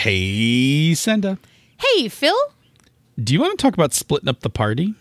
Hey, 0.00 0.94
Senda. 0.94 1.38
Hey, 1.78 2.08
Phil. 2.08 2.34
Do 3.22 3.34
you 3.34 3.40
want 3.40 3.58
to 3.58 3.62
talk 3.62 3.74
about 3.74 3.92
splitting 3.92 4.30
up 4.30 4.40
the 4.40 4.48
party? 4.48 4.94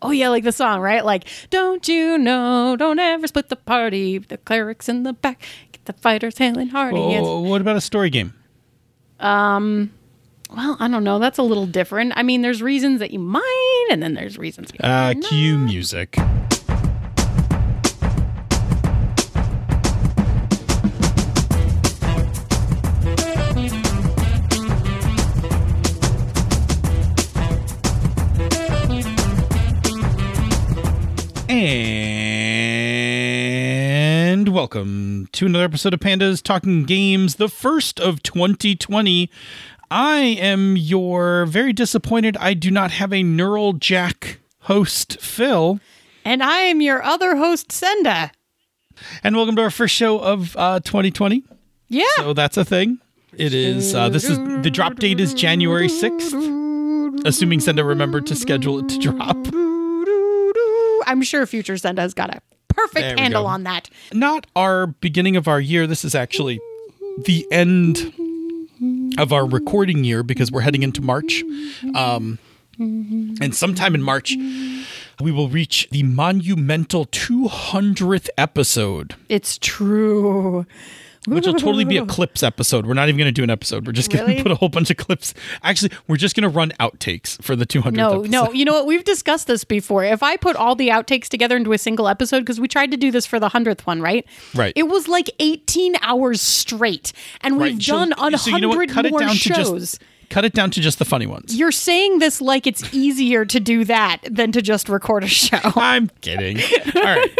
Oh 0.00 0.10
yeah, 0.10 0.30
like 0.30 0.42
the 0.42 0.52
song, 0.52 0.80
right? 0.80 1.04
Like, 1.04 1.26
don't 1.50 1.86
you 1.86 2.16
know? 2.16 2.74
Don't 2.78 2.98
ever 2.98 3.26
split 3.26 3.50
the 3.50 3.56
party. 3.56 4.16
The 4.16 4.38
clerics 4.38 4.88
in 4.88 5.02
the 5.02 5.12
back, 5.12 5.42
get 5.72 5.84
the 5.84 5.92
fighters 5.92 6.38
hailing 6.38 6.68
hardy. 6.68 6.96
Oh, 6.98 7.40
what 7.40 7.60
about 7.60 7.76
a 7.76 7.80
story 7.82 8.08
game? 8.08 8.32
Um, 9.20 9.92
Well, 10.56 10.78
I 10.80 10.88
don't 10.88 11.04
know. 11.04 11.18
That's 11.18 11.36
a 11.36 11.42
little 11.42 11.66
different. 11.66 12.14
I 12.16 12.22
mean, 12.22 12.40
there's 12.40 12.62
reasons 12.62 13.00
that 13.00 13.10
you 13.10 13.18
might, 13.18 13.88
and 13.90 14.02
then 14.02 14.14
there's 14.14 14.38
reasons. 14.38 14.70
You 14.72 14.78
Uh, 14.82 15.12
cue 15.28 15.58
music. 15.58 16.16
Welcome 34.68 35.26
to 35.32 35.46
another 35.46 35.64
episode 35.64 35.94
of 35.94 36.00
Pandas 36.00 36.42
Talking 36.42 36.84
Games, 36.84 37.36
the 37.36 37.48
first 37.48 37.98
of 37.98 38.22
2020. 38.22 39.30
I 39.90 40.18
am 40.18 40.76
your 40.76 41.46
very 41.46 41.72
disappointed 41.72 42.36
I 42.36 42.52
do 42.52 42.70
not 42.70 42.90
have 42.90 43.10
a 43.10 43.22
Neural 43.22 43.72
Jack 43.72 44.40
host, 44.64 45.22
Phil. 45.22 45.80
And 46.22 46.42
I 46.42 46.58
am 46.58 46.82
your 46.82 47.02
other 47.02 47.36
host, 47.36 47.72
Senda. 47.72 48.30
And 49.24 49.36
welcome 49.36 49.56
to 49.56 49.62
our 49.62 49.70
first 49.70 49.94
show 49.94 50.18
of 50.18 50.54
uh, 50.54 50.80
2020. 50.80 51.44
Yeah. 51.88 52.04
So 52.16 52.34
that's 52.34 52.58
a 52.58 52.64
thing. 52.66 52.98
It 53.32 53.54
is, 53.54 53.94
uh, 53.94 54.10
this 54.10 54.24
is, 54.24 54.36
the 54.36 54.70
drop 54.70 54.96
date 54.96 55.18
is 55.18 55.32
January 55.32 55.88
6th, 55.88 57.24
assuming 57.24 57.60
Senda 57.60 57.84
remembered 57.84 58.26
to 58.26 58.36
schedule 58.36 58.80
it 58.80 58.90
to 58.90 58.98
drop. 58.98 59.38
I'm 61.06 61.22
sure 61.22 61.46
future 61.46 61.78
Senda 61.78 62.02
has 62.02 62.12
got 62.12 62.34
a 62.34 62.42
perfect 62.78 63.18
handle 63.18 63.42
go. 63.42 63.48
on 63.48 63.64
that. 63.64 63.90
Not 64.12 64.46
our 64.54 64.86
beginning 64.86 65.36
of 65.36 65.48
our 65.48 65.60
year. 65.60 65.86
This 65.86 66.04
is 66.04 66.14
actually 66.14 66.60
the 67.24 67.46
end 67.50 68.12
of 69.18 69.32
our 69.32 69.46
recording 69.46 70.04
year 70.04 70.22
because 70.22 70.52
we're 70.52 70.60
heading 70.60 70.82
into 70.82 71.00
March. 71.00 71.42
Um, 71.94 72.38
and 72.78 73.54
sometime 73.54 73.94
in 73.94 74.02
March, 74.02 74.36
we 75.20 75.32
will 75.32 75.48
reach 75.48 75.88
the 75.90 76.04
monumental 76.04 77.06
200th 77.06 78.28
episode, 78.38 79.16
It's 79.28 79.58
true. 79.58 80.64
Which 81.30 81.46
will 81.46 81.54
totally 81.54 81.84
be 81.84 81.96
a 81.96 82.06
clips 82.16 82.42
episode. 82.42 82.86
We're 82.86 82.94
not 82.94 83.08
even 83.08 83.18
going 83.18 83.28
to 83.28 83.32
do 83.32 83.42
an 83.42 83.50
episode. 83.50 83.86
We're 83.86 83.92
just 83.92 84.10
going 84.10 84.24
to 84.24 84.30
Really? 84.30 84.42
put 84.42 84.52
a 84.52 84.54
whole 84.56 84.68
bunch 84.68 84.90
of 84.90 84.96
clips. 84.96 85.34
Actually, 85.62 85.92
we're 86.06 86.16
just 86.16 86.34
going 86.36 86.42
to 86.42 86.48
run 86.48 86.72
outtakes 86.80 87.40
for 87.42 87.54
the 87.56 87.66
200th 87.66 87.92
No, 87.92 88.20
episode. 88.20 88.30
no. 88.30 88.52
You 88.52 88.64
know 88.64 88.72
what? 88.72 88.86
We've 88.86 89.04
discussed 89.14 89.46
this 89.46 89.64
before. 89.64 90.04
If 90.04 90.22
I 90.22 90.36
put 90.36 90.56
all 90.56 90.74
the 90.74 90.88
outtakes 90.88 91.28
together 91.28 91.56
into 91.56 91.72
a 91.72 91.78
single 91.78 92.08
episode, 92.08 92.40
because 92.40 92.60
we 92.60 92.68
tried 92.68 92.90
to 92.90 92.96
do 92.96 93.10
this 93.10 93.26
for 93.26 93.38
the 93.40 93.48
hundredth 93.48 93.86
one, 93.86 94.00
right? 94.00 94.26
Right. 94.54 94.72
It 94.76 94.84
was 94.84 95.08
like 95.08 95.30
18 95.38 95.96
hours 96.02 96.40
straight, 96.40 97.12
and 97.42 97.58
we've 97.58 97.72
Right. 97.74 97.82
So- 97.82 97.92
done 97.92 98.34
a 98.34 98.38
so 98.38 98.50
you 98.50 98.60
know 98.60 98.68
what? 98.68 98.76
hundred 98.78 98.90
Cut 98.94 99.06
it 99.06 99.10
more 99.10 99.28
shows. 99.34 99.98
Cut 100.30 100.44
it 100.44 100.52
down 100.52 100.70
to 100.72 100.80
just 100.80 100.98
the 100.98 101.04
funny 101.04 101.26
ones. 101.26 101.56
You're 101.56 101.72
saying 101.72 102.18
this 102.18 102.40
like 102.40 102.66
it's 102.66 102.82
easier 102.92 103.44
to 103.44 103.60
do 103.60 103.84
that 103.84 104.18
than 104.30 104.52
to 104.52 104.62
just 104.62 104.88
record 104.88 105.24
a 105.24 105.28
show. 105.28 105.58
I'm 105.62 106.08
kidding. 106.20 106.58
All 106.96 107.02
right. 107.02 107.30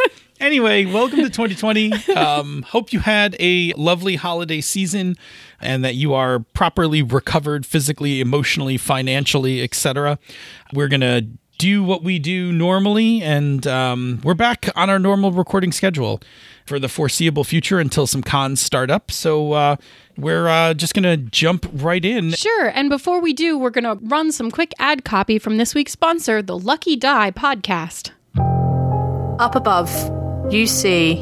Anyway, 0.40 0.84
welcome 0.84 1.18
to 1.18 1.30
2020. 1.30 1.92
Um, 2.14 2.62
hope 2.62 2.92
you 2.92 3.00
had 3.00 3.34
a 3.40 3.72
lovely 3.72 4.14
holiday 4.14 4.60
season 4.60 5.16
and 5.60 5.84
that 5.84 5.96
you 5.96 6.14
are 6.14 6.38
properly 6.38 7.02
recovered 7.02 7.66
physically, 7.66 8.20
emotionally, 8.20 8.76
financially, 8.76 9.62
etc. 9.62 10.18
We're 10.72 10.86
going 10.86 11.00
to 11.00 11.26
do 11.58 11.82
what 11.82 12.02
we 12.04 12.18
do 12.18 12.52
normally 12.52 13.20
and 13.20 13.66
um, 13.66 14.20
we're 14.22 14.34
back 14.34 14.68
on 14.76 14.88
our 14.88 14.98
normal 14.98 15.32
recording 15.32 15.72
schedule 15.72 16.20
for 16.64 16.78
the 16.78 16.88
foreseeable 16.88 17.42
future 17.42 17.80
until 17.80 18.06
some 18.06 18.22
cons 18.22 18.60
start 18.60 18.90
up. 18.90 19.10
So 19.10 19.52
uh, 19.52 19.76
we're 20.16 20.48
uh, 20.48 20.74
just 20.74 20.94
going 20.94 21.02
to 21.02 21.16
jump 21.16 21.66
right 21.72 22.04
in. 22.04 22.32
Sure. 22.32 22.68
And 22.68 22.88
before 22.88 23.20
we 23.20 23.32
do, 23.32 23.58
we're 23.58 23.70
going 23.70 23.84
to 23.84 23.98
run 24.06 24.30
some 24.30 24.50
quick 24.50 24.72
ad 24.78 25.04
copy 25.04 25.38
from 25.38 25.56
this 25.56 25.74
week's 25.74 25.92
sponsor, 25.92 26.42
the 26.42 26.58
Lucky 26.58 26.94
Die 26.94 27.30
podcast. 27.32 28.10
Up 29.40 29.54
above, 29.54 29.90
you 30.52 30.66
see 30.66 31.16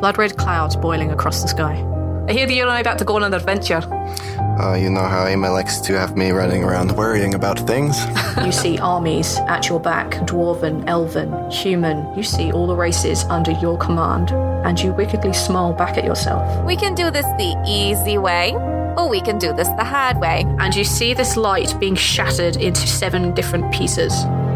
blood 0.00 0.16
red 0.16 0.36
clouds 0.36 0.76
boiling 0.76 1.10
across 1.10 1.42
the 1.42 1.48
sky. 1.48 1.89
I 2.30 2.32
hear 2.32 2.46
that 2.46 2.54
you're 2.54 2.68
about 2.68 2.96
to 2.98 3.04
go 3.04 3.16
on 3.16 3.24
an 3.24 3.34
adventure. 3.34 3.82
Uh, 3.82 4.76
you 4.76 4.88
know 4.88 5.02
how 5.02 5.24
Emma 5.24 5.50
likes 5.50 5.80
to 5.80 5.98
have 5.98 6.16
me 6.16 6.30
running 6.30 6.62
around 6.62 6.96
worrying 6.96 7.34
about 7.34 7.58
things? 7.66 7.98
You 8.44 8.52
see 8.52 8.78
armies 8.78 9.38
at 9.48 9.68
your 9.68 9.80
back 9.80 10.12
dwarven, 10.28 10.84
elven, 10.86 11.50
human. 11.50 12.16
You 12.16 12.22
see 12.22 12.52
all 12.52 12.68
the 12.68 12.76
races 12.76 13.24
under 13.24 13.50
your 13.50 13.76
command, 13.78 14.30
and 14.64 14.80
you 14.80 14.92
wickedly 14.92 15.32
smile 15.32 15.72
back 15.72 15.98
at 15.98 16.04
yourself. 16.04 16.64
We 16.64 16.76
can 16.76 16.94
do 16.94 17.10
this 17.10 17.26
the 17.36 17.60
easy 17.66 18.16
way, 18.16 18.52
or 18.96 19.08
we 19.08 19.20
can 19.20 19.38
do 19.38 19.52
this 19.52 19.66
the 19.70 19.84
hard 19.84 20.20
way. 20.20 20.44
And 20.60 20.72
you 20.72 20.84
see 20.84 21.14
this 21.14 21.36
light 21.36 21.74
being 21.80 21.96
shattered 21.96 22.54
into 22.54 22.86
seven 22.86 23.34
different 23.34 23.74
pieces. 23.74 24.12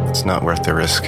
It's 0.08 0.24
not 0.24 0.44
worth 0.44 0.62
the 0.62 0.74
risk. 0.74 1.02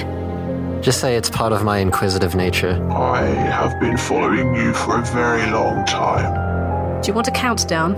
Just 0.81 0.99
say 0.99 1.15
it's 1.15 1.29
part 1.29 1.53
of 1.53 1.63
my 1.63 1.77
inquisitive 1.77 2.35
nature. 2.35 2.75
I 2.91 3.21
have 3.23 3.79
been 3.79 3.95
following 3.95 4.53
you 4.53 4.73
for 4.73 4.99
a 4.99 5.05
very 5.05 5.49
long 5.49 5.85
time. 5.85 6.46
Do 7.07 7.11
you 7.11 7.15
want 7.15 7.29
a 7.29 7.31
countdown? 7.31 7.95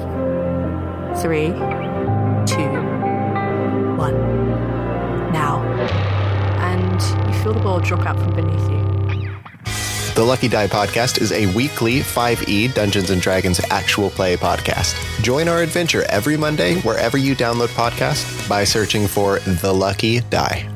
Three, 1.15 1.47
two, 2.45 2.69
one. 3.97 4.13
Now. 5.31 5.63
And 6.59 7.01
you 7.27 7.41
feel 7.41 7.53
the 7.53 7.59
ball 7.59 7.79
drop 7.79 8.05
out 8.05 8.19
from 8.19 8.35
beneath 8.35 8.69
you. 8.69 10.13
The 10.13 10.23
Lucky 10.23 10.47
Die 10.47 10.67
podcast 10.67 11.19
is 11.21 11.31
a 11.31 11.51
weekly 11.55 12.01
5e 12.01 12.71
Dungeons 12.75 13.09
and 13.09 13.19
Dragons 13.19 13.59
actual 13.71 14.11
play 14.11 14.37
podcast. 14.37 14.93
Join 15.23 15.47
our 15.47 15.63
adventure 15.63 16.03
every 16.03 16.37
Monday 16.37 16.79
wherever 16.81 17.17
you 17.17 17.35
download 17.35 17.69
podcasts 17.69 18.47
by 18.47 18.63
searching 18.63 19.07
for 19.07 19.39
The 19.39 19.73
Lucky 19.73 20.19
Die. 20.19 20.69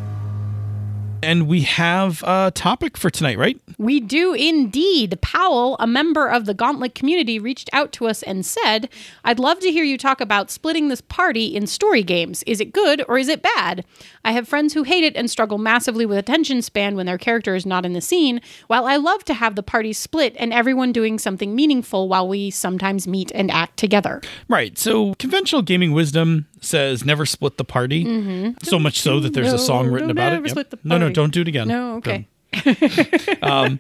And 1.23 1.47
we 1.47 1.61
have 1.61 2.21
a 2.23 2.51
topic 2.53 2.97
for 2.97 3.09
tonight, 3.09 3.37
right? 3.37 3.59
We 3.77 3.99
do 3.99 4.33
indeed. 4.33 5.19
Powell, 5.21 5.77
a 5.79 5.87
member 5.87 6.27
of 6.27 6.45
the 6.45 6.53
Gauntlet 6.53 6.95
community, 6.95 7.39
reached 7.39 7.69
out 7.71 7.91
to 7.93 8.07
us 8.07 8.23
and 8.23 8.45
said, 8.45 8.89
I'd 9.23 9.39
love 9.39 9.59
to 9.61 9.71
hear 9.71 9.83
you 9.83 9.97
talk 9.97 10.19
about 10.19 10.51
splitting 10.51 10.89
this 10.89 11.01
party 11.01 11.55
in 11.55 11.65
story 11.65 12.03
games. 12.03 12.43
Is 12.43 12.59
it 12.59 12.73
good 12.73 13.03
or 13.07 13.17
is 13.17 13.29
it 13.29 13.41
bad? 13.41 13.85
I 14.25 14.33
have 14.33 14.47
friends 14.47 14.73
who 14.73 14.83
hate 14.83 15.03
it 15.03 15.15
and 15.15 15.31
struggle 15.31 15.57
massively 15.57 16.05
with 16.05 16.17
attention 16.17 16.61
span 16.61 16.95
when 16.95 17.05
their 17.05 17.17
character 17.17 17.55
is 17.55 17.65
not 17.65 17.85
in 17.85 17.93
the 17.93 18.01
scene, 18.01 18.41
while 18.67 18.85
I 18.85 18.97
love 18.97 19.23
to 19.25 19.33
have 19.33 19.55
the 19.55 19.63
party 19.63 19.93
split 19.93 20.35
and 20.37 20.51
everyone 20.53 20.91
doing 20.91 21.17
something 21.17 21.55
meaningful 21.55 22.09
while 22.09 22.27
we 22.27 22.49
sometimes 22.49 23.07
meet 23.07 23.31
and 23.33 23.49
act 23.49 23.77
together. 23.77 24.21
Right. 24.49 24.77
So 24.77 25.13
conventional 25.15 25.61
gaming 25.61 25.93
wisdom 25.93 26.47
says 26.63 27.05
never 27.05 27.25
split 27.25 27.57
the 27.57 27.65
party. 27.65 28.05
Mm-hmm. 28.05 28.51
So 28.63 28.79
much 28.79 28.99
so 28.99 29.19
that 29.19 29.33
there's 29.33 29.53
a 29.53 29.59
song 29.59 29.87
written 29.89 30.09
about 30.09 30.33
it. 30.33 30.43
the 30.69 30.79
No, 30.83 30.97
no, 30.97 31.09
don't 31.09 31.33
do 31.33 31.41
it 31.41 31.47
again. 31.47 31.67
No, 31.67 31.95
okay. 31.97 32.27
Um, 33.41 33.79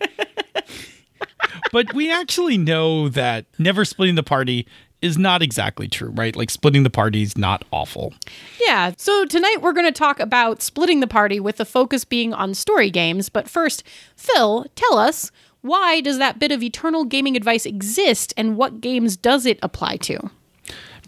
but 1.71 1.93
we 1.93 2.11
actually 2.11 2.57
know 2.57 3.09
that 3.09 3.45
never 3.59 3.85
splitting 3.85 4.15
the 4.15 4.23
party 4.23 4.67
is 5.01 5.17
not 5.17 5.41
exactly 5.41 5.87
true, 5.87 6.09
right? 6.11 6.35
Like 6.35 6.49
splitting 6.49 6.83
the 6.83 6.89
party 6.89 7.21
is 7.21 7.37
not 7.37 7.65
awful. 7.71 8.13
Yeah, 8.59 8.93
so 8.97 9.25
tonight 9.25 9.57
we're 9.61 9.73
going 9.73 9.85
to 9.85 9.91
talk 9.91 10.19
about 10.19 10.61
splitting 10.61 11.01
the 11.01 11.07
party 11.07 11.39
with 11.39 11.57
the 11.57 11.65
focus 11.65 12.05
being 12.05 12.33
on 12.33 12.53
story 12.53 12.89
games. 12.89 13.27
But 13.27 13.49
first, 13.49 13.83
Phil, 14.15 14.65
tell 14.75 14.97
us 14.97 15.29
why 15.61 15.99
does 16.01 16.17
that 16.19 16.39
bit 16.39 16.51
of 16.51 16.63
eternal 16.63 17.05
gaming 17.05 17.35
advice 17.35 17.65
exist 17.65 18.33
and 18.37 18.55
what 18.55 18.81
games 18.81 19.17
does 19.17 19.45
it 19.45 19.59
apply 19.61 19.97
to? 19.97 20.29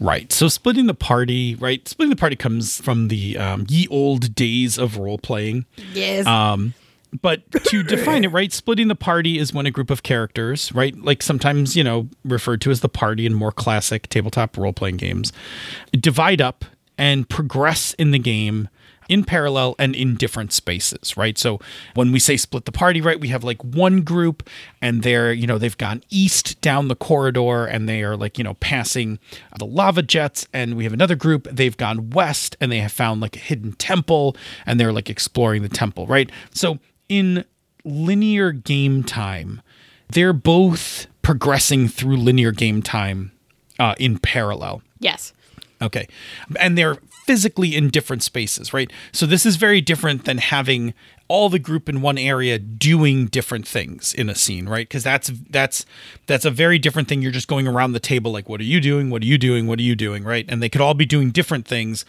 Right. 0.00 0.30
So 0.32 0.48
splitting 0.48 0.86
the 0.86 0.94
party, 0.94 1.54
right? 1.54 1.86
Splitting 1.88 2.10
the 2.10 2.20
party 2.20 2.36
comes 2.36 2.80
from 2.80 3.08
the 3.08 3.38
um, 3.38 3.66
ye 3.68 3.88
old 3.88 4.34
days 4.34 4.78
of 4.78 4.98
role 4.98 5.18
playing. 5.18 5.64
Yes. 5.92 6.26
Um, 6.26 6.74
but 7.22 7.50
to 7.64 7.82
define 7.84 8.24
it, 8.24 8.28
right, 8.28 8.52
splitting 8.52 8.88
the 8.88 8.94
party 8.94 9.38
is 9.38 9.54
when 9.54 9.66
a 9.66 9.70
group 9.70 9.90
of 9.90 10.02
characters, 10.02 10.72
right, 10.72 10.96
like 10.96 11.22
sometimes, 11.22 11.76
you 11.76 11.84
know, 11.84 12.08
referred 12.24 12.60
to 12.62 12.70
as 12.70 12.80
the 12.80 12.88
party 12.88 13.26
in 13.26 13.34
more 13.34 13.52
classic 13.52 14.08
tabletop 14.08 14.56
role 14.56 14.72
playing 14.72 14.98
games, 14.98 15.32
divide 15.92 16.40
up 16.40 16.64
and 16.98 17.28
progress 17.28 17.94
in 17.94 18.10
the 18.10 18.18
game 18.18 18.68
in 19.08 19.24
parallel 19.24 19.74
and 19.78 19.94
in 19.94 20.14
different 20.16 20.52
spaces, 20.52 21.16
right? 21.16 21.38
So 21.38 21.60
when 21.94 22.12
we 22.12 22.18
say 22.18 22.36
split 22.36 22.64
the 22.64 22.72
party, 22.72 23.00
right, 23.00 23.18
we 23.18 23.28
have 23.28 23.44
like 23.44 23.62
one 23.62 24.02
group 24.02 24.48
and 24.80 25.02
they're, 25.02 25.32
you 25.32 25.46
know, 25.46 25.58
they've 25.58 25.76
gone 25.76 26.02
east 26.10 26.60
down 26.60 26.88
the 26.88 26.96
corridor 26.96 27.66
and 27.66 27.88
they 27.88 28.02
are 28.02 28.16
like, 28.16 28.38
you 28.38 28.44
know, 28.44 28.54
passing 28.54 29.18
the 29.58 29.66
lava 29.66 30.02
jets. 30.02 30.46
And 30.52 30.76
we 30.76 30.84
have 30.84 30.92
another 30.92 31.16
group, 31.16 31.48
they've 31.50 31.76
gone 31.76 32.10
west 32.10 32.56
and 32.60 32.70
they 32.72 32.78
have 32.78 32.92
found 32.92 33.20
like 33.20 33.36
a 33.36 33.40
hidden 33.40 33.72
temple 33.72 34.36
and 34.64 34.78
they're 34.80 34.92
like 34.92 35.10
exploring 35.10 35.62
the 35.62 35.68
temple, 35.68 36.06
right? 36.06 36.30
So 36.50 36.78
in 37.08 37.44
linear 37.84 38.52
game 38.52 39.04
time, 39.04 39.62
they're 40.08 40.32
both 40.32 41.06
progressing 41.22 41.88
through 41.88 42.16
linear 42.16 42.52
game 42.52 42.82
time 42.82 43.32
uh, 43.78 43.94
in 43.98 44.18
parallel. 44.18 44.82
yes. 45.00 45.32
Okay. 45.82 46.08
And 46.58 46.78
they're 46.78 46.96
physically 47.26 47.74
in 47.74 47.90
different 47.90 48.22
spaces, 48.22 48.72
right? 48.72 48.90
So 49.12 49.26
this 49.26 49.44
is 49.44 49.56
very 49.56 49.80
different 49.80 50.24
than 50.24 50.38
having 50.38 50.94
all 51.28 51.48
the 51.48 51.58
group 51.58 51.88
in 51.88 52.00
one 52.00 52.18
area 52.18 52.58
doing 52.58 53.26
different 53.26 53.66
things 53.66 54.14
in 54.14 54.28
a 54.28 54.34
scene, 54.34 54.68
right? 54.68 54.88
Because 54.88 55.02
that's 55.02 55.30
that's 55.50 55.84
that's 56.26 56.44
a 56.44 56.50
very 56.50 56.78
different 56.78 57.08
thing. 57.08 57.20
You're 57.22 57.32
just 57.32 57.48
going 57.48 57.66
around 57.66 57.92
the 57.92 58.00
table 58.00 58.30
like, 58.30 58.48
what 58.48 58.60
are 58.60 58.64
you 58.64 58.80
doing? 58.80 59.10
What 59.10 59.22
are 59.22 59.26
you 59.26 59.38
doing? 59.38 59.66
What 59.66 59.78
are 59.78 59.82
you 59.82 59.96
doing? 59.96 60.22
Right? 60.24 60.44
And 60.48 60.62
they 60.62 60.68
could 60.68 60.80
all 60.80 60.94
be 60.94 61.06
doing 61.06 61.30
different 61.30 61.66
things, 61.66 62.04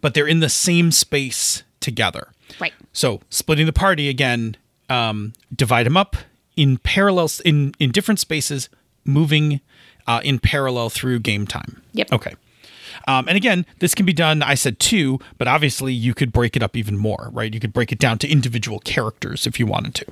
but 0.00 0.14
they're 0.14 0.26
in 0.26 0.40
the 0.40 0.48
same 0.48 0.90
space 0.90 1.62
together. 1.80 2.28
Right. 2.60 2.72
So 2.92 3.20
splitting 3.28 3.66
the 3.66 3.72
party 3.72 4.08
again, 4.08 4.56
um, 4.88 5.34
divide 5.54 5.86
them 5.86 5.96
up 5.96 6.16
in 6.56 6.78
parallels 6.78 7.40
in 7.40 7.74
in 7.78 7.90
different 7.90 8.20
spaces, 8.20 8.70
moving 9.04 9.60
uh, 10.06 10.20
in 10.24 10.38
parallel 10.38 10.88
through 10.88 11.20
game 11.20 11.46
time. 11.46 11.82
Yep. 11.92 12.12
Okay. 12.12 12.34
Um, 13.06 13.28
and 13.28 13.36
again, 13.36 13.66
this 13.78 13.94
can 13.94 14.06
be 14.06 14.12
done. 14.12 14.42
I 14.42 14.54
said 14.54 14.78
two, 14.78 15.18
but 15.38 15.48
obviously 15.48 15.92
you 15.92 16.14
could 16.14 16.32
break 16.32 16.56
it 16.56 16.62
up 16.62 16.76
even 16.76 16.96
more, 16.96 17.30
right? 17.32 17.52
You 17.52 17.60
could 17.60 17.72
break 17.72 17.92
it 17.92 17.98
down 17.98 18.18
to 18.18 18.28
individual 18.28 18.78
characters 18.80 19.46
if 19.46 19.58
you 19.58 19.66
wanted 19.66 19.94
to. 19.96 20.06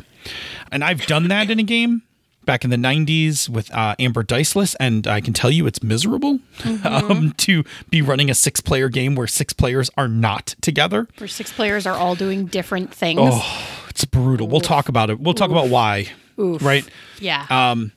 And 0.71 0.85
I've 0.85 1.07
done 1.07 1.29
that 1.29 1.51
in 1.51 1.59
a 1.59 1.63
game 1.63 2.03
back 2.45 2.65
in 2.65 2.71
the 2.71 2.77
90s 2.77 3.49
with 3.49 3.73
uh, 3.73 3.95
Amber 3.99 4.23
Diceless, 4.23 4.75
and 4.81 5.07
I 5.07 5.21
can 5.21 5.33
tell 5.35 5.51
you 5.51 5.67
it's 5.67 5.83
miserable 5.83 6.41
um, 6.85 7.33
to 7.39 7.65
be 7.91 8.03
running 8.03 8.31
a 8.31 8.35
six 8.35 8.61
player 8.61 8.89
game 8.89 9.15
where 9.15 9.27
six 9.27 9.53
players 9.53 9.91
are 9.97 10.09
not 10.09 10.55
together. 10.61 11.07
Where 11.19 11.29
six 11.29 11.53
players 11.53 11.87
are 11.87 11.97
all 11.97 12.15
doing 12.15 12.47
different 12.47 12.93
things. 12.93 13.21
Oh, 13.23 13.87
it's 13.89 14.05
brutal. 14.05 14.49
We'll 14.49 14.61
talk 14.61 14.89
about 14.89 15.11
it. 15.11 15.21
We'll 15.21 15.35
talk 15.35 15.51
about 15.51 15.69
why. 15.69 16.07
Right. 16.37 16.89
yeah. 17.19 17.47
Um, 17.51 17.93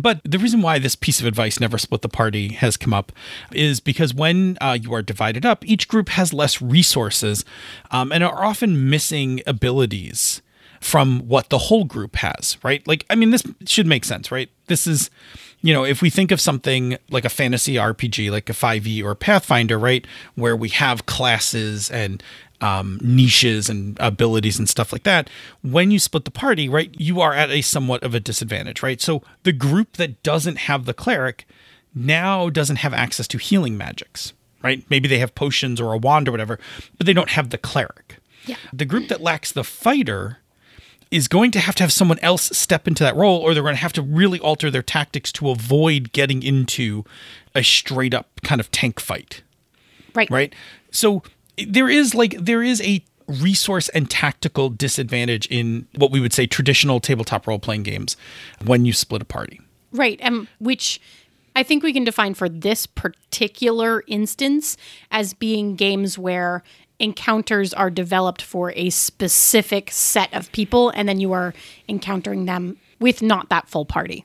But 0.00 0.20
the 0.24 0.38
reason 0.38 0.62
why 0.62 0.78
this 0.78 0.96
piece 0.96 1.20
of 1.20 1.26
advice 1.26 1.60
never 1.60 1.76
split 1.76 2.02
the 2.02 2.08
party 2.08 2.48
has 2.54 2.76
come 2.76 2.94
up 2.94 3.12
is 3.52 3.78
because 3.80 4.14
when 4.14 4.56
uh, 4.60 4.78
you 4.80 4.94
are 4.94 5.02
divided 5.02 5.44
up, 5.44 5.66
each 5.66 5.86
group 5.86 6.08
has 6.10 6.32
less 6.32 6.62
resources 6.62 7.44
um, 7.90 8.10
and 8.10 8.24
are 8.24 8.44
often 8.44 8.88
missing 8.88 9.42
abilities 9.46 10.40
from 10.80 11.20
what 11.28 11.48
the 11.50 11.58
whole 11.58 11.84
group 11.84 12.16
has, 12.16 12.58
right? 12.64 12.86
Like, 12.88 13.06
I 13.08 13.14
mean, 13.14 13.30
this 13.30 13.44
should 13.66 13.86
make 13.86 14.04
sense, 14.04 14.32
right? 14.32 14.50
This 14.72 14.86
is, 14.86 15.10
you 15.60 15.74
know, 15.74 15.84
if 15.84 16.00
we 16.00 16.08
think 16.08 16.30
of 16.30 16.40
something 16.40 16.96
like 17.10 17.26
a 17.26 17.28
fantasy 17.28 17.74
RPG, 17.74 18.30
like 18.30 18.48
a 18.48 18.54
5e 18.54 19.04
or 19.04 19.14
Pathfinder, 19.14 19.78
right? 19.78 20.06
Where 20.34 20.56
we 20.56 20.70
have 20.70 21.04
classes 21.04 21.90
and 21.90 22.22
um, 22.62 22.98
niches 23.02 23.68
and 23.68 23.98
abilities 24.00 24.58
and 24.58 24.66
stuff 24.66 24.92
like 24.92 25.02
that. 25.02 25.28
When 25.60 25.90
you 25.90 25.98
split 25.98 26.24
the 26.24 26.30
party, 26.30 26.70
right, 26.70 26.90
you 26.98 27.20
are 27.20 27.34
at 27.34 27.50
a 27.50 27.60
somewhat 27.60 28.02
of 28.02 28.14
a 28.14 28.20
disadvantage, 28.20 28.82
right? 28.82 28.98
So 28.98 29.22
the 29.42 29.52
group 29.52 29.98
that 29.98 30.22
doesn't 30.22 30.56
have 30.56 30.86
the 30.86 30.94
cleric 30.94 31.46
now 31.94 32.48
doesn't 32.48 32.76
have 32.76 32.94
access 32.94 33.28
to 33.28 33.36
healing 33.36 33.76
magics, 33.76 34.32
right? 34.62 34.82
Maybe 34.88 35.06
they 35.06 35.18
have 35.18 35.34
potions 35.34 35.82
or 35.82 35.92
a 35.92 35.98
wand 35.98 36.28
or 36.28 36.30
whatever, 36.30 36.58
but 36.96 37.06
they 37.06 37.12
don't 37.12 37.28
have 37.28 37.50
the 37.50 37.58
cleric. 37.58 38.16
Yeah. 38.46 38.56
The 38.72 38.86
group 38.86 39.08
that 39.08 39.20
lacks 39.20 39.52
the 39.52 39.64
fighter 39.64 40.38
is 41.12 41.28
going 41.28 41.50
to 41.52 41.60
have 41.60 41.74
to 41.76 41.82
have 41.82 41.92
someone 41.92 42.18
else 42.20 42.56
step 42.56 42.88
into 42.88 43.04
that 43.04 43.14
role, 43.14 43.38
or 43.38 43.54
they're 43.54 43.62
going 43.62 43.74
to 43.74 43.80
have 43.80 43.92
to 43.92 44.02
really 44.02 44.40
alter 44.40 44.70
their 44.70 44.82
tactics 44.82 45.30
to 45.32 45.50
avoid 45.50 46.12
getting 46.12 46.42
into 46.42 47.04
a 47.54 47.62
straight 47.62 48.14
up 48.14 48.28
kind 48.42 48.60
of 48.60 48.70
tank 48.70 48.98
fight 48.98 49.42
right. 50.14 50.30
right? 50.30 50.54
So 50.90 51.22
there 51.66 51.88
is 51.88 52.14
like 52.14 52.36
there 52.38 52.62
is 52.62 52.80
a 52.82 53.04
resource 53.26 53.88
and 53.90 54.10
tactical 54.10 54.68
disadvantage 54.68 55.46
in 55.46 55.86
what 55.96 56.10
we 56.10 56.20
would 56.20 56.32
say 56.32 56.46
traditional 56.46 57.00
tabletop 57.00 57.46
role 57.46 57.58
playing 57.58 57.84
games 57.84 58.16
when 58.64 58.84
you 58.84 58.92
split 58.92 59.22
a 59.22 59.24
party. 59.24 59.60
Right. 59.92 60.18
And 60.22 60.48
which 60.58 61.00
I 61.54 61.62
think 61.62 61.82
we 61.82 61.92
can 61.92 62.04
define 62.04 62.34
for 62.34 62.48
this 62.48 62.86
particular 62.86 64.02
instance 64.06 64.76
as 65.10 65.34
being 65.34 65.76
games 65.76 66.18
where 66.18 66.62
encounters 67.02 67.74
are 67.74 67.90
developed 67.90 68.40
for 68.40 68.72
a 68.76 68.88
specific 68.88 69.90
set 69.90 70.32
of 70.32 70.50
people 70.52 70.90
and 70.90 71.08
then 71.08 71.20
you 71.20 71.32
are 71.32 71.52
encountering 71.88 72.46
them 72.46 72.78
with 73.00 73.20
not 73.20 73.48
that 73.50 73.68
full 73.68 73.84
party. 73.84 74.24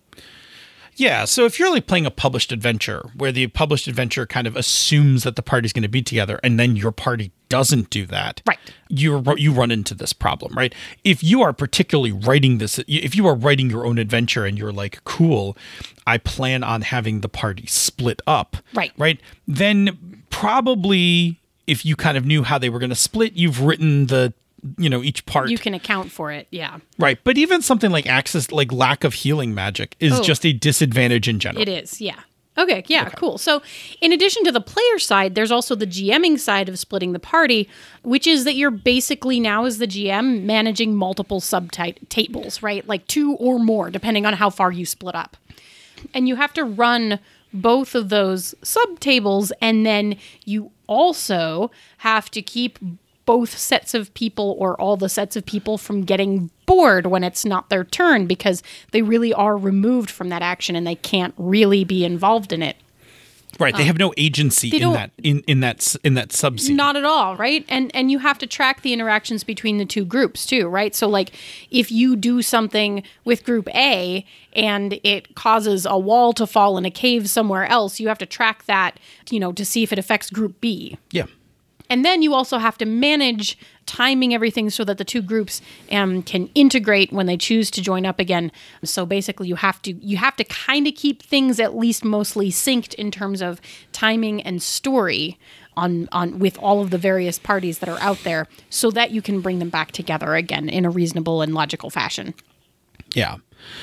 Yeah, 0.95 1.25
so 1.25 1.45
if 1.45 1.59
you're 1.59 1.69
like 1.69 1.85
playing 1.85 2.07
a 2.07 2.11
published 2.11 2.51
adventure 2.51 3.09
where 3.15 3.31
the 3.31 3.47
published 3.47 3.87
adventure 3.87 4.25
kind 4.25 4.47
of 4.47 4.55
assumes 4.55 5.23
that 5.23 5.35
the 5.35 5.43
party's 5.43 5.71
going 5.71 5.83
to 5.83 5.89
be 5.89 6.01
together 6.01 6.39
and 6.43 6.59
then 6.59 6.75
your 6.75 6.91
party 6.91 7.31
doesn't 7.49 7.89
do 7.91 8.05
that. 8.07 8.41
Right. 8.47 8.57
You 8.89 9.23
you 9.37 9.51
run 9.53 9.69
into 9.69 9.93
this 9.93 10.11
problem, 10.11 10.53
right? 10.55 10.73
If 11.03 11.23
you 11.23 11.41
are 11.43 11.53
particularly 11.53 12.11
writing 12.11 12.57
this 12.57 12.79
if 12.87 13.15
you 13.15 13.27
are 13.27 13.35
writing 13.35 13.69
your 13.69 13.85
own 13.85 13.99
adventure 13.99 14.43
and 14.43 14.57
you're 14.57 14.71
like, 14.71 15.03
"Cool, 15.03 15.55
I 16.07 16.17
plan 16.17 16.63
on 16.63 16.81
having 16.81 17.21
the 17.21 17.29
party 17.29 17.67
split 17.67 18.21
up." 18.25 18.57
Right. 18.73 18.91
Right? 18.97 19.19
Then 19.47 20.23
probably 20.31 21.39
if 21.67 21.85
you 21.85 21.95
kind 21.95 22.17
of 22.17 22.25
knew 22.25 22.43
how 22.43 22.57
they 22.57 22.69
were 22.69 22.79
going 22.79 22.89
to 22.89 22.95
split, 22.95 23.33
you've 23.33 23.61
written 23.61 24.07
the 24.07 24.33
you 24.79 24.89
know 24.89 25.03
each 25.03 25.23
part 25.27 25.49
You 25.51 25.57
can 25.59 25.75
account 25.75 26.11
for 26.11 26.31
it. 26.31 26.47
Yeah. 26.49 26.79
right 26.97 27.19
but 27.23 27.37
even 27.37 27.61
something 27.61 27.91
like 27.91 28.07
access 28.07 28.51
like 28.51 28.71
lack 28.71 29.03
of 29.03 29.13
healing 29.13 29.53
magic 29.53 29.95
is 29.99 30.13
Oh. 30.19 30.23
just 30.23 30.43
a 30.47 30.51
disadvantage 30.51 31.27
in 31.27 31.39
general 31.39 31.61
It 31.61 31.69
is, 31.69 32.01
yeah. 32.01 32.21
Okay, 32.57 32.83
yeah, 32.87 33.07
cool. 33.09 33.37
So, 33.37 33.61
in 34.01 34.11
addition 34.11 34.43
to 34.45 34.51
the 34.51 34.59
player 34.59 34.97
side, 34.97 35.35
there's 35.35 35.51
also 35.51 35.75
the 35.75 35.85
GMing 35.85 36.39
side 36.39 36.67
of 36.69 36.79
splitting 36.79 37.11
the 37.13 37.19
party, 37.19 37.69
which 38.01 38.25
is 38.25 38.45
that 38.45 38.55
you're 38.55 38.71
basically 38.71 39.39
now, 39.39 39.65
as 39.65 39.77
the 39.77 39.85
GM, 39.85 40.41
managing 40.41 40.95
multiple 40.95 41.39
subtype 41.39 42.09
tables 42.09 42.63
right? 42.63 42.85
Like 42.87 43.05
two 43.05 43.35
or 43.35 43.59
more, 43.59 43.91
depending 43.91 44.25
on 44.25 44.33
how 44.33 44.49
far 44.49 44.71
you 44.71 44.87
split 44.87 45.13
up. 45.13 45.37
And 46.15 46.27
you 46.27 46.35
have 46.35 46.51
to 46.55 46.63
run 46.63 47.19
both 47.53 47.95
of 47.95 48.09
those 48.09 48.53
subtables, 48.61 49.51
and 49.61 49.85
then 49.85 50.17
you 50.45 50.71
also 50.87 51.71
have 51.99 52.29
to 52.31 52.41
keep 52.41 52.79
both 53.25 53.57
sets 53.57 53.93
of 53.93 54.13
people 54.13 54.55
or 54.57 54.79
all 54.79 54.95
the 54.95 55.09
sets 55.09 55.35
of 55.35 55.45
people 55.45 55.77
from 55.77 56.03
getting 56.03 56.49
bored 56.65 57.07
when 57.07 57.23
it's 57.23 57.43
not 57.43 57.69
their 57.69 57.83
turn 57.83 58.25
because 58.25 58.63
they 58.91 59.01
really 59.01 59.33
are 59.33 59.57
removed 59.57 60.09
from 60.09 60.29
that 60.29 60.41
action 60.41 60.75
and 60.75 60.87
they 60.87 60.95
can't 60.95 61.33
really 61.37 61.83
be 61.83 62.05
involved 62.05 62.53
in 62.53 62.63
it. 62.63 62.77
Right 63.59 63.75
they 63.75 63.83
um, 63.83 63.87
have 63.87 63.97
no 63.97 64.13
agency 64.17 64.69
in 64.69 64.93
that 64.93 65.11
in 65.23 65.41
in 65.47 65.59
that 65.61 65.95
in 66.03 66.13
that 66.13 66.31
sub 66.31 66.59
scene 66.59 66.75
Not 66.75 66.95
at 66.95 67.05
all, 67.05 67.35
right? 67.35 67.65
And 67.69 67.93
and 67.95 68.11
you 68.11 68.19
have 68.19 68.37
to 68.39 68.47
track 68.47 68.81
the 68.81 68.93
interactions 68.93 69.43
between 69.43 69.77
the 69.77 69.85
two 69.85 70.05
groups 70.05 70.45
too, 70.45 70.67
right? 70.67 70.93
So 70.95 71.07
like 71.07 71.31
if 71.71 71.91
you 71.91 72.15
do 72.15 72.41
something 72.41 73.03
with 73.25 73.43
group 73.43 73.67
A 73.75 74.25
and 74.53 74.99
it 75.03 75.35
causes 75.35 75.85
a 75.85 75.97
wall 75.97 76.33
to 76.33 76.47
fall 76.47 76.77
in 76.77 76.85
a 76.85 76.91
cave 76.91 77.29
somewhere 77.29 77.65
else, 77.65 77.99
you 77.99 78.07
have 78.07 78.17
to 78.19 78.25
track 78.25 78.65
that, 78.65 78.99
you 79.29 79.39
know, 79.39 79.51
to 79.51 79.65
see 79.65 79.83
if 79.83 79.91
it 79.91 79.99
affects 79.99 80.29
group 80.29 80.59
B. 80.61 80.97
yeah 81.11 81.25
And 81.89 82.03
then 82.03 82.21
you 82.21 82.33
also 82.33 82.57
have 82.57 82.77
to 82.79 82.85
manage 82.85 83.57
timing 83.85 84.33
everything 84.33 84.69
so 84.69 84.83
that 84.83 84.97
the 84.97 85.05
two 85.05 85.21
groups 85.21 85.61
um, 85.91 86.21
can 86.21 86.49
integrate 86.53 87.11
when 87.11 87.25
they 87.25 87.37
choose 87.37 87.71
to 87.71 87.81
join 87.81 88.05
up 88.05 88.19
again. 88.19 88.51
So 88.83 89.05
basically, 89.05 89.47
you 89.47 89.55
have 89.55 89.81
to 89.83 89.93
you 89.93 90.17
have 90.17 90.35
to 90.35 90.43
kind 90.43 90.87
of 90.87 90.95
keep 90.95 91.23
things 91.23 91.59
at 91.59 91.75
least 91.75 92.03
mostly 92.03 92.51
synced 92.51 92.93
in 92.95 93.11
terms 93.11 93.41
of 93.41 93.61
timing 93.91 94.41
and 94.41 94.61
story 94.61 95.39
on 95.75 96.09
on 96.11 96.39
with 96.39 96.57
all 96.57 96.81
of 96.81 96.89
the 96.89 96.97
various 96.97 97.39
parties 97.39 97.79
that 97.79 97.89
are 97.89 97.99
out 97.99 98.19
there, 98.23 98.47
so 98.69 98.91
that 98.91 99.11
you 99.11 99.21
can 99.21 99.41
bring 99.41 99.59
them 99.59 99.69
back 99.69 99.91
together 99.91 100.35
again 100.35 100.69
in 100.69 100.85
a 100.85 100.89
reasonable 100.89 101.41
and 101.41 101.53
logical 101.53 101.89
fashion. 101.89 102.33
Yeah. 103.13 103.37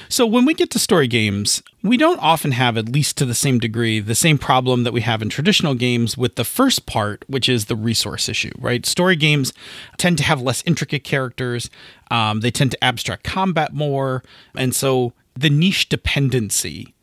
So 0.09 0.27
when 0.27 0.45
we 0.45 0.55
get 0.55 0.71
to 0.71 0.79
story 0.79 1.07
games, 1.07 1.63
we 1.83 1.97
don't 1.97 2.21
often 2.21 2.53
have, 2.53 2.77
at 2.77 2.89
least 2.89 3.17
to 3.19 3.25
the 3.25 3.35
same 3.35 3.59
degree, 3.59 4.01
the 4.01 4.15
same 4.15 4.39
problem 4.39 4.85
that 4.85 4.93
we 4.93 5.03
have 5.03 5.23
in 5.23 5.29
traditional 5.29 5.75
games 5.75 6.17
with 6.17 6.37
the 6.37 6.45
first 6.45 6.87
part, 6.87 7.25
which 7.29 7.49
is 7.49 7.67
the 7.67 7.77
resource 7.77 8.29
issue, 8.29 8.53
right? 8.59 8.87
Story 8.87 9.17
games 9.17 9.53
tend 9.97 10.19
to 10.19 10.25
have 10.25 10.41
less 10.41 10.63
intricate 10.67 11.05
characters, 11.05 11.71
um, 12.11 12.41
they 12.41 12.51
tend 12.51 12.71
to 12.71 12.85
abstract 12.85 13.25
combat 13.25 13.73
more, 13.73 14.23
and 14.55 14.75
so 14.75 15.13
the 15.35 15.51
niche 15.51 15.89
dependency 15.89 16.95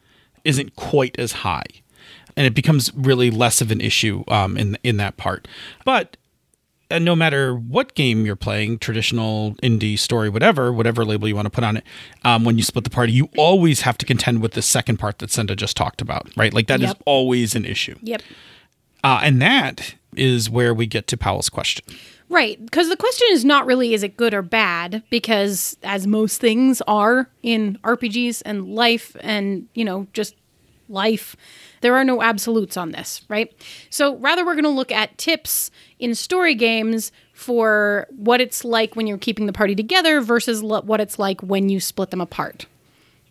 isn't 0.43 0.75
quite 0.75 1.17
as 1.19 1.31
high. 1.31 1.65
And 2.37 2.47
it 2.47 2.55
becomes 2.55 2.93
really 2.95 3.29
less 3.29 3.59
of 3.59 3.71
an 3.71 3.81
issue 3.81 4.23
um, 4.29 4.57
in 4.57 4.77
in 4.83 4.95
that 4.97 5.17
part. 5.17 5.49
But 5.83 6.15
and 6.91 7.03
no 7.05 7.15
matter 7.15 7.55
what 7.55 7.95
game 7.95 8.25
you're 8.25 8.35
playing, 8.35 8.79
traditional, 8.79 9.55
indie, 9.63 9.97
story, 9.97 10.29
whatever, 10.29 10.71
whatever 10.71 11.03
label 11.05 11.27
you 11.27 11.35
want 11.35 11.45
to 11.47 11.49
put 11.49 11.63
on 11.63 11.77
it, 11.77 11.83
um, 12.23 12.43
when 12.45 12.57
you 12.57 12.63
split 12.63 12.83
the 12.83 12.89
party, 12.89 13.13
you 13.13 13.29
always 13.37 13.81
have 13.81 13.97
to 13.99 14.05
contend 14.05 14.41
with 14.41 14.53
the 14.53 14.61
second 14.61 14.97
part 14.97 15.19
that 15.19 15.31
Senda 15.31 15.55
just 15.55 15.75
talked 15.77 16.01
about, 16.01 16.29
right? 16.35 16.53
Like 16.53 16.67
that 16.67 16.81
is 16.81 16.87
Yep. 16.89 17.01
always 17.05 17.55
an 17.55 17.65
issue. 17.65 17.97
Yep. 18.03 18.21
Uh, 19.03 19.21
and 19.23 19.41
that 19.41 19.95
is 20.15 20.49
where 20.49 20.73
we 20.73 20.85
get 20.85 21.07
to 21.07 21.17
Powell's 21.17 21.49
question. 21.49 21.85
Right, 22.29 22.63
because 22.63 22.87
the 22.87 22.95
question 22.95 23.27
is 23.31 23.43
not 23.43 23.65
really 23.65 23.93
is 23.93 24.03
it 24.03 24.15
good 24.15 24.33
or 24.33 24.41
bad, 24.41 25.03
because 25.09 25.75
as 25.83 26.07
most 26.07 26.39
things 26.39 26.81
are 26.87 27.29
in 27.43 27.77
RPGs 27.83 28.41
and 28.45 28.73
life 28.73 29.17
and, 29.19 29.67
you 29.73 29.83
know, 29.83 30.07
just 30.13 30.35
life, 30.87 31.35
there 31.81 31.95
are 31.95 32.03
no 32.03 32.21
absolutes 32.21 32.77
on 32.77 32.91
this, 32.91 33.21
right? 33.27 33.51
So 33.89 34.15
rather, 34.17 34.45
we're 34.45 34.53
going 34.53 34.63
to 34.63 34.69
look 34.69 34.91
at 34.91 35.17
tips 35.17 35.69
in 35.99 36.15
story 36.15 36.55
games 36.55 37.11
for 37.33 38.07
what 38.15 38.39
it's 38.39 38.63
like 38.63 38.95
when 38.95 39.07
you're 39.07 39.17
keeping 39.17 39.47
the 39.47 39.53
party 39.53 39.75
together 39.75 40.21
versus 40.21 40.63
lo- 40.63 40.81
what 40.81 41.01
it's 41.01 41.19
like 41.19 41.41
when 41.41 41.69
you 41.69 41.79
split 41.79 42.11
them 42.11 42.21
apart. 42.21 42.65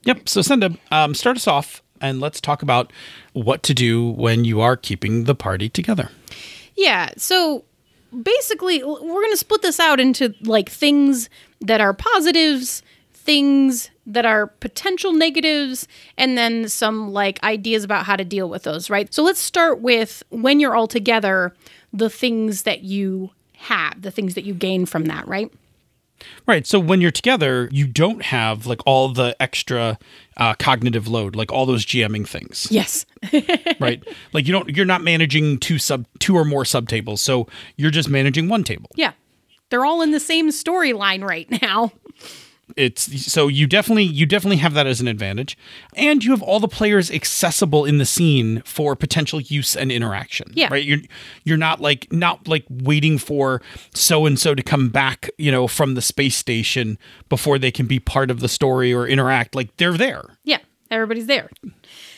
Yep. 0.05 0.29
So 0.29 0.43
Senda, 0.43 0.77
um, 0.91 1.15
start 1.15 1.37
us 1.37 1.47
off 1.47 1.83
and 2.01 2.21
let's 2.21 2.41
talk 2.41 2.63
about 2.63 2.93
what 3.33 3.63
to 3.65 3.75
do 3.75 4.11
when 4.11 4.45
you 4.45 4.61
are 4.61 4.77
keeping 4.77 5.25
the 5.25 5.35
party 5.35 5.69
together. 5.69 6.11
Yeah. 6.77 7.11
So 7.17 7.65
basically, 8.23 8.83
we're 8.83 8.99
going 8.99 9.31
to 9.33 9.37
split 9.37 9.63
this 9.63 9.79
out 9.79 10.01
into 10.01 10.35
like 10.43 10.69
things 10.69 11.29
that 11.61 11.81
are 11.81 11.93
positives, 11.93 12.83
things 13.25 13.91
that 14.07 14.27
are 14.27 14.49
potential 14.49 15.13
negatives, 15.13 15.87
and 16.17 16.37
then 16.37 16.69
some 16.69 17.13
like 17.13 17.43
ideas 17.43 17.85
about 17.85 18.05
how 18.07 18.17
to 18.17 18.25
deal 18.25 18.49
with 18.49 18.65
those, 18.65 18.91
right? 18.91 19.13
So 19.13 19.23
let's 19.23 19.41
start 19.41 19.81
with 19.81 20.23
when 20.31 20.59
you're 20.61 20.75
all 20.75 20.89
together, 20.89 21.55
the 21.93 22.11
things 22.11 22.63
that 22.63 22.83
you 22.83 23.31
have, 23.57 24.01
the 24.03 24.11
things 24.11 24.35
that 24.35 24.45
you 24.45 24.55
gain 24.55 24.87
from 24.87 25.05
that, 25.07 25.29
right? 25.29 25.53
Right. 26.47 26.67
So 26.67 26.79
when 26.79 27.01
you're 27.01 27.11
together, 27.11 27.69
you 27.73 27.87
don't 27.87 28.23
have 28.23 28.67
like 28.67 28.81
all 28.85 29.09
the 29.09 29.35
extra 29.41 29.99
uh, 30.37 30.55
cognitive 30.55 31.09
load, 31.09 31.35
like 31.35 31.51
all 31.51 31.65
those 31.65 31.87
GMing 31.87 32.29
things. 32.29 32.69
Yes. 32.71 33.07
right. 33.81 34.03
Like 34.33 34.47
you 34.47 34.53
don't, 34.53 34.77
you're 34.77 34.85
not 34.85 35.03
managing 35.03 35.59
two 35.59 35.79
sub, 35.79 36.07
two 36.19 36.37
or 36.37 36.45
more 36.45 36.65
subtables. 36.65 37.21
So 37.21 37.47
you're 37.77 37.91
just 37.91 38.11
managing 38.11 38.49
one 38.49 38.65
table. 38.65 38.91
yeah. 38.97 39.13
They're 39.71 39.85
all 39.85 40.03
in 40.03 40.11
the 40.11 40.19
same 40.19 40.49
storyline 40.49 41.23
right 41.23 41.49
now. 41.63 41.93
It's 42.77 43.31
so 43.33 43.49
you 43.49 43.67
definitely 43.67 44.05
you 44.05 44.27
definitely 44.27 44.57
have 44.59 44.75
that 44.75 44.87
as 44.87 45.01
an 45.01 45.09
advantage 45.09 45.57
and 45.95 46.25
you 46.25 46.31
have 46.31 46.43
all 46.43 46.61
the 46.61 46.69
players 46.69 47.11
accessible 47.11 47.85
in 47.85 47.99
the 47.99 48.07
scene 48.07 48.63
for 48.65 48.95
potential 48.97 49.41
use 49.41 49.77
and 49.77 49.91
interaction 49.93 50.49
Yeah. 50.55 50.69
right 50.71 50.85
you're 50.85 50.99
you're 51.45 51.57
not 51.57 51.81
like 51.81 52.11
not 52.13 52.47
like 52.49 52.65
waiting 52.69 53.19
for 53.19 53.61
so 53.95 54.27
and 54.27 54.39
so 54.39 54.55
to 54.55 54.63
come 54.63 54.89
back 54.89 55.31
you 55.39 55.51
know 55.51 55.67
from 55.69 55.95
the 55.95 56.03
space 56.03 56.37
station 56.37 56.99
before 57.29 57.59
they 57.59 57.71
can 57.71 57.87
be 57.87 57.99
part 58.01 58.31
of 58.31 58.41
the 58.41 58.49
story 58.49 58.93
or 58.93 59.07
interact 59.07 59.55
like 59.55 59.77
they're 59.77 59.97
there 59.97 60.23
Yeah. 60.45 60.59
Everybody's 60.93 61.27
there. 61.27 61.49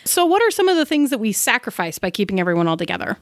So, 0.07 0.25
what 0.25 0.41
are 0.43 0.51
some 0.51 0.67
of 0.67 0.79
the 0.79 0.87
things 0.87 1.11
that 1.11 1.19
we 1.19 1.31
sacrifice 1.33 1.99
by 1.99 2.09
keeping 2.11 2.41
everyone 2.41 2.67
all 2.69 2.79
together? 2.79 3.19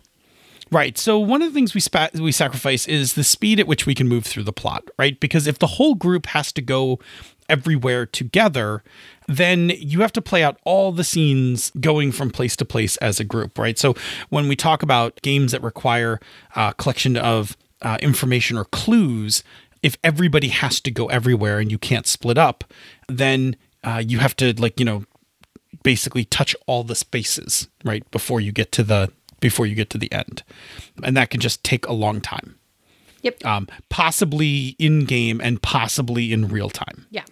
Right. 0.73 0.97
So 0.97 1.19
one 1.19 1.43
of 1.43 1.49
the 1.49 1.55
things 1.55 1.75
we 1.75 1.81
spa- 1.81 2.11
we 2.15 2.31
sacrifice 2.31 2.87
is 2.87 3.15
the 3.15 3.25
speed 3.25 3.59
at 3.59 3.67
which 3.67 3.87
we 3.87 3.95
can 3.95 4.07
move 4.09 4.25
through 4.25 4.45
the 4.45 4.53
plot, 4.53 4.89
right? 4.99 5.19
Because 5.19 5.49
if 5.49 5.59
the 5.59 5.67
whole 5.67 5.97
group 5.97 6.27
has 6.27 6.53
to 6.53 6.63
go 6.63 7.01
everywhere 7.49 8.07
together, 8.07 8.85
then 9.27 9.71
you 9.77 10.01
have 10.01 10.13
to 10.13 10.23
play 10.23 10.45
out 10.45 10.59
all 10.65 10.93
the 10.93 11.03
scenes 11.03 11.73
going 11.81 12.13
from 12.13 12.31
place 12.31 12.55
to 12.57 12.65
place 12.65 12.97
as 12.99 13.19
a 13.19 13.25
group, 13.25 13.59
right? 13.59 13.79
So 13.79 13.95
when 14.29 14.47
we 14.47 14.55
talk 14.55 14.85
about 14.85 15.21
games 15.23 15.51
that 15.51 15.63
require 15.63 16.21
a 16.55 16.73
collection 16.75 17.17
of 17.17 17.57
uh, 17.83 17.99
information 18.01 18.57
or 18.57 18.67
clues, 18.67 19.43
if 19.83 19.97
everybody 20.05 20.49
has 20.49 20.81
to 20.81 20.91
go 20.91 21.07
everywhere 21.07 21.59
and 21.59 21.71
you 21.73 21.79
can't 21.79 22.07
split 22.07 22.39
up, 22.39 22.63
then 23.09 23.57
uh, 23.83 24.03
you 24.07 24.19
have 24.19 24.37
to 24.37 24.53
like 24.61 24.79
you 24.79 24.85
know 24.85 25.05
basically 25.83 26.25
touch 26.25 26.55
all 26.67 26.85
the 26.85 26.95
spaces 26.95 27.69
right 27.85 28.09
before 28.11 28.41
you 28.41 28.53
get 28.53 28.71
to 28.73 28.83
the 28.83 29.11
before 29.41 29.67
you 29.67 29.75
get 29.75 29.91
to 29.91 29.99
the 29.99 30.11
end 30.13 30.43
and 31.03 31.17
that 31.17 31.31
can 31.31 31.41
just 31.41 31.63
take 31.65 31.87
a 31.87 31.93
long 31.93 32.21
time 32.21 32.57
Yep. 33.23 33.45
um, 33.45 33.69
possibly 33.91 34.77
in 34.79 35.05
game 35.05 35.41
and 35.43 35.61
possibly 35.61 36.33
in 36.33 36.49
real 36.49 36.71
time 36.71 37.07
yeah. 37.11 37.25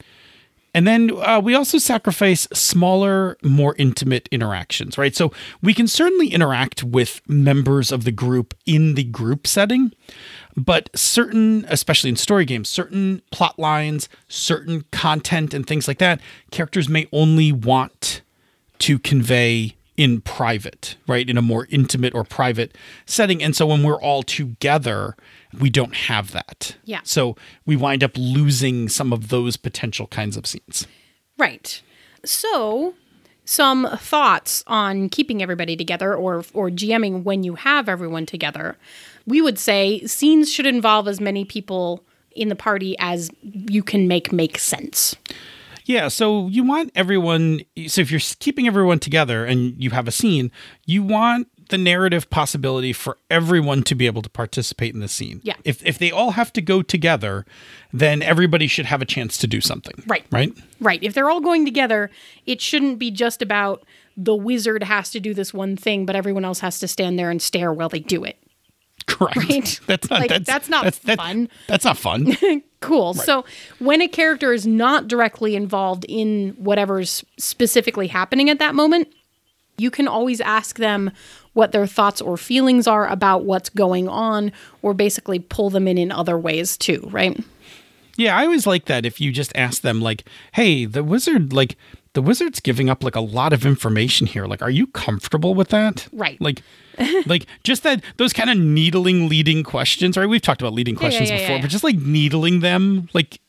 and 0.74 0.86
then 0.86 1.10
uh, 1.10 1.40
we 1.42 1.54
also 1.54 1.78
sacrifice 1.78 2.46
smaller, 2.52 3.38
more 3.42 3.74
intimate 3.78 4.28
interactions, 4.30 4.98
right? 4.98 5.16
So 5.16 5.32
we 5.62 5.72
can 5.72 5.86
certainly 5.88 6.28
interact 6.28 6.84
with 6.84 7.22
members 7.26 7.90
of 7.90 8.04
the 8.04 8.12
group 8.12 8.52
in 8.66 8.94
the 8.96 9.04
group 9.04 9.46
setting, 9.46 9.92
but 10.56 10.90
certain, 10.94 11.64
especially 11.70 12.10
in 12.10 12.16
story 12.16 12.44
games, 12.44 12.68
certain 12.68 13.22
plot 13.32 13.58
lines, 13.58 14.10
certain 14.28 14.84
content, 14.92 15.54
and 15.54 15.66
things 15.66 15.88
like 15.88 15.98
that, 15.98 16.20
characters 16.50 16.86
may 16.88 17.08
only 17.12 17.50
want 17.50 18.20
to 18.80 18.98
convey 18.98 19.74
in 19.98 20.20
private, 20.20 20.96
right? 21.08 21.28
In 21.28 21.36
a 21.36 21.42
more 21.42 21.66
intimate 21.70 22.14
or 22.14 22.22
private 22.22 22.74
setting. 23.04 23.42
And 23.42 23.54
so 23.54 23.66
when 23.66 23.82
we're 23.82 24.00
all 24.00 24.22
together, 24.22 25.16
we 25.58 25.68
don't 25.68 25.94
have 25.94 26.30
that. 26.30 26.76
Yeah. 26.84 27.00
So 27.02 27.36
we 27.66 27.76
wind 27.76 28.04
up 28.04 28.12
losing 28.16 28.88
some 28.88 29.12
of 29.12 29.28
those 29.28 29.56
potential 29.56 30.06
kinds 30.06 30.36
of 30.36 30.46
scenes. 30.46 30.86
Right. 31.36 31.82
So, 32.24 32.94
some 33.44 33.88
thoughts 33.96 34.62
on 34.66 35.08
keeping 35.08 35.42
everybody 35.42 35.76
together 35.76 36.14
or 36.14 36.44
or 36.52 36.68
GMing 36.68 37.22
when 37.22 37.42
you 37.42 37.54
have 37.54 37.88
everyone 37.88 38.26
together. 38.26 38.76
We 39.26 39.40
would 39.40 39.58
say 39.58 40.04
scenes 40.04 40.52
should 40.52 40.66
involve 40.66 41.08
as 41.08 41.20
many 41.20 41.44
people 41.44 42.04
in 42.32 42.48
the 42.48 42.56
party 42.56 42.96
as 42.98 43.30
you 43.42 43.82
can 43.82 44.06
make 44.06 44.32
make 44.32 44.58
sense. 44.58 45.16
Yeah, 45.88 46.08
so 46.08 46.48
you 46.48 46.64
want 46.64 46.92
everyone. 46.94 47.62
So 47.86 48.02
if 48.02 48.10
you're 48.10 48.20
keeping 48.40 48.66
everyone 48.66 48.98
together 48.98 49.46
and 49.46 49.82
you 49.82 49.88
have 49.90 50.06
a 50.06 50.10
scene, 50.10 50.52
you 50.84 51.02
want 51.02 51.48
the 51.70 51.78
narrative 51.78 52.28
possibility 52.28 52.92
for 52.92 53.16
everyone 53.30 53.82
to 53.84 53.94
be 53.94 54.04
able 54.04 54.20
to 54.20 54.28
participate 54.28 54.92
in 54.92 55.00
the 55.00 55.08
scene. 55.08 55.40
Yeah. 55.42 55.54
If 55.64 55.84
if 55.86 55.98
they 55.98 56.10
all 56.10 56.32
have 56.32 56.52
to 56.52 56.60
go 56.60 56.82
together, 56.82 57.46
then 57.90 58.20
everybody 58.20 58.66
should 58.66 58.84
have 58.84 59.00
a 59.00 59.06
chance 59.06 59.38
to 59.38 59.46
do 59.46 59.62
something. 59.62 60.02
Right. 60.06 60.26
Right. 60.30 60.52
Right. 60.78 61.02
If 61.02 61.14
they're 61.14 61.30
all 61.30 61.40
going 61.40 61.64
together, 61.64 62.10
it 62.44 62.60
shouldn't 62.60 62.98
be 62.98 63.10
just 63.10 63.40
about 63.40 63.82
the 64.14 64.36
wizard 64.36 64.82
has 64.82 65.08
to 65.10 65.20
do 65.20 65.32
this 65.32 65.54
one 65.54 65.74
thing, 65.74 66.04
but 66.04 66.14
everyone 66.14 66.44
else 66.44 66.60
has 66.60 66.78
to 66.80 66.88
stand 66.88 67.18
there 67.18 67.30
and 67.30 67.40
stare 67.40 67.72
while 67.72 67.88
they 67.88 68.00
do 68.00 68.24
it. 68.24 68.36
Correct. 69.08 69.36
Right. 69.36 69.80
That's 69.86 70.10
not. 70.10 70.20
Like, 70.20 70.28
that's, 70.28 70.46
that's 70.46 70.68
not 70.68 70.84
that's, 70.84 70.98
that- 71.00 71.18
fun. 71.18 71.48
that's 71.66 71.84
not 71.84 71.96
fun. 71.98 72.36
Cool. 72.80 73.12
So 73.12 73.44
when 73.80 74.00
a 74.00 74.06
character 74.06 74.52
is 74.52 74.64
not 74.64 75.08
directly 75.08 75.56
involved 75.56 76.06
in 76.08 76.50
whatever's 76.58 77.24
specifically 77.36 78.06
happening 78.06 78.50
at 78.50 78.60
that 78.60 78.76
moment, 78.76 79.08
you 79.78 79.90
can 79.90 80.06
always 80.06 80.40
ask 80.40 80.76
them 80.78 81.10
what 81.54 81.72
their 81.72 81.88
thoughts 81.88 82.20
or 82.20 82.36
feelings 82.36 82.86
are 82.86 83.08
about 83.08 83.44
what's 83.44 83.68
going 83.68 84.08
on, 84.08 84.52
or 84.82 84.94
basically 84.94 85.40
pull 85.40 85.70
them 85.70 85.88
in 85.88 85.98
in 85.98 86.12
other 86.12 86.38
ways 86.38 86.76
too, 86.76 87.00
right? 87.10 87.36
Yeah, 88.16 88.36
I 88.36 88.44
always 88.44 88.64
like 88.64 88.84
that 88.84 89.04
if 89.04 89.20
you 89.20 89.32
just 89.32 89.50
ask 89.56 89.82
them 89.82 90.00
like, 90.00 90.24
"Hey, 90.52 90.84
the 90.84 91.02
wizard 91.02 91.52
like 91.52 91.76
the 92.12 92.22
wizard's 92.22 92.60
giving 92.60 92.88
up 92.88 93.02
like 93.02 93.16
a 93.16 93.20
lot 93.20 93.52
of 93.52 93.66
information 93.66 94.28
here. 94.28 94.46
Like, 94.46 94.62
are 94.62 94.70
you 94.70 94.86
comfortable 94.86 95.54
with 95.56 95.70
that?" 95.70 96.06
Right. 96.12 96.40
Like 96.40 96.62
like 97.26 97.46
just 97.64 97.82
that 97.82 98.02
those 98.16 98.32
kind 98.32 98.50
of 98.50 98.56
needling 98.58 99.28
leading 99.28 99.62
questions, 99.62 100.16
right? 100.16 100.26
We've 100.26 100.42
talked 100.42 100.60
about 100.62 100.74
leading 100.74 100.96
questions 100.96 101.30
yeah, 101.30 101.36
yeah, 101.36 101.42
before, 101.42 101.56
yeah. 101.56 101.62
but 101.62 101.70
just 101.70 101.84
like 101.84 101.96
needling 101.96 102.60
them, 102.60 103.08
like 103.14 103.40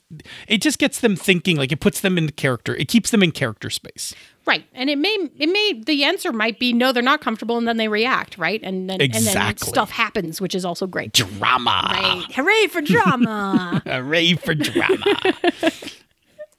it 0.47 0.61
just 0.61 0.79
gets 0.79 1.01
them 1.01 1.15
thinking, 1.15 1.57
like 1.57 1.71
it 1.71 1.79
puts 1.79 2.01
them 2.01 2.17
in 2.17 2.29
character. 2.31 2.75
It 2.75 2.87
keeps 2.87 3.11
them 3.11 3.21
in 3.21 3.31
character 3.31 3.69
space. 3.69 4.15
Right. 4.45 4.65
And 4.73 4.89
it 4.89 4.97
may 4.97 5.15
it 5.37 5.47
may 5.47 5.81
the 5.85 6.03
answer 6.03 6.33
might 6.33 6.57
be 6.59 6.73
no, 6.73 6.91
they're 6.91 7.03
not 7.03 7.21
comfortable, 7.21 7.57
and 7.57 7.67
then 7.67 7.77
they 7.77 7.87
react, 7.87 8.37
right? 8.37 8.59
And 8.63 8.89
then 8.89 8.99
and 9.01 9.13
then 9.13 9.21
Exactly. 9.21 9.67
stuff 9.67 9.91
happens, 9.91 10.41
which 10.41 10.55
is 10.55 10.65
also 10.65 10.87
great. 10.87 11.13
Drama. 11.13 11.87
Right. 11.91 12.25
Hooray 12.33 12.67
for 12.67 12.81
drama. 12.81 13.81
Hooray 13.85 14.33
for 14.33 14.55
drama. 14.55 15.15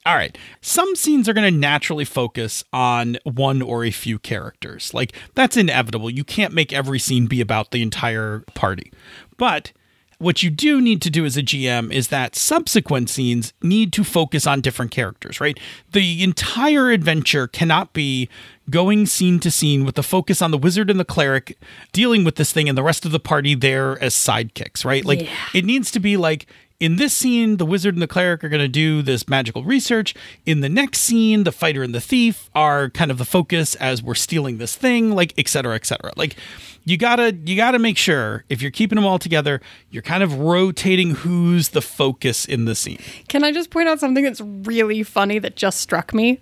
All 0.05 0.15
right. 0.15 0.35
Some 0.61 0.95
scenes 0.95 1.29
are 1.29 1.33
going 1.33 1.51
to 1.51 1.59
naturally 1.59 2.05
focus 2.05 2.63
on 2.73 3.17
one 3.23 3.61
or 3.61 3.85
a 3.85 3.91
few 3.91 4.17
characters. 4.17 4.93
Like, 4.93 5.13
that's 5.35 5.57
inevitable. 5.57 6.09
You 6.09 6.23
can't 6.23 6.53
make 6.53 6.73
every 6.73 6.97
scene 6.97 7.27
be 7.27 7.39
about 7.39 7.71
the 7.71 7.83
entire 7.83 8.43
party. 8.55 8.91
But 9.37 9.71
what 10.17 10.43
you 10.43 10.49
do 10.51 10.79
need 10.81 11.01
to 11.01 11.09
do 11.09 11.25
as 11.25 11.35
a 11.35 11.41
GM 11.41 11.91
is 11.91 12.09
that 12.09 12.35
subsequent 12.35 13.09
scenes 13.09 13.53
need 13.61 13.91
to 13.93 14.03
focus 14.03 14.45
on 14.45 14.61
different 14.61 14.91
characters, 14.91 15.41
right? 15.41 15.59
The 15.91 16.23
entire 16.23 16.89
adventure 16.91 17.47
cannot 17.47 17.93
be 17.93 18.29
going 18.69 19.07
scene 19.07 19.39
to 19.39 19.51
scene 19.51 19.83
with 19.83 19.95
the 19.95 20.03
focus 20.03 20.41
on 20.41 20.51
the 20.51 20.57
wizard 20.59 20.89
and 20.89 20.99
the 20.99 21.05
cleric 21.05 21.57
dealing 21.91 22.23
with 22.23 22.35
this 22.35 22.53
thing 22.53 22.69
and 22.69 22.77
the 22.77 22.83
rest 22.83 23.05
of 23.05 23.11
the 23.11 23.19
party 23.19 23.55
there 23.55 24.01
as 24.01 24.13
sidekicks, 24.13 24.85
right? 24.85 25.03
Like, 25.03 25.27
it 25.53 25.65
needs 25.65 25.89
to 25.91 25.99
be 25.99 26.17
like, 26.17 26.45
in 26.81 26.95
this 26.95 27.15
scene, 27.15 27.57
the 27.57 27.65
wizard 27.65 27.93
and 27.93 28.01
the 28.01 28.07
cleric 28.07 28.43
are 28.43 28.49
going 28.49 28.59
to 28.59 28.67
do 28.67 29.03
this 29.03 29.29
magical 29.29 29.63
research. 29.63 30.15
In 30.47 30.61
the 30.61 30.67
next 30.67 31.01
scene, 31.01 31.43
the 31.43 31.51
fighter 31.51 31.83
and 31.83 31.93
the 31.93 32.01
thief 32.01 32.49
are 32.55 32.89
kind 32.89 33.11
of 33.11 33.19
the 33.19 33.23
focus 33.23 33.75
as 33.75 34.01
we're 34.01 34.15
stealing 34.15 34.57
this 34.57 34.75
thing, 34.75 35.11
like 35.11 35.31
et 35.37 35.47
cetera, 35.47 35.75
et 35.75 35.85
cetera. 35.85 36.11
Like 36.17 36.35
you 36.83 36.97
gotta 36.97 37.35
you 37.45 37.55
gotta 37.55 37.77
make 37.77 37.97
sure 37.97 38.45
if 38.49 38.63
you're 38.63 38.71
keeping 38.71 38.95
them 38.95 39.05
all 39.05 39.19
together, 39.19 39.61
you're 39.91 40.01
kind 40.01 40.23
of 40.23 40.39
rotating 40.39 41.11
who's 41.11 41.69
the 41.69 41.83
focus 41.83 42.45
in 42.45 42.65
the 42.65 42.73
scene. 42.73 42.97
Can 43.27 43.43
I 43.43 43.51
just 43.51 43.69
point 43.69 43.87
out 43.87 43.99
something 43.99 44.23
that's 44.23 44.41
really 44.41 45.03
funny 45.03 45.37
that 45.37 45.55
just 45.55 45.81
struck 45.81 46.15
me? 46.15 46.41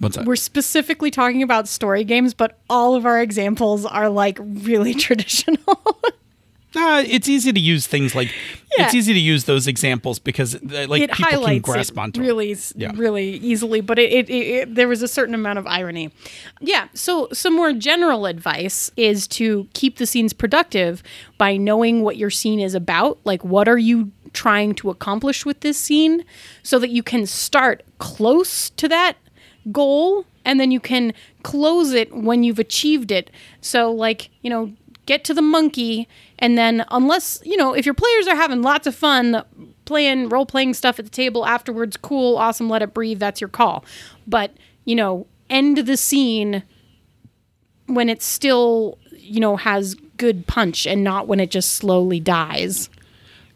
What's 0.00 0.16
that? 0.16 0.26
We're 0.26 0.34
specifically 0.34 1.12
talking 1.12 1.44
about 1.44 1.68
story 1.68 2.02
games, 2.02 2.34
but 2.34 2.58
all 2.68 2.96
of 2.96 3.06
our 3.06 3.20
examples 3.22 3.86
are 3.86 4.08
like 4.08 4.36
really 4.40 4.94
traditional. 5.06 5.60
Uh, 6.76 7.02
it's 7.06 7.28
easy 7.28 7.52
to 7.52 7.58
use 7.58 7.86
things 7.88 8.14
like 8.14 8.28
yeah. 8.78 8.84
it's 8.84 8.94
easy 8.94 9.12
to 9.12 9.18
use 9.18 9.44
those 9.44 9.66
examples 9.66 10.20
because 10.20 10.54
uh, 10.54 10.86
like 10.88 11.02
it 11.02 11.12
people 11.12 11.44
can 11.44 11.58
grasp 11.58 11.94
it 11.94 11.98
onto 11.98 12.20
really, 12.20 12.56
Yeah. 12.76 12.92
really 12.94 13.30
easily. 13.38 13.80
But 13.80 13.98
it, 13.98 14.12
it, 14.12 14.30
it, 14.30 14.32
it 14.32 14.74
there 14.76 14.86
was 14.86 15.02
a 15.02 15.08
certain 15.08 15.34
amount 15.34 15.58
of 15.58 15.66
irony. 15.66 16.10
Yeah. 16.60 16.86
So 16.94 17.28
some 17.32 17.54
more 17.56 17.72
general 17.72 18.26
advice 18.26 18.90
is 18.96 19.26
to 19.28 19.66
keep 19.74 19.96
the 19.98 20.06
scenes 20.06 20.32
productive 20.32 21.02
by 21.38 21.56
knowing 21.56 22.02
what 22.02 22.16
your 22.16 22.30
scene 22.30 22.60
is 22.60 22.74
about. 22.74 23.18
Like, 23.24 23.44
what 23.44 23.66
are 23.68 23.78
you 23.78 24.12
trying 24.32 24.74
to 24.76 24.90
accomplish 24.90 25.44
with 25.44 25.60
this 25.60 25.76
scene, 25.76 26.24
so 26.62 26.78
that 26.78 26.90
you 26.90 27.02
can 27.02 27.26
start 27.26 27.82
close 27.98 28.70
to 28.70 28.86
that 28.88 29.16
goal. 29.72 30.24
and 30.44 30.58
then 30.58 30.70
you 30.70 30.80
can 30.80 31.12
close 31.42 31.92
it 31.92 32.14
when 32.14 32.42
you've 32.42 32.58
achieved 32.58 33.10
it. 33.10 33.30
So, 33.60 33.92
like, 33.92 34.30
you 34.40 34.48
know, 34.48 34.72
get 35.10 35.24
to 35.24 35.34
the 35.34 35.42
monkey, 35.42 36.06
and 36.38 36.56
then, 36.56 36.84
unless, 36.92 37.40
you 37.44 37.56
know, 37.56 37.74
if 37.74 37.84
your 37.84 37.96
players 37.96 38.28
are 38.28 38.36
having 38.36 38.62
lots 38.62 38.86
of 38.86 38.94
fun 38.94 39.42
playing 39.84 40.28
role 40.28 40.46
playing 40.46 40.72
stuff 40.72 41.00
at 41.00 41.04
the 41.04 41.10
table 41.10 41.44
afterwards, 41.44 41.96
cool, 41.96 42.36
awesome, 42.36 42.68
let 42.68 42.80
it 42.80 42.94
breathe, 42.94 43.18
that's 43.18 43.40
your 43.40 43.48
call. 43.48 43.84
But, 44.28 44.52
you 44.84 44.94
know, 44.94 45.26
end 45.48 45.78
the 45.78 45.96
scene 45.96 46.62
when 47.86 48.08
it 48.08 48.22
still, 48.22 48.98
you 49.10 49.40
know, 49.40 49.56
has 49.56 49.96
good 50.16 50.46
punch 50.46 50.86
and 50.86 51.02
not 51.02 51.26
when 51.26 51.40
it 51.40 51.50
just 51.50 51.74
slowly 51.74 52.20
dies. 52.20 52.88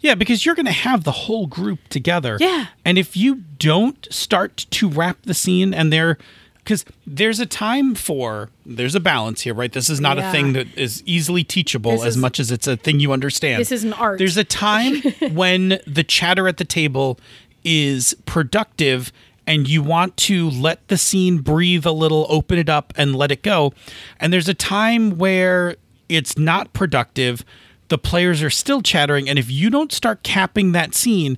Yeah, 0.00 0.16
because 0.16 0.44
you're 0.44 0.56
going 0.56 0.66
to 0.66 0.72
have 0.72 1.04
the 1.04 1.12
whole 1.12 1.46
group 1.46 1.86
together. 1.88 2.36
Yeah. 2.40 2.66
And 2.84 2.98
if 2.98 3.16
you 3.16 3.44
don't 3.58 4.08
start 4.10 4.66
to 4.70 4.88
wrap 4.88 5.22
the 5.22 5.34
scene 5.34 5.72
and 5.72 5.92
they're 5.92 6.18
because 6.56 6.84
there's 7.06 7.38
a 7.38 7.46
time 7.46 7.94
for 7.94 8.50
there's 8.66 8.94
a 8.94 9.00
balance 9.00 9.42
here, 9.42 9.54
right? 9.54 9.72
This 9.72 9.90
is 9.90 10.00
not 10.00 10.16
Yeah. 10.16 10.28
a 10.28 10.32
thing 10.32 10.52
that 10.54 10.66
is 10.76 11.02
easily 11.06 11.44
teachable 11.44 11.92
This 11.92 12.02
as 12.04 12.14
is- 12.16 12.20
much 12.20 12.40
as 12.40 12.50
it's 12.50 12.66
a 12.66 12.76
thing 12.76 13.00
you 13.00 13.12
understand. 13.12 13.60
This 13.60 13.72
is 13.72 13.84
an 13.84 13.92
art. 13.92 14.18
There's 14.18 14.36
a 14.36 14.44
time 14.44 15.02
when 15.32 15.78
the 15.86 16.04
chatter 16.04 16.48
at 16.48 16.56
the 16.56 16.64
table 16.64 17.18
is 17.64 18.14
productive 18.26 19.12
and 19.46 19.68
you 19.68 19.82
want 19.82 20.16
to 20.16 20.48
let 20.48 20.86
the 20.88 20.96
scene 20.96 21.38
breathe 21.38 21.84
a 21.84 21.92
little, 21.92 22.26
open 22.30 22.58
it 22.58 22.68
up 22.70 22.92
and 22.96 23.14
let 23.14 23.30
it 23.30 23.42
go. 23.42 23.72
And 24.18 24.32
there's 24.32 24.48
a 24.48 24.54
time 24.54 25.18
where 25.18 25.76
it's 26.08 26.38
not 26.38 26.72
productive. 26.72 27.44
The 27.88 27.98
players 27.98 28.42
are 28.42 28.50
still 28.50 28.80
chattering 28.80 29.28
and 29.28 29.38
if 29.38 29.50
you 29.50 29.68
don't 29.68 29.92
start 29.92 30.22
capping 30.22 30.72
that 30.72 30.94
scene 30.94 31.36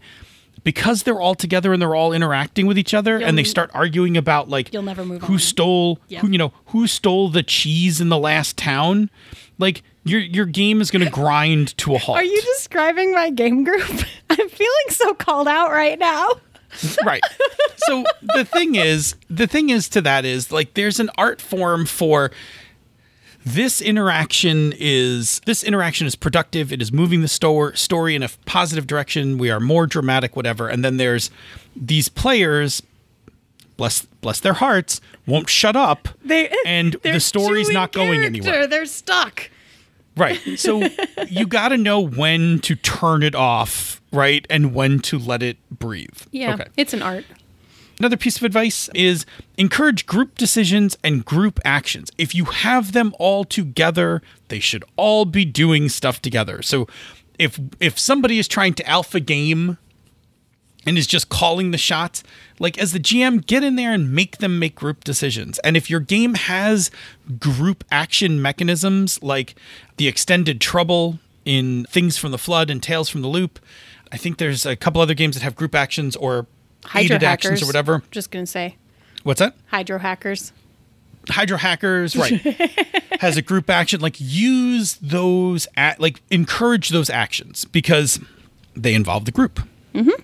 because 0.67 1.05
they're 1.05 1.21
all 1.21 1.37
together 1.37 1.73
and 1.73 1.81
they're 1.81 1.95
all 1.95 2.13
interacting 2.13 2.67
with 2.67 2.77
each 2.77 2.93
other 2.93 3.19
and 3.19 3.39
they 3.39 3.45
start 3.45 3.71
arguing 3.73 4.17
about 4.17 4.49
like 4.49 4.73
You'll 4.73 4.83
never 4.83 5.05
move 5.05 5.23
who 5.23 5.35
on. 5.35 5.39
stole 5.39 6.01
Yep. 6.09 6.23
who 6.23 6.31
you 6.33 6.39
know 6.39 6.53
who 6.67 6.89
stole 6.89 7.29
the 7.29 7.45
cheese 7.45 8.01
in 8.01 8.09
the 8.09 8.19
last 8.19 8.57
town 8.57 9.09
like 9.61 9.85
your 10.03 10.19
your 10.21 10.45
game 10.45 10.81
is 10.81 10.91
going 10.91 11.05
to 11.05 11.11
grind 11.11 11.77
to 11.79 11.95
a 11.95 11.99
halt 11.99 12.19
Are 12.19 12.25
you 12.25 12.43
describing 12.43 13.13
my 13.15 13.31
game 13.31 13.63
group? 13.63 13.89
I'm 14.31 14.49
feeling 14.49 14.89
so 14.91 15.15
called 15.15 15.47
out 15.47 15.71
right 15.71 15.99
now. 16.01 16.29
right 17.07 17.23
so 17.77 18.05
the 18.35 18.45
thing 18.45 18.75
is 18.75 19.15
the 19.31 19.47
thing 19.47 19.71
is 19.71 19.89
to 19.91 20.01
that 20.01 20.25
is 20.25 20.51
like 20.51 20.75
there's 20.75 20.99
an 20.99 21.09
art 21.17 21.41
form 21.41 21.87
for 21.87 22.33
this 23.47 23.81
interaction 23.81 24.75
is 24.77 25.41
this 25.47 25.63
interaction 25.63 26.05
is 26.07 26.17
productive 26.17 26.73
it 26.73 26.83
is 26.83 26.93
moving 26.93 27.21
the 27.23 27.29
sto- 27.29 27.71
story 27.73 28.15
in 28.17 28.23
a 28.25 28.29
positive 28.45 28.87
direction 28.89 29.39
we 29.39 29.49
are 29.51 29.61
more 29.61 29.87
dramatic 29.87 30.35
whatever 30.35 30.69
and 30.69 30.85
then 30.85 30.97
there's 30.97 31.31
these 31.77 32.09
players 32.09 32.83
bless 33.77 34.03
bless 34.21 34.41
their 34.41 34.55
hearts 34.55 35.01
won't 35.27 35.49
shut 35.49 35.77
up 35.77 36.09
They 36.25 36.49
eh, 36.49 36.55
and 36.67 36.97
the 37.05 37.21
story's 37.21 37.71
not 37.71 37.93
going 37.93 38.25
anywhere 38.25 38.67
They're 38.67 38.85
stuck. 38.87 39.49
Right. 40.17 40.41
So 40.59 40.83
you 41.29 41.47
got 41.47 41.69
to 41.69 41.77
know 41.77 42.01
when 42.01 42.59
to 42.61 42.75
turn 42.75 43.23
it 43.23 43.35
off, 43.35 44.01
right? 44.13 44.47
And 44.49 44.75
when 44.75 44.99
to 45.01 45.19
let 45.19 45.43
it 45.43 45.59
breathe. 45.71 46.19
Yeah, 46.31 46.55
Okay. 46.55 46.65
it's 46.79 46.95
an 46.95 47.03
art. 47.03 47.27
Another 47.99 48.17
piece 48.17 48.37
of 48.37 48.43
advice 48.43 48.91
is 48.95 49.25
encourage 49.57 50.07
group 50.07 50.37
decisions 50.37 50.99
and 51.03 51.25
group 51.25 51.59
actions. 51.65 52.11
If 52.19 52.35
you 52.35 52.45
have 52.45 52.93
them 52.93 53.15
all 53.19 53.45
together, 53.45 54.21
they 54.49 54.61
should 54.61 54.85
all 54.97 55.25
be 55.25 55.45
doing 55.45 55.89
stuff 55.89 56.21
together. 56.21 56.61
So 56.63 56.87
if 57.39 57.59
if 57.81 57.99
somebody 57.99 58.39
is 58.39 58.49
trying 58.49 58.75
to 58.75 58.89
alpha 58.89 59.21
game 59.21 59.79
and 60.87 60.97
is 60.97 61.07
just 61.07 61.29
calling 61.29 61.71
the 61.71 61.79
shots, 61.79 62.23
like 62.59 62.79
as 62.79 62.93
the 62.93 63.01
GM, 63.01 63.45
get 63.45 63.65
in 63.65 63.77
there 63.77 63.93
and 63.93 64.13
make 64.13 64.39
them 64.39 64.59
make 64.59 64.75
group 64.75 65.03
decisions. 65.03 65.59
And 65.61 65.77
if 65.77 65.91
your 65.91 66.01
game 66.01 66.35
has 66.35 66.91
group 67.41 67.83
action 67.91 68.41
mechanisms 68.41 69.21
like 69.23 69.57
the 69.97 70.07
extended 70.07 70.61
trouble 70.61 71.19
in 71.45 71.85
Things 71.87 72.19
from 72.19 72.31
the 72.31 72.39
Flood 72.39 72.71
and 72.71 72.83
Tales 72.83 73.09
from 73.09 73.23
the 73.23 73.29
Loop, 73.29 73.59
I 74.13 74.17
think 74.17 74.39
there's 74.39 74.65
a 74.65 74.77
couple 74.77 75.01
other 75.01 75.15
games 75.15 75.35
that 75.35 75.43
have 75.43 75.57
group 75.57 75.75
actions 75.75 76.15
or 76.15 76.47
Hydro 76.85 77.19
hackers 77.19 77.63
or 77.63 77.67
whatever. 77.67 78.03
Just 78.11 78.31
gonna 78.31 78.47
say 78.47 78.77
What's 79.23 79.41
that? 79.41 79.55
hydro 79.67 79.99
hackers. 79.99 80.53
Hydro 81.29 81.59
hackers, 81.59 82.15
right? 82.15 82.41
has 83.21 83.37
a 83.37 83.43
group 83.43 83.69
action. 83.69 84.01
Like 84.01 84.15
use 84.19 84.95
those 85.03 85.67
at 85.77 86.01
like 86.01 86.23
encourage 86.31 86.91
those 86.91 87.11
actions 87.11 87.65
because 87.65 88.21
they 88.77 88.95
involve 88.95 89.25
the 89.25 89.33
group. 89.33 89.61
Mm-hmm. 89.95 90.23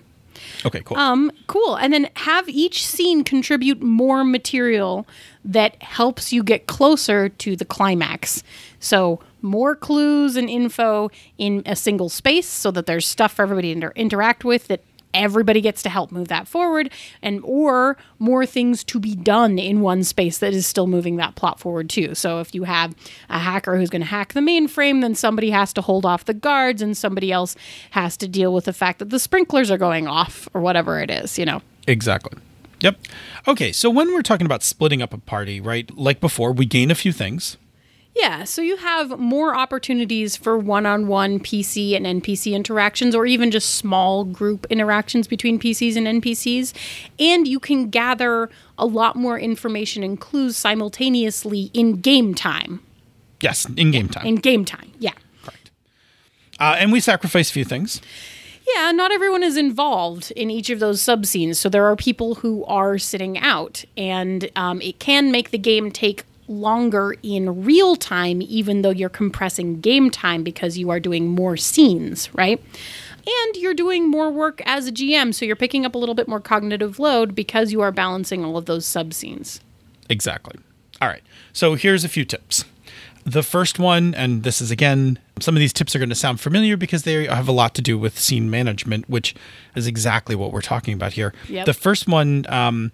Okay, 0.65 0.81
cool. 0.85 0.97
Um, 0.97 1.31
cool. 1.47 1.75
And 1.75 1.91
then 1.91 2.09
have 2.15 2.47
each 2.47 2.85
scene 2.85 3.23
contribute 3.23 3.81
more 3.81 4.23
material 4.23 5.05
that 5.43 5.81
helps 5.83 6.31
you 6.31 6.41
get 6.43 6.67
closer 6.67 7.27
to 7.27 7.55
the 7.57 7.65
climax. 7.65 8.43
So 8.79 9.19
more 9.41 9.75
clues 9.75 10.37
and 10.37 10.49
info 10.49 11.11
in 11.37 11.63
a 11.65 11.75
single 11.75 12.07
space 12.07 12.47
so 12.47 12.71
that 12.71 12.85
there's 12.85 13.05
stuff 13.05 13.33
for 13.33 13.41
everybody 13.41 13.69
to 13.69 13.73
inter- 13.73 13.93
interact 13.95 14.45
with 14.45 14.67
that 14.69 14.81
everybody 15.13 15.61
gets 15.61 15.83
to 15.83 15.89
help 15.89 16.11
move 16.11 16.27
that 16.27 16.47
forward 16.47 16.91
and 17.21 17.39
or 17.43 17.97
more 18.19 18.45
things 18.45 18.83
to 18.83 18.99
be 18.99 19.15
done 19.15 19.59
in 19.59 19.81
one 19.81 20.03
space 20.03 20.37
that 20.39 20.53
is 20.53 20.65
still 20.65 20.87
moving 20.87 21.17
that 21.17 21.35
plot 21.35 21.59
forward 21.59 21.89
too 21.89 22.15
so 22.15 22.39
if 22.39 22.53
you 22.55 22.63
have 22.63 22.95
a 23.29 23.39
hacker 23.39 23.77
who's 23.77 23.89
going 23.89 24.01
to 24.01 24.07
hack 24.07 24.33
the 24.33 24.39
mainframe 24.39 25.01
then 25.01 25.15
somebody 25.15 25.49
has 25.49 25.73
to 25.73 25.81
hold 25.81 26.05
off 26.05 26.25
the 26.25 26.33
guards 26.33 26.81
and 26.81 26.97
somebody 26.97 27.31
else 27.31 27.55
has 27.91 28.17
to 28.17 28.27
deal 28.27 28.53
with 28.53 28.65
the 28.65 28.73
fact 28.73 28.99
that 28.99 29.09
the 29.09 29.19
sprinklers 29.19 29.69
are 29.69 29.77
going 29.77 30.07
off 30.07 30.47
or 30.53 30.61
whatever 30.61 30.99
it 30.99 31.09
is 31.09 31.37
you 31.37 31.45
know 31.45 31.61
Exactly. 31.87 32.39
Yep. 32.81 32.97
Okay, 33.47 33.71
so 33.71 33.89
when 33.89 34.13
we're 34.13 34.21
talking 34.21 34.45
about 34.45 34.63
splitting 34.63 35.01
up 35.01 35.13
a 35.13 35.17
party, 35.17 35.61
right? 35.61 35.89
Like 35.95 36.19
before, 36.19 36.51
we 36.51 36.65
gain 36.65 36.91
a 36.91 36.95
few 36.95 37.13
things. 37.13 37.57
Yeah, 38.15 38.43
so 38.43 38.61
you 38.61 38.77
have 38.77 39.17
more 39.19 39.55
opportunities 39.55 40.35
for 40.35 40.55
one 40.57 40.85
on 40.85 41.07
one 41.07 41.39
PC 41.39 41.95
and 41.95 42.05
NPC 42.05 42.53
interactions, 42.53 43.15
or 43.15 43.25
even 43.25 43.49
just 43.49 43.75
small 43.75 44.23
group 44.23 44.67
interactions 44.69 45.27
between 45.27 45.59
PCs 45.59 45.95
and 45.95 46.21
NPCs. 46.21 46.73
And 47.19 47.47
you 47.47 47.59
can 47.59 47.89
gather 47.89 48.51
a 48.77 48.85
lot 48.85 49.15
more 49.15 49.39
information 49.39 50.03
and 50.03 50.19
clues 50.19 50.55
simultaneously 50.55 51.71
in 51.73 52.01
game 52.01 52.35
time. 52.35 52.81
Yes, 53.41 53.65
in 53.65 53.89
game 53.89 54.09
time. 54.09 54.25
In 54.25 54.35
game 54.35 54.63
time, 54.63 54.91
yeah. 54.99 55.13
uh, 56.59 56.75
and 56.77 56.91
we 56.91 56.99
sacrifice 56.99 57.49
a 57.49 57.53
few 57.53 57.65
things. 57.65 57.99
Yeah, 58.75 58.91
not 58.91 59.11
everyone 59.11 59.43
is 59.43 59.57
involved 59.57 60.31
in 60.31 60.49
each 60.49 60.69
of 60.69 60.79
those 60.79 61.01
sub 61.01 61.25
scenes. 61.25 61.59
So 61.59 61.67
there 61.67 61.85
are 61.85 61.95
people 61.95 62.35
who 62.35 62.63
are 62.65 62.97
sitting 62.97 63.37
out, 63.37 63.83
and 63.97 64.49
um, 64.55 64.81
it 64.81 64.99
can 64.99 65.31
make 65.31 65.49
the 65.49 65.57
game 65.57 65.91
take 65.91 66.23
longer 66.47 67.15
in 67.23 67.63
real 67.63 67.95
time, 67.95 68.41
even 68.41 68.81
though 68.81 68.89
you're 68.89 69.09
compressing 69.09 69.79
game 69.81 70.09
time 70.09 70.43
because 70.43 70.77
you 70.77 70.89
are 70.89 70.99
doing 70.99 71.27
more 71.29 71.57
scenes, 71.57 72.33
right? 72.33 72.61
And 73.25 73.55
you're 73.55 73.73
doing 73.73 74.09
more 74.09 74.29
work 74.29 74.61
as 74.65 74.87
a 74.87 74.91
GM, 74.91 75.33
so 75.33 75.45
you're 75.45 75.55
picking 75.55 75.85
up 75.85 75.95
a 75.95 75.97
little 75.97 76.15
bit 76.15 76.27
more 76.27 76.41
cognitive 76.41 76.99
load 76.99 77.33
because 77.33 77.71
you 77.71 77.81
are 77.81 77.91
balancing 77.91 78.43
all 78.43 78.57
of 78.57 78.65
those 78.65 78.85
sub 78.85 79.13
scenes. 79.13 79.61
Exactly. 80.09 80.59
All 81.01 81.07
right. 81.07 81.23
So 81.53 81.75
here's 81.75 82.03
a 82.03 82.09
few 82.09 82.25
tips. 82.25 82.65
The 83.25 83.43
first 83.43 83.79
one, 83.79 84.13
and 84.15 84.43
this 84.43 84.61
is 84.61 84.69
again, 84.69 85.17
some 85.39 85.55
of 85.55 85.59
these 85.59 85.71
tips 85.71 85.95
are 85.95 85.99
going 85.99 86.09
to 86.09 86.15
sound 86.15 86.41
familiar 86.41 86.75
because 86.75 87.03
they 87.03 87.25
have 87.25 87.47
a 87.47 87.53
lot 87.53 87.73
to 87.75 87.81
do 87.81 87.97
with 87.97 88.19
scene 88.19 88.49
management, 88.49 89.09
which 89.09 89.33
is 89.75 89.87
exactly 89.87 90.35
what 90.35 90.51
we're 90.51 90.61
talking 90.61 90.93
about 90.93 91.13
here. 91.13 91.33
Yep. 91.47 91.65
The 91.65 91.73
first 91.73 92.07
one 92.07 92.45
um, 92.49 92.91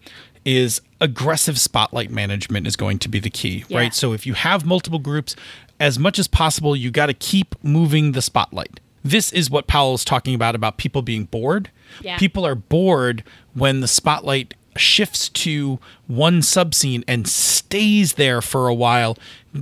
is 0.58 0.82
aggressive 1.00 1.60
spotlight 1.60 2.10
management 2.10 2.66
is 2.66 2.76
going 2.76 2.98
to 3.00 3.08
be 3.08 3.20
the 3.20 3.30
key, 3.30 3.66
Yeah. 3.68 3.78
right? 3.78 3.94
So 3.94 4.14
if 4.14 4.26
you 4.26 4.34
have 4.34 4.66
multiple 4.66 4.98
groups, 5.00 5.36
as 5.80 6.00
much 6.00 6.18
as 6.18 6.28
possible, 6.28 6.76
you 6.76 6.90
got 6.90 7.06
to 7.06 7.14
keep 7.14 7.56
moving 7.64 8.14
the 8.14 8.22
spotlight. 8.22 8.80
This 9.04 9.32
is 9.32 9.50
what 9.50 9.68
Powell's 9.68 10.04
talking 10.04 10.34
about 10.34 10.56
about 10.56 10.78
people 10.78 11.02
being 11.04 11.26
bored. 11.26 11.70
Yeah. 12.02 12.18
People 12.18 12.46
are 12.48 12.56
bored 12.56 13.24
when 13.54 13.82
the 13.82 13.88
spotlight 13.88 14.56
shifts 14.76 15.30
to 15.30 15.80
one 16.08 16.42
subscene 16.42 17.04
and 17.08 17.28
stays 17.28 18.14
there 18.14 18.42
for 18.42 18.68
a 18.68 18.74
while 18.74 19.18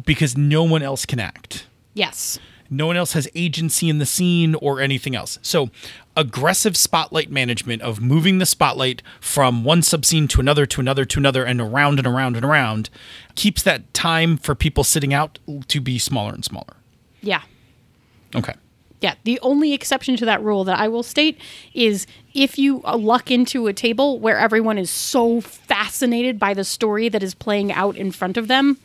because 0.06 0.38
no 0.38 0.64
one 0.64 0.82
else 0.84 1.06
can 1.06 1.20
act. 1.20 1.66
Yes. 1.94 2.40
No 2.70 2.88
one 2.88 2.98
else 2.98 3.14
has 3.14 3.28
agency 3.36 3.90
in 3.90 4.00
the 4.00 4.06
scene 4.06 4.56
or 4.56 4.82
anything 4.82 5.16
else. 5.16 5.40
So, 5.42 5.70
aggressive 6.16 6.76
spotlight 6.76 7.30
management 7.30 7.82
of 7.82 8.02
moving 8.02 8.40
the 8.40 8.46
spotlight 8.46 9.02
from 9.22 9.64
one 9.64 9.82
subscene 9.82 10.28
to 10.30 10.42
another 10.42 10.66
to 10.66 10.82
another 10.82 11.06
to 11.06 11.20
another 11.20 11.44
and 11.44 11.62
around 11.62 12.00
and 12.00 12.08
around 12.08 12.36
and 12.36 12.46
around 12.46 12.90
keeps 13.36 13.64
that 13.64 13.94
time 13.94 14.38
for 14.38 14.56
people 14.56 14.84
sitting 14.84 15.14
out 15.14 15.40
to 15.68 15.80
be 15.80 16.00
smaller 16.00 16.34
and 16.34 16.44
smaller. 16.44 16.76
Yeah. 17.22 17.42
Okay. 18.36 18.54
Yeah, 19.00 19.14
the 19.26 19.40
only 19.42 19.74
exception 19.74 20.18
to 20.18 20.26
that 20.26 20.42
rule 20.42 20.64
that 20.64 20.80
I 20.80 20.88
will 20.88 21.04
state 21.04 21.40
is 21.74 22.08
if 22.34 22.58
you 22.58 22.82
uh, 22.84 22.98
luck 22.98 23.30
into 23.30 23.68
a 23.68 23.74
table 23.74 24.20
where 24.20 24.40
everyone 24.40 24.80
is 24.80 24.90
so 24.90 25.40
fascinated 25.40 26.40
by 26.40 26.56
the 26.56 26.64
story 26.64 27.08
that 27.10 27.22
is 27.22 27.36
playing 27.36 27.72
out 27.72 27.96
in 27.96 28.12
front 28.12 28.38
of 28.38 28.48
them, 28.48 28.80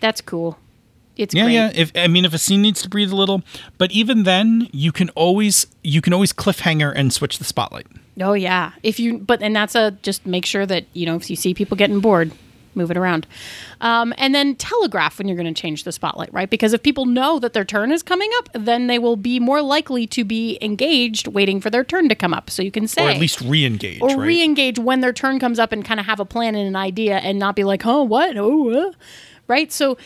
that's 0.00 0.22
cool. 0.22 0.58
It's 1.20 1.34
Yeah, 1.34 1.44
great. 1.44 1.54
yeah. 1.54 1.72
If 1.74 1.92
I 1.94 2.08
mean, 2.08 2.24
if 2.24 2.32
a 2.34 2.38
scene 2.38 2.62
needs 2.62 2.82
to 2.82 2.88
breathe 2.88 3.12
a 3.12 3.16
little, 3.16 3.42
but 3.78 3.90
even 3.92 4.22
then, 4.24 4.68
you 4.72 4.92
can 4.92 5.10
always 5.10 5.66
you 5.82 6.00
can 6.00 6.12
always 6.12 6.32
cliffhanger 6.32 6.92
and 6.94 7.12
switch 7.12 7.38
the 7.38 7.44
spotlight. 7.44 7.86
Oh 8.20 8.32
yeah. 8.32 8.72
If 8.82 8.98
you 8.98 9.18
but 9.18 9.42
and 9.42 9.54
that's 9.54 9.74
a 9.74 9.92
just 10.02 10.26
make 10.26 10.46
sure 10.46 10.66
that, 10.66 10.84
you 10.92 11.06
know, 11.06 11.16
if 11.16 11.30
you 11.30 11.36
see 11.36 11.54
people 11.54 11.76
getting 11.76 12.00
bored, 12.00 12.32
move 12.74 12.90
it 12.90 12.96
around. 12.96 13.26
Um, 13.80 14.14
and 14.16 14.34
then 14.34 14.54
telegraph 14.56 15.18
when 15.18 15.26
you're 15.26 15.36
going 15.36 15.52
to 15.52 15.60
change 15.60 15.84
the 15.84 15.92
spotlight, 15.92 16.32
right? 16.32 16.48
Because 16.48 16.72
if 16.72 16.82
people 16.82 17.06
know 17.06 17.38
that 17.40 17.52
their 17.52 17.64
turn 17.64 17.90
is 17.92 18.02
coming 18.02 18.30
up, 18.38 18.48
then 18.52 18.86
they 18.86 18.98
will 18.98 19.16
be 19.16 19.40
more 19.40 19.60
likely 19.62 20.06
to 20.08 20.24
be 20.24 20.58
engaged 20.60 21.26
waiting 21.28 21.60
for 21.60 21.70
their 21.70 21.82
turn 21.84 22.08
to 22.08 22.14
come 22.14 22.32
up. 22.32 22.48
So 22.50 22.62
you 22.62 22.70
can 22.70 22.86
say, 22.86 23.04
or 23.06 23.10
at 23.10 23.18
least 23.18 23.40
re-engage, 23.40 24.00
or 24.00 24.08
right? 24.08 24.18
re-engage 24.18 24.78
when 24.78 25.00
their 25.00 25.12
turn 25.12 25.38
comes 25.40 25.58
up 25.58 25.72
and 25.72 25.84
kind 25.84 25.98
of 25.98 26.06
have 26.06 26.20
a 26.20 26.24
plan 26.24 26.54
and 26.54 26.68
an 26.68 26.76
idea 26.76 27.16
and 27.18 27.38
not 27.38 27.56
be 27.56 27.64
like, 27.64 27.84
oh, 27.86 28.02
what? 28.02 28.36
Oh, 28.36 28.70
uh. 28.88 28.92
Right? 29.50 29.70
So, 29.70 29.98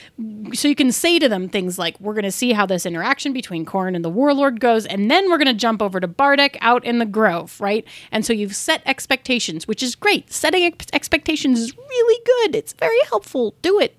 so 0.55 0.67
you 0.67 0.75
can 0.75 0.91
say 0.91 1.21
to 1.21 1.29
them 1.29 1.49
things 1.49 1.79
like, 1.79 2.01
"We're 2.01 2.15
going 2.15 2.25
to 2.25 2.33
see 2.33 2.53
how 2.53 2.67
this 2.67 2.85
interaction 2.87 3.33
between 3.33 3.65
Corn 3.65 3.95
and 3.95 4.05
the 4.05 4.09
Warlord 4.11 4.59
goes, 4.59 4.87
and 4.87 5.09
then 5.11 5.31
we're 5.31 5.39
going 5.39 5.47
to 5.47 5.55
jump 5.55 5.81
over 5.81 6.01
to 6.01 6.09
Bardic 6.09 6.59
out 6.61 6.85
in 6.85 6.99
the 6.99 7.07
Grove, 7.07 7.61
right?" 7.61 7.87
And 8.11 8.27
so 8.27 8.33
you've 8.33 8.57
set 8.57 8.83
expectations, 8.87 9.69
which 9.69 9.83
is 9.83 9.95
great. 9.95 10.33
Setting 10.33 10.65
ex- 10.65 10.87
expectations 10.93 11.61
is 11.61 11.77
really 11.77 12.23
good. 12.25 12.57
It's 12.57 12.73
very 12.73 12.99
helpful. 13.09 13.55
Do 13.63 13.79
it. 13.79 13.95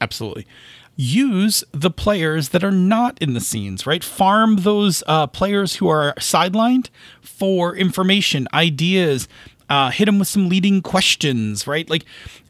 Absolutely. 0.00 0.46
Use 0.98 1.64
the 1.72 1.90
players 1.90 2.50
that 2.50 2.64
are 2.64 2.70
not 2.70 3.18
in 3.20 3.34
the 3.34 3.40
scenes, 3.40 3.86
right? 3.86 4.04
Farm 4.04 4.56
those 4.56 5.02
uh, 5.06 5.26
players 5.26 5.76
who 5.76 5.88
are 5.88 6.14
sidelined 6.14 6.90
for 7.20 7.74
information, 7.76 8.46
ideas. 8.54 9.28
Uh, 9.68 9.90
hit 9.90 10.04
them 10.04 10.18
with 10.18 10.28
some 10.28 10.48
leading 10.48 10.80
questions, 10.80 11.66
right? 11.66 11.90
Like 11.90 12.04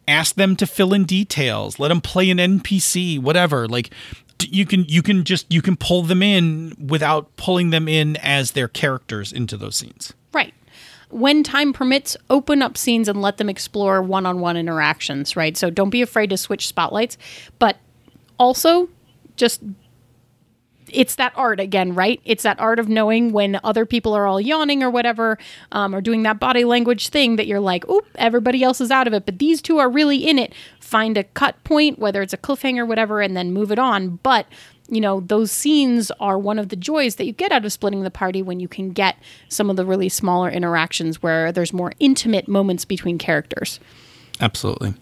ask 0.08 0.36
them 0.36 0.56
to 0.56 0.66
fill 0.66 0.92
in 0.92 1.04
details. 1.04 1.78
Let 1.78 1.88
them 1.88 2.00
play 2.00 2.30
an 2.30 2.38
NPC, 2.38 3.20
whatever. 3.20 3.66
Like 3.68 3.90
you 4.42 4.66
can 4.66 4.84
you 4.84 5.02
can 5.02 5.24
just 5.24 5.50
you 5.52 5.62
can 5.62 5.76
pull 5.76 6.02
them 6.02 6.22
in 6.22 6.74
without 6.78 7.34
pulling 7.36 7.70
them 7.70 7.88
in 7.88 8.16
as 8.16 8.52
their 8.52 8.68
characters 8.68 9.32
into 9.32 9.56
those 9.56 9.76
scenes. 9.76 10.12
Right. 10.32 10.54
When 11.10 11.42
time 11.42 11.72
permits, 11.72 12.16
open 12.30 12.62
up 12.62 12.76
scenes 12.76 13.08
and 13.08 13.22
let 13.22 13.38
them 13.38 13.48
explore 13.48 14.02
one 14.02 14.26
on 14.26 14.40
one 14.40 14.56
interactions, 14.56 15.36
right? 15.36 15.56
So 15.56 15.70
don't 15.70 15.90
be 15.90 16.02
afraid 16.02 16.30
to 16.30 16.36
switch 16.36 16.66
spotlights, 16.66 17.16
but 17.58 17.76
also 18.38 18.88
just 19.36 19.62
it's 20.96 21.16
that 21.16 21.32
art 21.36 21.60
again, 21.60 21.94
right? 21.94 22.20
It's 22.24 22.42
that 22.44 22.58
art 22.58 22.78
of 22.78 22.88
knowing 22.88 23.30
when 23.32 23.60
other 23.62 23.84
people 23.84 24.14
are 24.14 24.26
all 24.26 24.40
yawning 24.40 24.82
or 24.82 24.90
whatever, 24.90 25.36
um, 25.70 25.94
or 25.94 26.00
doing 26.00 26.22
that 26.22 26.40
body 26.40 26.64
language 26.64 27.10
thing 27.10 27.36
that 27.36 27.46
you're 27.46 27.60
like, 27.60 27.86
oop, 27.88 28.06
everybody 28.14 28.62
else 28.62 28.80
is 28.80 28.90
out 28.90 29.06
of 29.06 29.12
it, 29.12 29.26
but 29.26 29.38
these 29.38 29.60
two 29.60 29.78
are 29.78 29.90
really 29.90 30.26
in 30.26 30.38
it. 30.38 30.54
Find 30.80 31.18
a 31.18 31.24
cut 31.24 31.62
point, 31.64 31.98
whether 31.98 32.22
it's 32.22 32.32
a 32.32 32.38
cliffhanger, 32.38 32.88
whatever, 32.88 33.20
and 33.20 33.36
then 33.36 33.52
move 33.52 33.70
it 33.70 33.78
on. 33.78 34.16
But 34.22 34.46
you 34.88 35.00
know, 35.00 35.20
those 35.20 35.50
scenes 35.50 36.12
are 36.20 36.38
one 36.38 36.58
of 36.58 36.68
the 36.68 36.76
joys 36.76 37.16
that 37.16 37.24
you 37.24 37.32
get 37.32 37.50
out 37.52 37.64
of 37.64 37.72
splitting 37.72 38.02
the 38.04 38.10
party 38.10 38.40
when 38.40 38.60
you 38.60 38.68
can 38.68 38.90
get 38.90 39.18
some 39.48 39.68
of 39.68 39.76
the 39.76 39.84
really 39.84 40.08
smaller 40.08 40.48
interactions 40.48 41.20
where 41.22 41.50
there's 41.50 41.72
more 41.72 41.92
intimate 41.98 42.46
moments 42.46 42.84
between 42.84 43.18
characters. 43.18 43.80
Absolutely. 44.40 44.94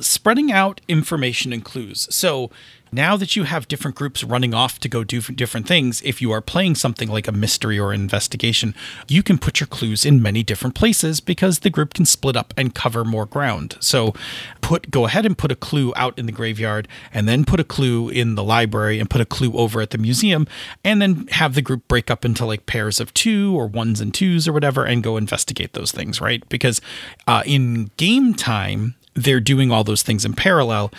Spreading 0.00 0.52
out 0.52 0.80
information 0.88 1.52
and 1.52 1.64
clues. 1.64 2.08
So 2.10 2.50
now 2.92 3.16
that 3.16 3.36
you 3.36 3.44
have 3.44 3.68
different 3.68 3.96
groups 3.96 4.24
running 4.24 4.54
off 4.54 4.78
to 4.80 4.88
go 4.88 5.04
do 5.04 5.20
different 5.20 5.66
things, 5.66 6.00
if 6.02 6.22
you 6.22 6.32
are 6.32 6.40
playing 6.40 6.74
something 6.74 7.08
like 7.08 7.28
a 7.28 7.32
mystery 7.32 7.78
or 7.78 7.92
investigation, 7.92 8.74
you 9.08 9.22
can 9.22 9.38
put 9.38 9.60
your 9.60 9.66
clues 9.66 10.04
in 10.04 10.22
many 10.22 10.42
different 10.42 10.74
places 10.74 11.20
because 11.20 11.60
the 11.60 11.70
group 11.70 11.94
can 11.94 12.06
split 12.06 12.36
up 12.36 12.54
and 12.56 12.74
cover 12.74 13.04
more 13.04 13.26
ground. 13.26 13.76
So 13.80 14.14
put 14.60 14.90
go 14.90 15.06
ahead 15.06 15.26
and 15.26 15.36
put 15.36 15.52
a 15.52 15.56
clue 15.56 15.92
out 15.96 16.18
in 16.18 16.26
the 16.26 16.32
graveyard 16.32 16.88
and 17.12 17.28
then 17.28 17.44
put 17.44 17.60
a 17.60 17.64
clue 17.64 18.08
in 18.08 18.34
the 18.34 18.44
library 18.44 18.98
and 18.98 19.10
put 19.10 19.20
a 19.20 19.26
clue 19.26 19.52
over 19.52 19.80
at 19.80 19.90
the 19.90 19.98
museum 19.98 20.46
and 20.84 21.02
then 21.02 21.26
have 21.28 21.54
the 21.54 21.62
group 21.62 21.86
break 21.88 22.10
up 22.10 22.24
into 22.24 22.44
like 22.44 22.66
pairs 22.66 23.00
of 23.00 23.12
two 23.14 23.58
or 23.58 23.66
ones 23.66 24.00
and 24.00 24.14
twos 24.14 24.48
or 24.48 24.52
whatever 24.52 24.84
and 24.84 25.02
go 25.02 25.16
investigate 25.16 25.74
those 25.74 25.92
things, 25.92 26.20
right? 26.20 26.48
Because 26.48 26.80
uh, 27.26 27.42
in 27.44 27.90
game 27.96 28.34
time, 28.34 28.94
they're 29.22 29.40
doing 29.40 29.70
all 29.70 29.84
those 29.84 30.02
things 30.02 30.24
in 30.24 30.34
parallel, 30.34 30.92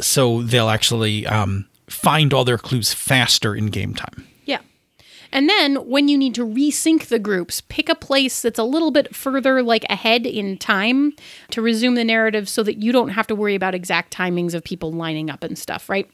so 0.00 0.42
they'll 0.42 0.68
actually 0.68 1.26
um, 1.26 1.66
find 1.88 2.32
all 2.32 2.44
their 2.44 2.58
clues 2.58 2.92
faster 2.92 3.54
in 3.54 3.66
game 3.66 3.94
time. 3.94 4.26
Yeah. 4.44 4.60
And 5.32 5.48
then 5.48 5.76
when 5.76 6.08
you 6.08 6.16
need 6.16 6.34
to 6.36 6.46
resync 6.46 7.06
the 7.06 7.18
groups, 7.18 7.60
pick 7.60 7.88
a 7.88 7.94
place 7.94 8.42
that's 8.42 8.58
a 8.58 8.64
little 8.64 8.90
bit 8.90 9.14
further 9.14 9.62
like 9.62 9.84
ahead 9.90 10.26
in 10.26 10.58
time 10.58 11.14
to 11.50 11.62
resume 11.62 11.94
the 11.94 12.04
narrative 12.04 12.48
so 12.48 12.62
that 12.62 12.78
you 12.78 12.92
don't 12.92 13.10
have 13.10 13.26
to 13.28 13.34
worry 13.34 13.54
about 13.54 13.74
exact 13.74 14.16
timings 14.16 14.54
of 14.54 14.64
people 14.64 14.92
lining 14.92 15.30
up 15.30 15.42
and 15.42 15.58
stuff, 15.58 15.88
right? 15.88 16.10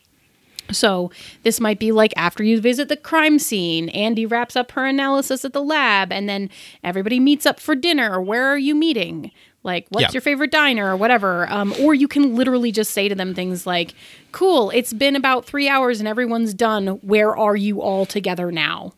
So 0.71 1.11
this 1.43 1.61
might 1.61 1.79
be 1.79 1.93
like 1.93 2.13
after 2.17 2.43
you 2.43 2.61
visit 2.61 2.89
the 2.89 2.97
crime 2.97 3.39
scene, 3.39 3.89
Andy 3.91 4.27
wraps 4.27 4.57
up 4.57 4.73
her 4.73 4.87
analysis 4.87 5.45
at 5.45 5.53
the 5.53 5.63
lab, 5.63 6.13
and 6.13 6.29
then 6.29 6.51
everybody 6.85 7.21
meets 7.21 7.47
up 7.47 7.61
for 7.61 7.75
dinner. 7.75 8.21
Where 8.21 8.47
are 8.47 8.59
you 8.59 8.75
meeting? 8.75 9.33
Like, 9.65 9.87
what's 9.91 10.03
Yeah. 10.03 10.11
your 10.13 10.21
favorite 10.23 10.51
diner 10.51 10.91
or 10.93 10.97
whatever? 10.97 11.49
Um, 11.51 11.73
or 11.81 11.95
you 11.95 12.09
can 12.09 12.35
literally 12.35 12.73
just 12.73 12.91
say 12.93 13.09
to 13.09 13.15
them 13.15 13.33
things 13.35 13.67
like, 13.67 13.95
"Cool, 14.33 14.71
it's 14.71 14.93
been 14.93 15.15
about 15.15 15.45
three 15.45 15.69
hours 15.69 16.01
and 16.01 16.09
everyone's 16.09 16.53
done. 16.53 16.87
Where 17.03 17.37
are 17.37 17.55
you 17.57 17.81
all 17.81 18.05
together 18.05 18.51
now?" 18.51 18.93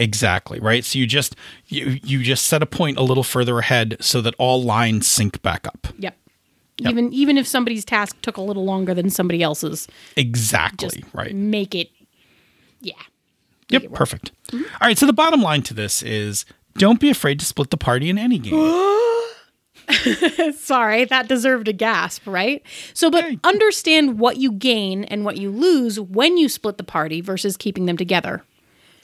Exactly 0.00 0.60
right. 0.60 0.84
So 0.84 0.98
you 0.98 1.06
just 1.06 1.34
you 1.68 1.98
you 2.04 2.22
just 2.22 2.46
set 2.46 2.62
a 2.62 2.66
point 2.66 2.98
a 2.98 3.02
little 3.02 3.22
further 3.24 3.58
ahead 3.58 3.96
so 4.00 4.20
that 4.22 4.34
all 4.38 4.62
lines 4.62 5.06
sync 5.06 5.40
back 5.42 5.66
up. 5.66 5.88
Yep. 5.98 6.16
Even 6.80 7.12
even 7.12 7.36
if 7.38 7.46
somebody's 7.46 7.84
task 7.84 8.16
took 8.22 8.36
a 8.36 8.40
little 8.40 8.64
longer 8.64 8.94
than 8.94 9.10
somebody 9.10 9.42
else's, 9.42 9.88
Exactly 10.16 10.88
just 10.88 11.14
right. 11.14 11.34
make 11.34 11.74
it. 11.74 11.90
Yeah. 12.80 12.92
Yep, 13.70 13.92
perfect. 13.92 14.30
All 14.52 14.60
right, 14.80 14.96
so 14.96 15.04
the 15.04 15.12
bottom 15.12 15.42
line 15.42 15.62
to 15.62 15.74
this 15.74 16.02
is 16.02 16.44
don't 16.76 17.00
be 17.00 17.10
afraid 17.10 17.38
to 17.40 17.44
split 17.44 17.70
the 17.70 17.76
party 17.76 18.08
in 18.08 18.16
any 18.18 18.38
game. 18.38 18.54
Sorry, 20.56 21.04
that 21.06 21.28
deserved 21.28 21.68
a 21.68 21.72
gasp, 21.72 22.26
right? 22.26 22.62
So, 22.94 23.10
but 23.10 23.24
understand 23.44 24.18
what 24.18 24.36
you 24.36 24.52
gain 24.52 25.04
and 25.04 25.24
what 25.24 25.36
you 25.38 25.50
lose 25.50 25.98
when 26.00 26.36
you 26.36 26.48
split 26.48 26.76
the 26.78 26.84
party 26.84 27.20
versus 27.20 27.56
keeping 27.56 27.86
them 27.86 27.96
together. 27.96 28.42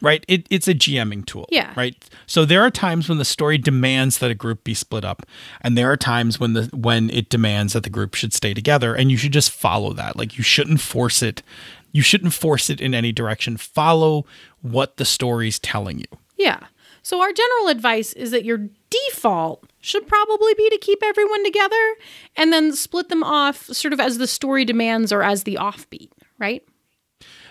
right? 0.03 0.25
It, 0.29 0.47
it's 0.51 0.69
a 0.69 0.75
GMing 0.75 1.25
tool. 1.27 1.47
Yeah. 1.51 1.73
Right. 1.77 1.97
So 2.27 2.45
there 2.45 2.63
are 2.63 2.71
times 2.71 3.09
when 3.09 3.19
the 3.19 3.25
story 3.25 3.57
demands 3.59 4.19
that 4.19 4.31
a 4.31 4.35
group 4.35 4.65
be 4.65 4.75
split 4.75 5.05
up, 5.05 5.25
and 5.63 5.79
there 5.79 5.91
are 5.91 5.97
times 5.97 6.39
when 6.39 6.53
the 6.53 6.65
when 6.75 7.11
it 7.11 7.29
demands 7.31 7.73
that 7.73 7.83
the 7.85 7.91
group 7.91 8.15
should 8.15 8.33
stay 8.33 8.53
together, 8.55 8.95
and 8.95 9.11
you 9.11 9.17
should 9.17 9.33
just 9.33 9.51
follow 9.51 9.93
that. 9.95 10.17
Like 10.17 10.37
you 10.37 10.45
shouldn't 10.45 10.81
force 10.81 11.23
it. 11.23 11.43
You 11.93 12.03
shouldn't 12.03 12.35
force 12.35 12.69
it 12.71 12.81
in 12.81 12.93
any 12.93 13.13
direction. 13.13 13.57
Follow 13.57 14.27
what 14.63 14.97
the 14.97 15.05
story's 15.05 15.59
telling 15.61 16.01
you. 16.01 16.07
Yeah. 16.37 16.59
So, 17.03 17.21
our 17.21 17.33
general 17.33 17.69
advice 17.69 18.13
is 18.15 18.31
that 18.33 18.45
your 18.45 18.69
default 18.91 19.65
should 19.85 20.07
probably 20.09 20.55
be 20.55 20.71
to 20.71 20.79
keep 20.79 21.03
everyone 21.03 21.45
together 21.45 21.95
and 22.37 22.53
then 22.53 22.73
split 22.73 23.09
them 23.09 23.23
off 23.23 23.67
sort 23.67 23.93
of 23.93 24.01
as 24.01 24.19
the 24.19 24.27
story 24.27 24.65
demands 24.65 25.13
or 25.13 25.23
as 25.23 25.45
the 25.45 25.57
offbeat, 25.61 26.11
right? 26.39 26.63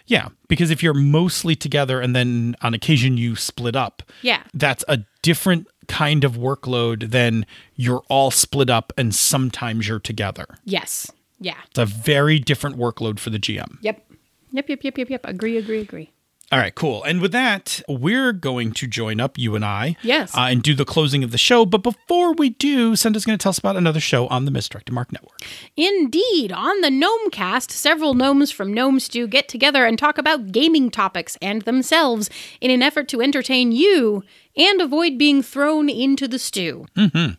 Yeah, 0.06 0.30
because 0.50 0.70
if 0.70 0.84
you're 0.84 0.94
mostly 0.94 1.56
together 1.56 2.02
and 2.02 2.14
then 2.16 2.56
on 2.62 2.74
occasion 2.74 3.16
you 3.18 3.36
split 3.36 3.76
up, 3.76 4.04
Yeah. 4.22 4.44
that's 4.54 4.84
a 4.90 5.06
different 5.22 5.68
kind 5.88 6.24
of 6.24 6.34
workload 6.34 7.12
than 7.12 7.46
you're 7.76 8.04
all 8.10 8.30
split 8.32 8.70
up 8.70 8.92
and 8.98 9.14
sometimes 9.16 9.88
you're 9.88 10.00
together. 10.00 10.46
Yes. 10.66 11.10
Yeah. 11.40 11.56
It's 11.70 11.80
a 11.80 11.86
very 11.86 12.40
different 12.40 12.78
workload 12.78 13.20
for 13.20 13.30
the 13.30 13.40
GM. 13.40 13.78
Yep. 13.82 14.12
Yep, 14.52 14.70
yep, 14.70 14.84
yep, 14.84 14.98
yep, 14.98 15.10
yep. 15.10 15.26
Agree, 15.26 15.58
agree, 15.58 15.80
agree. 15.80 16.12
All 16.54 16.60
right, 16.60 16.76
cool. 16.76 17.04
And 17.04 17.20
with 17.20 17.32
that, 17.32 17.82
we're 17.90 18.32
going 18.32 18.74
to 18.74 18.86
join 18.86 19.20
up, 19.20 19.40
you 19.40 19.56
and 19.56 19.66
I, 19.66 19.96
Yes. 20.04 20.38
uh, 20.38 20.42
and 20.42 20.62
do 20.62 20.76
the 20.76 20.86
closing 20.86 21.24
of 21.24 21.32
the 21.32 21.38
show. 21.40 21.66
But 21.66 21.82
before 21.82 22.34
we 22.34 22.50
do, 22.52 22.96
Senda's 22.96 23.26
going 23.26 23.36
to 23.36 23.42
tell 23.42 23.50
us 23.50 23.58
about 23.58 23.76
another 23.76 24.00
show 24.00 24.28
on 24.28 24.46
the 24.46 24.52
Misdirected 24.52 24.94
Mark 24.94 25.12
Network. 25.12 25.40
Indeed, 25.76 26.52
on 26.52 26.82
the 26.82 26.92
Gnome 26.92 27.32
Cast, 27.32 27.72
several 27.72 28.14
gnomes 28.14 28.52
from 28.52 28.72
Gnome 28.72 29.00
Stew 29.00 29.26
get 29.26 29.48
together 29.48 29.84
and 29.84 29.98
talk 29.98 30.20
about 30.20 30.52
gaming 30.52 30.92
topics 30.92 31.40
and 31.42 31.64
themselves 31.64 32.30
in 32.62 32.70
an 32.70 32.84
effort 32.84 33.08
to 33.08 33.22
entertain 33.22 33.72
you 33.72 34.24
and 34.56 34.80
avoid 34.80 35.18
being 35.18 35.42
thrown 35.42 35.90
into 35.90 36.28
the 36.28 36.38
stew. 36.38 36.86
Mm-hmm. 36.96 37.34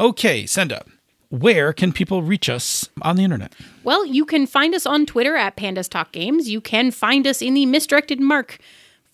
Okay, 0.00 0.46
Senda, 0.46 0.84
where 1.32 1.72
can 1.72 1.92
people 1.92 2.22
reach 2.22 2.50
us 2.50 2.90
on 3.00 3.16
the 3.16 3.24
internet? 3.24 3.54
Well, 3.84 4.04
you 4.04 4.26
can 4.26 4.46
find 4.46 4.74
us 4.74 4.84
on 4.84 5.06
Twitter 5.06 5.34
at 5.34 5.56
Pandas 5.56 5.88
Talk 5.88 6.12
Games. 6.12 6.50
You 6.50 6.60
can 6.60 6.90
find 6.90 7.26
us 7.26 7.40
in 7.40 7.54
the 7.54 7.64
Misdirected 7.64 8.20
Mark 8.20 8.58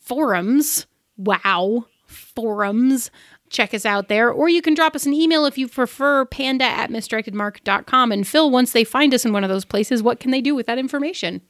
forums. 0.00 0.86
Wow, 1.16 1.86
forums. 2.06 3.12
Check 3.50 3.72
us 3.72 3.86
out 3.86 4.08
there. 4.08 4.32
Or 4.32 4.48
you 4.48 4.60
can 4.60 4.74
drop 4.74 4.96
us 4.96 5.06
an 5.06 5.12
email 5.12 5.46
if 5.46 5.56
you 5.56 5.68
prefer 5.68 6.24
panda 6.24 6.64
at 6.64 6.90
misdirectedmark.com. 6.90 8.10
And 8.10 8.26
Phil, 8.26 8.50
once 8.50 8.72
they 8.72 8.82
find 8.82 9.14
us 9.14 9.24
in 9.24 9.32
one 9.32 9.44
of 9.44 9.50
those 9.50 9.64
places, 9.64 10.02
what 10.02 10.18
can 10.18 10.32
they 10.32 10.40
do 10.40 10.56
with 10.56 10.66
that 10.66 10.78
information? 10.78 11.40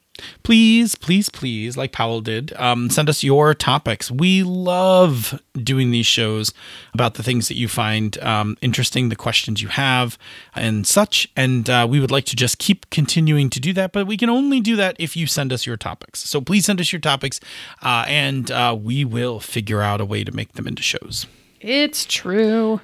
Please, 0.43 0.95
please, 0.95 1.29
please, 1.29 1.77
like 1.77 1.91
Powell 1.91 2.21
did, 2.21 2.53
um, 2.53 2.89
send 2.89 3.09
us 3.09 3.23
your 3.23 3.53
topics. 3.53 4.11
We 4.11 4.43
love 4.43 5.41
doing 5.53 5.91
these 5.91 6.05
shows 6.05 6.53
about 6.93 7.15
the 7.15 7.23
things 7.23 7.47
that 7.47 7.55
you 7.55 7.67
find 7.67 8.17
um, 8.23 8.57
interesting, 8.61 9.09
the 9.09 9.15
questions 9.15 9.61
you 9.61 9.67
have, 9.69 10.17
and 10.55 10.85
such. 10.85 11.27
And 11.35 11.69
uh, 11.69 11.87
we 11.89 11.99
would 11.99 12.11
like 12.11 12.25
to 12.25 12.35
just 12.35 12.57
keep 12.59 12.89
continuing 12.89 13.49
to 13.51 13.59
do 13.59 13.73
that, 13.73 13.91
but 13.91 14.07
we 14.07 14.17
can 14.17 14.29
only 14.29 14.59
do 14.59 14.75
that 14.75 14.95
if 14.99 15.15
you 15.15 15.27
send 15.27 15.53
us 15.53 15.65
your 15.65 15.77
topics. 15.77 16.19
So 16.21 16.41
please 16.41 16.65
send 16.65 16.79
us 16.79 16.91
your 16.91 17.01
topics, 17.01 17.39
uh, 17.81 18.05
and 18.07 18.49
uh, 18.51 18.77
we 18.79 19.05
will 19.05 19.39
figure 19.39 19.81
out 19.81 20.01
a 20.01 20.05
way 20.05 20.23
to 20.23 20.31
make 20.31 20.53
them 20.53 20.67
into 20.67 20.83
shows. 20.83 21.25
It's 21.61 22.05
true. 22.05 22.81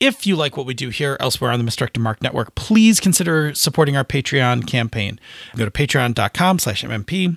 If 0.00 0.26
you 0.26 0.34
like 0.34 0.56
what 0.56 0.64
we 0.66 0.72
do 0.72 0.88
here 0.88 1.16
elsewhere 1.20 1.50
on 1.50 1.58
the 1.58 1.64
Misdirected 1.64 2.02
Mark 2.02 2.22
Network, 2.22 2.54
please 2.54 3.00
consider 3.00 3.54
supporting 3.54 3.96
our 3.96 4.04
Patreon 4.04 4.66
campaign. 4.66 5.20
Go 5.54 5.66
to 5.66 5.70
patreon.com 5.70 6.58
slash 6.58 6.82
MMP. 6.82 7.36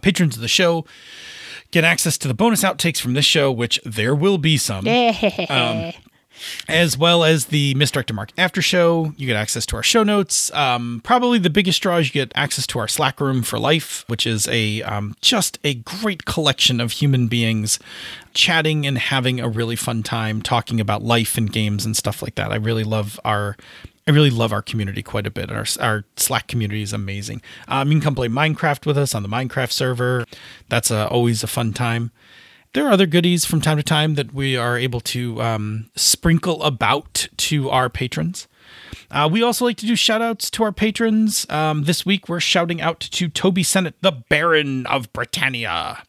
Patrons 0.00 0.36
of 0.36 0.42
the 0.42 0.48
show 0.48 0.86
get 1.70 1.84
access 1.84 2.16
to 2.18 2.28
the 2.28 2.34
bonus 2.34 2.62
outtakes 2.62 3.00
from 3.00 3.14
this 3.14 3.24
show, 3.24 3.52
which 3.52 3.80
there 3.84 4.14
will 4.14 4.38
be 4.38 4.56
some 4.56 4.86
um, 5.48 5.92
as 6.68 6.96
well 6.96 7.24
as 7.24 7.46
the 7.46 7.74
Misdirected 7.74 8.14
Mark 8.14 8.32
after 8.38 8.62
show. 8.62 9.12
You 9.16 9.26
get 9.26 9.36
access 9.36 9.66
to 9.66 9.76
our 9.76 9.82
show 9.82 10.02
notes. 10.02 10.52
Um, 10.52 11.00
probably 11.04 11.38
the 11.38 11.50
biggest 11.50 11.82
draw 11.82 11.98
is 11.98 12.06
you 12.06 12.12
get 12.12 12.32
access 12.34 12.66
to 12.68 12.78
our 12.78 12.88
Slack 12.88 13.20
room 13.20 13.42
for 13.42 13.58
life, 13.58 14.04
which 14.08 14.26
is 14.26 14.48
a 14.48 14.82
um, 14.82 15.16
just 15.20 15.58
a 15.64 15.74
great 15.74 16.24
collection 16.24 16.80
of 16.80 16.92
human 16.92 17.28
beings 17.28 17.78
chatting 18.34 18.86
and 18.86 18.98
having 18.98 19.40
a 19.40 19.48
really 19.48 19.76
fun 19.76 20.02
time 20.02 20.42
talking 20.42 20.80
about 20.80 21.02
life 21.02 21.36
and 21.36 21.52
games 21.52 21.84
and 21.84 21.96
stuff 21.96 22.22
like 22.22 22.34
that. 22.36 22.52
I 22.52 22.56
really 22.56 22.84
love 22.84 23.18
our. 23.24 23.56
I 24.06 24.10
really 24.10 24.30
love 24.30 24.54
our 24.54 24.62
community 24.62 25.02
quite 25.02 25.26
a 25.26 25.30
bit. 25.30 25.50
Our, 25.50 25.66
our 25.80 26.04
Slack 26.16 26.46
community 26.48 26.80
is 26.80 26.94
amazing. 26.94 27.42
Um, 27.68 27.88
you 27.88 27.96
can 27.96 28.00
come 28.02 28.14
play 28.14 28.28
Minecraft 28.28 28.86
with 28.86 28.96
us 28.96 29.14
on 29.14 29.22
the 29.22 29.28
Minecraft 29.28 29.70
server. 29.70 30.24
That's 30.70 30.90
uh, 30.90 31.08
always 31.08 31.42
a 31.42 31.46
fun 31.46 31.74
time 31.74 32.10
there 32.74 32.86
are 32.86 32.90
other 32.92 33.06
goodies 33.06 33.44
from 33.44 33.60
time 33.60 33.76
to 33.76 33.82
time 33.82 34.14
that 34.14 34.32
we 34.34 34.56
are 34.56 34.76
able 34.78 35.00
to 35.00 35.40
um, 35.42 35.90
sprinkle 35.96 36.62
about 36.62 37.28
to 37.38 37.70
our 37.70 37.88
patrons. 37.88 38.46
Uh, 39.10 39.28
we 39.30 39.42
also 39.42 39.64
like 39.64 39.76
to 39.78 39.86
do 39.86 39.96
shout 39.96 40.20
outs 40.20 40.50
to 40.50 40.62
our 40.62 40.72
patrons. 40.72 41.46
Um, 41.50 41.84
this 41.84 42.04
week, 42.04 42.28
we're 42.28 42.40
shouting 42.40 42.80
out 42.80 43.00
to 43.00 43.28
Toby 43.28 43.62
Sennett, 43.62 43.94
the 44.02 44.12
Baron 44.12 44.86
of 44.86 45.10
Britannia. 45.12 46.02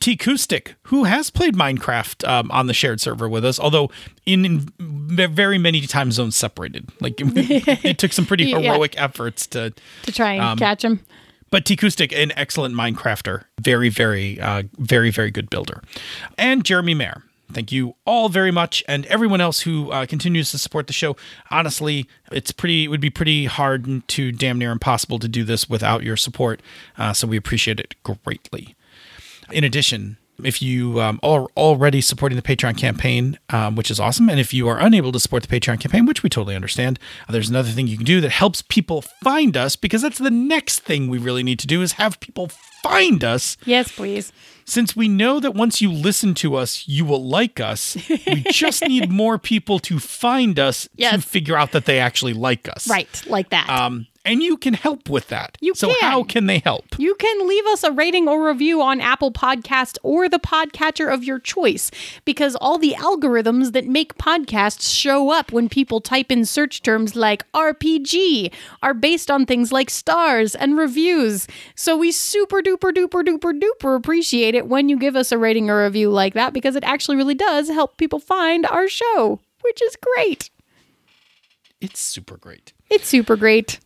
T 0.00 0.12
Acoustic, 0.12 0.74
who 0.82 1.04
has 1.04 1.30
played 1.30 1.54
Minecraft 1.54 2.28
um, 2.28 2.50
on 2.50 2.66
the 2.66 2.74
shared 2.74 3.00
server 3.00 3.26
with 3.28 3.42
us, 3.44 3.58
although 3.58 3.90
in, 4.26 4.44
in 4.44 4.58
very 4.78 5.56
many 5.56 5.80
time 5.86 6.12
zones 6.12 6.36
separated. 6.36 6.90
Like 7.00 7.14
it 7.18 7.96
took 7.98 8.12
some 8.12 8.26
pretty 8.26 8.44
Yeah. 8.50 8.58
heroic 8.58 9.00
efforts 9.00 9.46
to 9.48 9.72
to 10.02 10.12
try 10.12 10.32
and 10.34 10.42
Um, 10.42 10.58
catch 10.58 10.84
him. 10.84 11.00
But 11.54 11.64
T 11.64 11.74
Acoustic, 11.74 12.12
an 12.12 12.32
excellent 12.34 12.74
Minecrafter, 12.74 13.44
very, 13.60 13.88
very, 13.88 14.40
uh, 14.40 14.64
very, 14.76 15.10
very 15.10 15.30
good 15.30 15.48
builder, 15.50 15.84
and 16.36 16.64
Jeremy 16.64 16.94
Mayer. 16.94 17.22
Thank 17.52 17.70
you 17.70 17.94
all 18.04 18.28
very 18.28 18.50
much, 18.50 18.82
and 18.88 19.06
everyone 19.06 19.40
else 19.40 19.60
who 19.60 19.92
uh, 19.92 20.04
continues 20.04 20.50
to 20.50 20.58
support 20.58 20.88
the 20.88 20.92
show. 20.92 21.16
Honestly, 21.52 22.08
it's 22.32 22.50
pretty. 22.50 22.82
It 22.82 22.88
would 22.88 23.00
be 23.00 23.08
pretty 23.08 23.44
hard 23.44 24.02
to 24.08 24.32
damn 24.32 24.58
near 24.58 24.72
impossible 24.72 25.20
to 25.20 25.28
do 25.28 25.44
this 25.44 25.70
without 25.70 26.02
your 26.02 26.16
support. 26.16 26.60
Uh, 26.98 27.12
so 27.12 27.28
we 27.28 27.36
appreciate 27.36 27.78
it 27.78 27.94
greatly. 28.02 28.74
In 29.52 29.62
addition, 29.62 30.16
if 30.42 30.60
you 30.60 31.00
um, 31.00 31.20
are 31.22 31.46
already 31.56 32.00
supporting 32.00 32.36
the 32.36 32.42
Patreon 32.42 32.76
campaign, 32.76 33.38
um, 33.50 33.76
which 33.76 33.90
is 33.90 34.00
awesome, 34.00 34.28
and 34.28 34.40
if 34.40 34.52
you 34.52 34.68
are 34.68 34.78
unable 34.78 35.12
to 35.12 35.20
support 35.20 35.42
the 35.42 35.60
Patreon 35.60 35.80
campaign, 35.80 36.06
which 36.06 36.22
we 36.22 36.28
totally 36.28 36.56
understand, 36.56 36.98
uh, 37.28 37.32
there's 37.32 37.48
another 37.48 37.70
thing 37.70 37.86
you 37.86 37.96
can 37.96 38.06
do 38.06 38.20
that 38.20 38.30
helps 38.30 38.62
people 38.62 39.02
find 39.02 39.56
us 39.56 39.76
because 39.76 40.02
that's 40.02 40.18
the 40.18 40.30
next 40.30 40.80
thing 40.80 41.08
we 41.08 41.18
really 41.18 41.42
need 41.42 41.58
to 41.60 41.66
do 41.66 41.82
is 41.82 41.92
have 41.92 42.18
people 42.20 42.50
find 42.82 43.24
us. 43.24 43.56
Yes, 43.64 43.92
please. 43.92 44.32
Since 44.66 44.96
we 44.96 45.08
know 45.08 45.40
that 45.40 45.54
once 45.54 45.82
you 45.82 45.92
listen 45.92 46.34
to 46.36 46.54
us, 46.54 46.88
you 46.88 47.04
will 47.04 47.22
like 47.22 47.60
us, 47.60 47.96
we 48.08 48.44
just 48.50 48.82
need 48.88 49.10
more 49.10 49.38
people 49.38 49.78
to 49.80 49.98
find 49.98 50.58
us 50.58 50.88
to 50.98 51.20
figure 51.20 51.56
out 51.56 51.72
that 51.72 51.84
they 51.84 51.98
actually 51.98 52.32
like 52.32 52.68
us. 52.68 52.88
Right, 52.88 53.22
like 53.26 53.50
that. 53.50 53.68
Um, 53.68 54.06
and 54.24 54.42
you 54.42 54.56
can 54.56 54.74
help 54.74 55.08
with 55.08 55.28
that. 55.28 55.58
You 55.60 55.74
so 55.74 55.88
can. 55.88 56.10
how 56.10 56.24
can 56.24 56.46
they 56.46 56.58
help? 56.58 56.98
You 56.98 57.14
can 57.16 57.46
leave 57.46 57.66
us 57.66 57.84
a 57.84 57.92
rating 57.92 58.26
or 58.28 58.46
review 58.46 58.80
on 58.80 59.00
Apple 59.00 59.30
Podcast 59.30 59.98
or 60.02 60.28
the 60.28 60.38
podcatcher 60.38 61.12
of 61.12 61.22
your 61.22 61.38
choice 61.38 61.90
because 62.24 62.56
all 62.56 62.78
the 62.78 62.94
algorithms 62.98 63.72
that 63.72 63.86
make 63.86 64.16
podcasts 64.16 64.94
show 64.94 65.30
up 65.30 65.52
when 65.52 65.68
people 65.68 66.00
type 66.00 66.32
in 66.32 66.44
search 66.46 66.82
terms 66.82 67.14
like 67.14 67.50
RPG 67.52 68.52
are 68.82 68.94
based 68.94 69.30
on 69.30 69.44
things 69.44 69.72
like 69.72 69.90
stars 69.90 70.54
and 70.54 70.78
reviews. 70.78 71.46
So 71.74 71.96
we 71.96 72.10
super 72.10 72.62
duper 72.62 72.92
duper 72.92 73.22
duper 73.22 73.60
duper 73.60 73.96
appreciate 73.96 74.54
it 74.54 74.68
when 74.68 74.88
you 74.88 74.98
give 74.98 75.16
us 75.16 75.32
a 75.32 75.38
rating 75.38 75.68
or 75.68 75.84
review 75.84 76.10
like 76.10 76.34
that 76.34 76.54
because 76.54 76.76
it 76.76 76.84
actually 76.84 77.16
really 77.16 77.34
does 77.34 77.68
help 77.68 77.98
people 77.98 78.20
find 78.20 78.64
our 78.66 78.88
show, 78.88 79.40
which 79.62 79.82
is 79.82 79.96
great. 79.96 80.50
It's 81.80 82.00
super 82.00 82.38
great. 82.38 82.72
It's 82.88 83.06
super 83.06 83.36
great. 83.36 83.80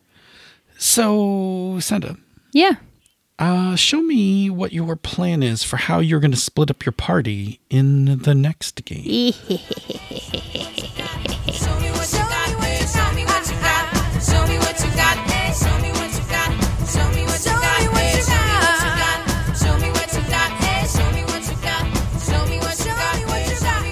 So, 0.81 1.77
Senda, 1.81 2.15
Yeah. 2.53 2.75
uh, 3.37 3.75
show 3.75 4.01
me 4.01 4.49
what 4.49 4.71
your 4.71 4.95
plan 4.95 5.43
is 5.43 5.61
for 5.61 5.75
how 5.75 5.99
you're 5.99 6.21
going 6.21 6.31
to 6.31 6.37
split 6.37 6.71
up 6.71 6.85
your 6.85 6.93
party 6.93 7.59
in 7.69 8.19
the 8.19 8.33
next 8.33 8.85
game. 8.85 9.33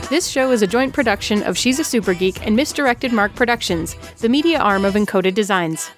This 0.09 0.27
show 0.27 0.51
is 0.51 0.61
a 0.61 0.67
joint 0.67 0.93
production 0.93 1.43
of 1.43 1.57
She's 1.57 1.79
a 1.79 1.83
Super 1.83 2.13
Geek 2.13 2.45
and 2.47 2.55
Misdirected 2.55 3.11
Mark 3.11 3.35
Productions, 3.35 3.95
the 4.19 4.29
media 4.29 4.57
arm 4.57 4.85
of 4.85 4.93
Encoded 4.93 5.33
Designs. 5.33 5.91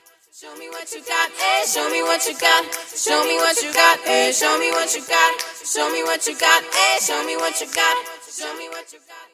Show 0.89 0.97
me 0.97 1.02
what 1.04 1.06
you 1.06 1.13
got, 1.13 1.30
eh, 1.38 1.65
show 1.67 1.88
me 1.91 2.02
what 2.02 2.25
you 2.25 2.34
got. 2.34 2.65
Show 2.97 3.23
me 3.23 3.36
what 3.36 3.62
you 3.62 3.71
got, 3.71 3.99
eh, 4.08 4.32
show 4.32 4.58
me 4.58 4.71
what 4.71 4.95
you 4.95 5.02
got. 5.06 5.39
Show 5.63 5.91
me 5.91 6.02
what 6.04 6.25
you 6.28 6.36
got, 6.36 6.63
eh, 6.63 6.99
show 6.99 7.23
me 7.28 7.36
what 7.38 7.62
you 7.62 7.67
got. 7.67 7.97
Show 8.28 8.58
me 8.58 8.69
what 8.69 8.91
you 8.91 8.97
got. 9.08 9.30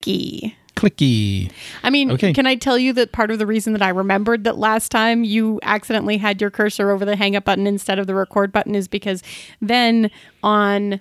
Key. 0.00 0.56
Clicky. 0.74 1.50
I 1.82 1.90
mean, 1.90 2.10
Okay. 2.12 2.32
can 2.32 2.46
I 2.46 2.54
tell 2.54 2.78
you 2.78 2.94
that 2.94 3.12
part 3.12 3.30
of 3.30 3.38
the 3.38 3.46
reason 3.46 3.74
that 3.74 3.82
I 3.82 3.90
remembered 3.90 4.44
that 4.44 4.56
last 4.56 4.90
time 4.90 5.22
you 5.22 5.60
accidentally 5.62 6.16
had 6.16 6.40
your 6.40 6.50
cursor 6.50 6.90
over 6.90 7.04
the 7.04 7.14
hang 7.16 7.36
up 7.36 7.44
button 7.44 7.66
instead 7.66 7.98
of 7.98 8.06
the 8.06 8.14
record 8.14 8.52
button 8.52 8.74
is 8.74 8.88
because 8.88 9.22
then 9.60 10.10
on 10.42 10.98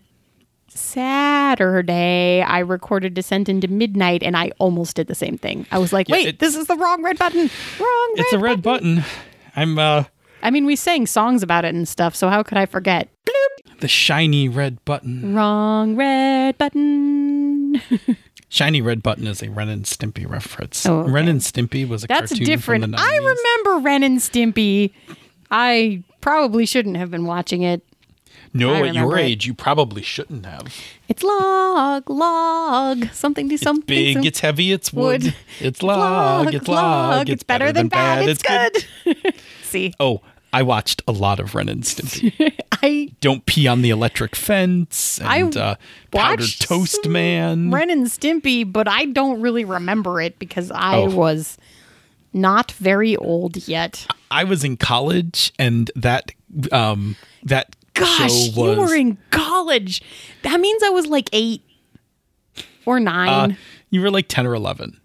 Saturday 0.75 2.41
I 2.41 2.59
recorded 2.59 3.13
Descent 3.13 3.49
into 3.49 3.67
Midnight 3.67 4.23
and 4.23 4.35
I 4.37 4.51
almost 4.59 4.95
did 4.95 5.07
the 5.07 5.15
same 5.15 5.37
thing. 5.37 5.65
I 5.71 5.77
was 5.77 5.93
like, 5.93 6.09
Yeah, 6.09 6.15
wait, 6.15 6.27
it- 6.27 6.39
this 6.39 6.55
is 6.55 6.67
the 6.67 6.75
wrong 6.75 7.03
red 7.03 7.17
button. 7.17 7.49
Wrong 7.79 8.09
button. 8.15 8.25
It's 8.25 8.33
a 8.33 8.39
red 8.39 8.61
button. 8.61 9.03
I'm 9.55 9.77
uh 9.79 10.05
I 10.41 10.49
mean, 10.51 10.65
we 10.65 10.75
sang 10.75 11.07
songs 11.07 11.41
about 11.41 11.63
it 11.63 11.73
and 11.73 11.87
stuff, 11.87 12.15
so 12.15 12.27
how 12.27 12.43
could 12.43 12.57
I 12.57 12.65
forget? 12.65 13.09
Bloop! 13.25 13.79
the 13.79 13.87
shiny 13.87 14.49
red 14.49 14.83
button. 14.85 15.33
Wrong 15.35 15.95
red 15.95 16.57
button. 16.57 17.81
Shiny 18.49 18.81
red 18.81 19.01
button 19.01 19.25
is 19.25 19.41
a 19.41 19.49
Ren 19.49 19.67
and 19.67 19.83
Stimpy 19.83 20.29
reference. 20.29 20.85
Oh, 20.85 20.99
okay. 20.99 21.11
Ren 21.11 21.27
and 21.27 21.39
Stimpy 21.41 21.87
was 21.87 22.03
a 22.03 22.07
That's 22.07 22.29
cartoon 22.33 22.45
different. 22.45 22.83
From 22.83 22.91
the 22.91 22.99
I 22.99 23.15
remember 23.17 23.83
Ren 23.83 24.03
and 24.03 24.19
Stimpy. 24.19 24.93
I 25.49 26.03
probably 26.21 26.67
shouldn't 26.67 26.97
have 26.97 27.09
been 27.09 27.25
watching 27.25 27.63
it. 27.63 27.81
No, 28.53 28.73
at 28.73 28.77
your 28.77 28.85
remember 29.05 29.17
it. 29.17 29.23
age, 29.23 29.45
you 29.47 29.53
probably 29.53 30.01
shouldn't 30.03 30.45
have. 30.45 30.73
It's 31.07 31.23
log, 31.23 32.09
log, 32.09 33.07
something 33.11 33.49
to 33.49 33.57
something. 33.57 33.85
Big, 33.87 34.13
some- 34.17 34.23
it's 34.25 34.39
heavy, 34.41 34.71
it's 34.71 34.93
wood. 34.93 35.23
wood. 35.23 35.35
It's 35.59 35.81
log, 35.81 36.53
it's 36.53 36.67
log. 36.67 37.29
It's 37.29 37.43
better 37.43 37.71
than 37.71 37.87
bad. 37.87 38.27
It's 38.29 38.43
good. 38.43 39.33
See, 39.63 39.93
Oh, 39.99 40.21
I 40.55 40.61
watched 40.61 41.01
a 41.07 41.11
lot 41.11 41.39
of 41.39 41.55
Ren 41.55 41.67
and 41.67 41.81
Stimpy. 41.83 42.53
I 42.83 43.09
Don't 43.21 43.43
pee 43.47 43.65
on 43.67 43.81
the 43.81 43.89
electric 43.89 44.35
fence 44.35 45.19
I 45.19 45.37
and 45.37 45.57
uh, 45.57 45.75
powdered 46.11 46.41
watched 46.41 46.61
toast 46.61 47.07
man. 47.09 47.71
Ren 47.71 47.89
and 47.89 48.05
Stimpy, 48.05 48.71
but 48.71 48.87
I 48.87 49.05
don't 49.05 49.41
really 49.41 49.65
remember 49.65 50.21
it 50.21 50.37
because 50.37 50.69
I 50.69 50.97
Oh. 50.97 51.09
was 51.09 51.57
not 52.33 52.71
very 52.73 53.15
old 53.17 53.67
yet. 53.67 54.05
I 54.29 54.43
was 54.43 54.63
in 54.63 54.77
college, 54.77 55.51
and 55.57 55.89
that 55.95 56.31
um 56.71 57.15
that 57.43 57.75
Gosh, 57.93 58.55
was 58.55 58.57
you 58.57 58.81
were 58.81 58.95
in 58.95 59.17
college. 59.31 60.01
That 60.41 60.59
means 60.59 60.81
I 60.83 60.89
was 60.89 61.07
like 61.07 61.29
eight 61.31 61.61
or 62.85 62.97
uh, 62.97 62.99
nine. 62.99 63.57
you 63.89 64.01
were 64.01 64.11
like 64.11 64.27
ten 64.27 64.45
or 64.47 64.53
eleven. 64.53 64.99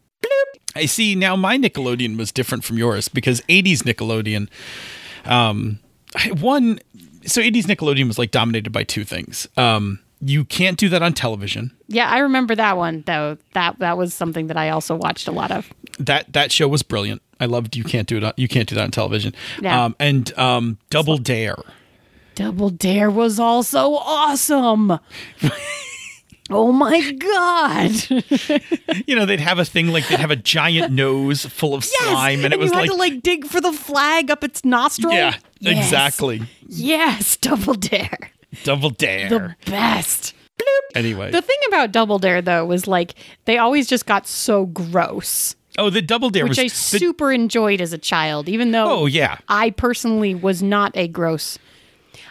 I 0.74 0.86
see. 0.86 1.14
Now 1.14 1.34
my 1.36 1.58
Nickelodeon 1.58 2.16
was 2.16 2.30
different 2.32 2.64
from 2.64 2.78
yours 2.78 3.08
because 3.08 3.40
'80s 3.42 3.82
Nickelodeon, 3.82 4.48
um, 5.24 5.80
one. 6.40 6.78
So 7.26 7.40
'80s 7.42 7.64
Nickelodeon 7.64 8.06
was 8.06 8.18
like 8.18 8.30
dominated 8.30 8.70
by 8.70 8.84
two 8.84 9.04
things. 9.04 9.48
Um, 9.56 9.98
you 10.20 10.44
can't 10.44 10.78
do 10.78 10.88
that 10.88 11.02
on 11.02 11.12
television. 11.12 11.70
yeah, 11.86 12.10
I 12.10 12.18
remember 12.18 12.54
that 12.54 12.76
one 12.76 13.02
though. 13.06 13.38
That 13.54 13.78
that 13.80 13.96
was 13.98 14.14
something 14.14 14.46
that 14.48 14.56
I 14.56 14.70
also 14.70 14.94
watched 14.94 15.28
a 15.28 15.32
lot 15.32 15.50
of. 15.50 15.72
That 15.98 16.32
that 16.32 16.52
show 16.52 16.68
was 16.68 16.82
brilliant. 16.82 17.22
I 17.40 17.46
loved. 17.46 17.76
You 17.76 17.84
can't 17.84 18.08
do 18.08 18.16
it. 18.16 18.24
On, 18.24 18.32
you 18.36 18.48
can't 18.48 18.68
do 18.68 18.74
that 18.76 18.82
on 18.82 18.90
television. 18.90 19.34
Yeah. 19.60 19.84
Um, 19.84 19.96
and 19.98 20.36
um, 20.38 20.78
Double 20.90 21.18
Dare. 21.18 21.56
Double 22.38 22.70
Dare 22.70 23.10
was 23.10 23.40
also 23.40 23.94
awesome. 23.94 24.92
oh 26.50 26.70
my 26.70 27.10
god! 27.12 27.90
You 29.06 29.16
know, 29.16 29.24
they'd 29.26 29.40
have 29.40 29.58
a 29.58 29.64
thing 29.64 29.88
like 29.88 30.06
they'd 30.08 30.18
have 30.20 30.30
a 30.30 30.36
giant 30.36 30.92
nose 30.92 31.44
full 31.46 31.74
of 31.74 31.84
slime, 31.84 32.44
and, 32.44 32.52
it 32.54 32.58
was 32.60 32.70
you 32.70 32.76
had 32.76 32.80
like, 32.82 32.90
to 32.90 32.96
like 32.96 33.22
dig 33.22 33.44
for 33.46 33.60
the 33.60 33.72
flag 33.72 34.30
up 34.30 34.44
its 34.44 34.64
nostril. 34.64 35.12
yeah, 35.12 35.34
Yes. 35.60 35.86
exactly. 35.86 36.42
Yes, 36.68 37.36
Double 37.38 37.74
Dare, 37.74 38.30
Double 38.62 38.90
Dare. 38.90 39.28
the 39.28 39.56
best. 39.70 40.34
Anyway. 40.94 41.30
The 41.32 41.42
thing 41.42 41.58
about 41.68 41.90
Double 41.90 42.18
Dare 42.20 42.40
though 42.42 42.64
was 42.66 42.86
like 42.86 43.14
they 43.46 43.58
always 43.58 43.88
just 43.88 44.06
got 44.06 44.26
so 44.28 44.66
gross, 44.66 45.56
oh, 45.76 45.90
the 45.90 46.02
double 46.02 46.30
dare 46.30 46.44
which 46.44 46.50
was 46.50 46.58
I 46.60 46.62
the- 46.64 46.68
super 46.70 47.32
enjoyed 47.32 47.80
as 47.80 47.92
a 47.92 47.98
child, 47.98 48.48
even 48.48 48.70
though 48.70 48.86
Oh, 49.00 49.06
yeah. 49.06 49.38
I 49.48 49.70
personally 49.70 50.34
was 50.36 50.62
not 50.62 50.96
a 50.96 51.08
gross. 51.08 51.58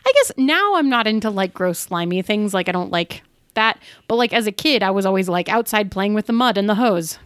I 0.06 0.12
guess 0.15 0.32
now 0.38 0.76
I'm 0.76 0.89
not 0.89 1.08
into 1.08 1.30
like 1.30 1.54
gross 1.54 1.80
slimy 1.80 2.21
things. 2.21 2.54
Like 2.54 2.69
I 2.69 2.71
don't 2.71 2.91
like 2.91 3.23
that. 3.56 3.80
But 4.08 4.15
like 4.15 4.34
as 4.34 4.47
a 4.47 4.52
kid, 4.52 4.84
I 4.84 4.91
was 4.91 5.06
always 5.06 5.28
like 5.30 5.50
outside 5.50 5.91
playing 5.91 6.13
with 6.13 6.28
the 6.28 6.34
mud 6.34 6.58
and 6.58 6.69
the 6.69 6.76
hose. 6.76 7.19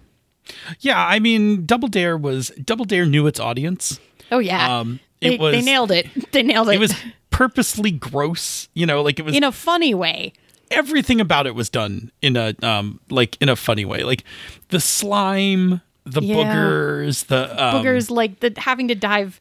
Yeah, 0.80 1.06
I 1.06 1.20
mean, 1.20 1.66
Double 1.66 1.88
Dare 1.88 2.18
was 2.18 2.50
Double 2.64 2.86
Dare 2.86 3.06
knew 3.06 3.28
its 3.28 3.40
audience. 3.40 4.00
Oh 4.32 4.40
yeah, 4.40 4.80
Um, 4.80 5.00
they, 5.22 5.36
it 5.36 5.40
was 5.40 5.54
they 5.56 5.62
nailed 5.62 5.92
it. 5.92 6.08
They 6.32 6.42
nailed 6.44 6.70
it. 6.70 6.76
It 6.76 6.80
was 6.80 6.96
purposely 7.30 7.92
gross, 7.92 8.68
you 8.74 8.86
know, 8.86 9.02
like 9.02 9.20
it 9.20 9.24
was 9.26 9.36
in 9.36 9.44
a 9.44 9.52
funny 9.52 9.94
way. 9.94 10.34
everything 10.72 11.20
about 11.22 11.46
it 11.48 11.54
was 11.54 11.70
done 11.70 12.12
in 12.22 12.36
a 12.38 12.54
um 12.64 13.00
like 13.10 13.38
in 13.42 13.50
a 13.50 13.56
funny 13.56 13.86
way. 13.86 14.04
Like 14.04 14.24
the 14.70 14.80
slime, 14.80 15.82
the 16.06 16.22
Yeah. 16.22 16.36
boogers, 16.36 17.28
the 17.28 17.52
um, 17.64 17.76
Boogers 17.84 18.10
like 18.10 18.40
the 18.40 18.54
having 18.58 18.88
to 18.88 18.96
dive 18.96 19.40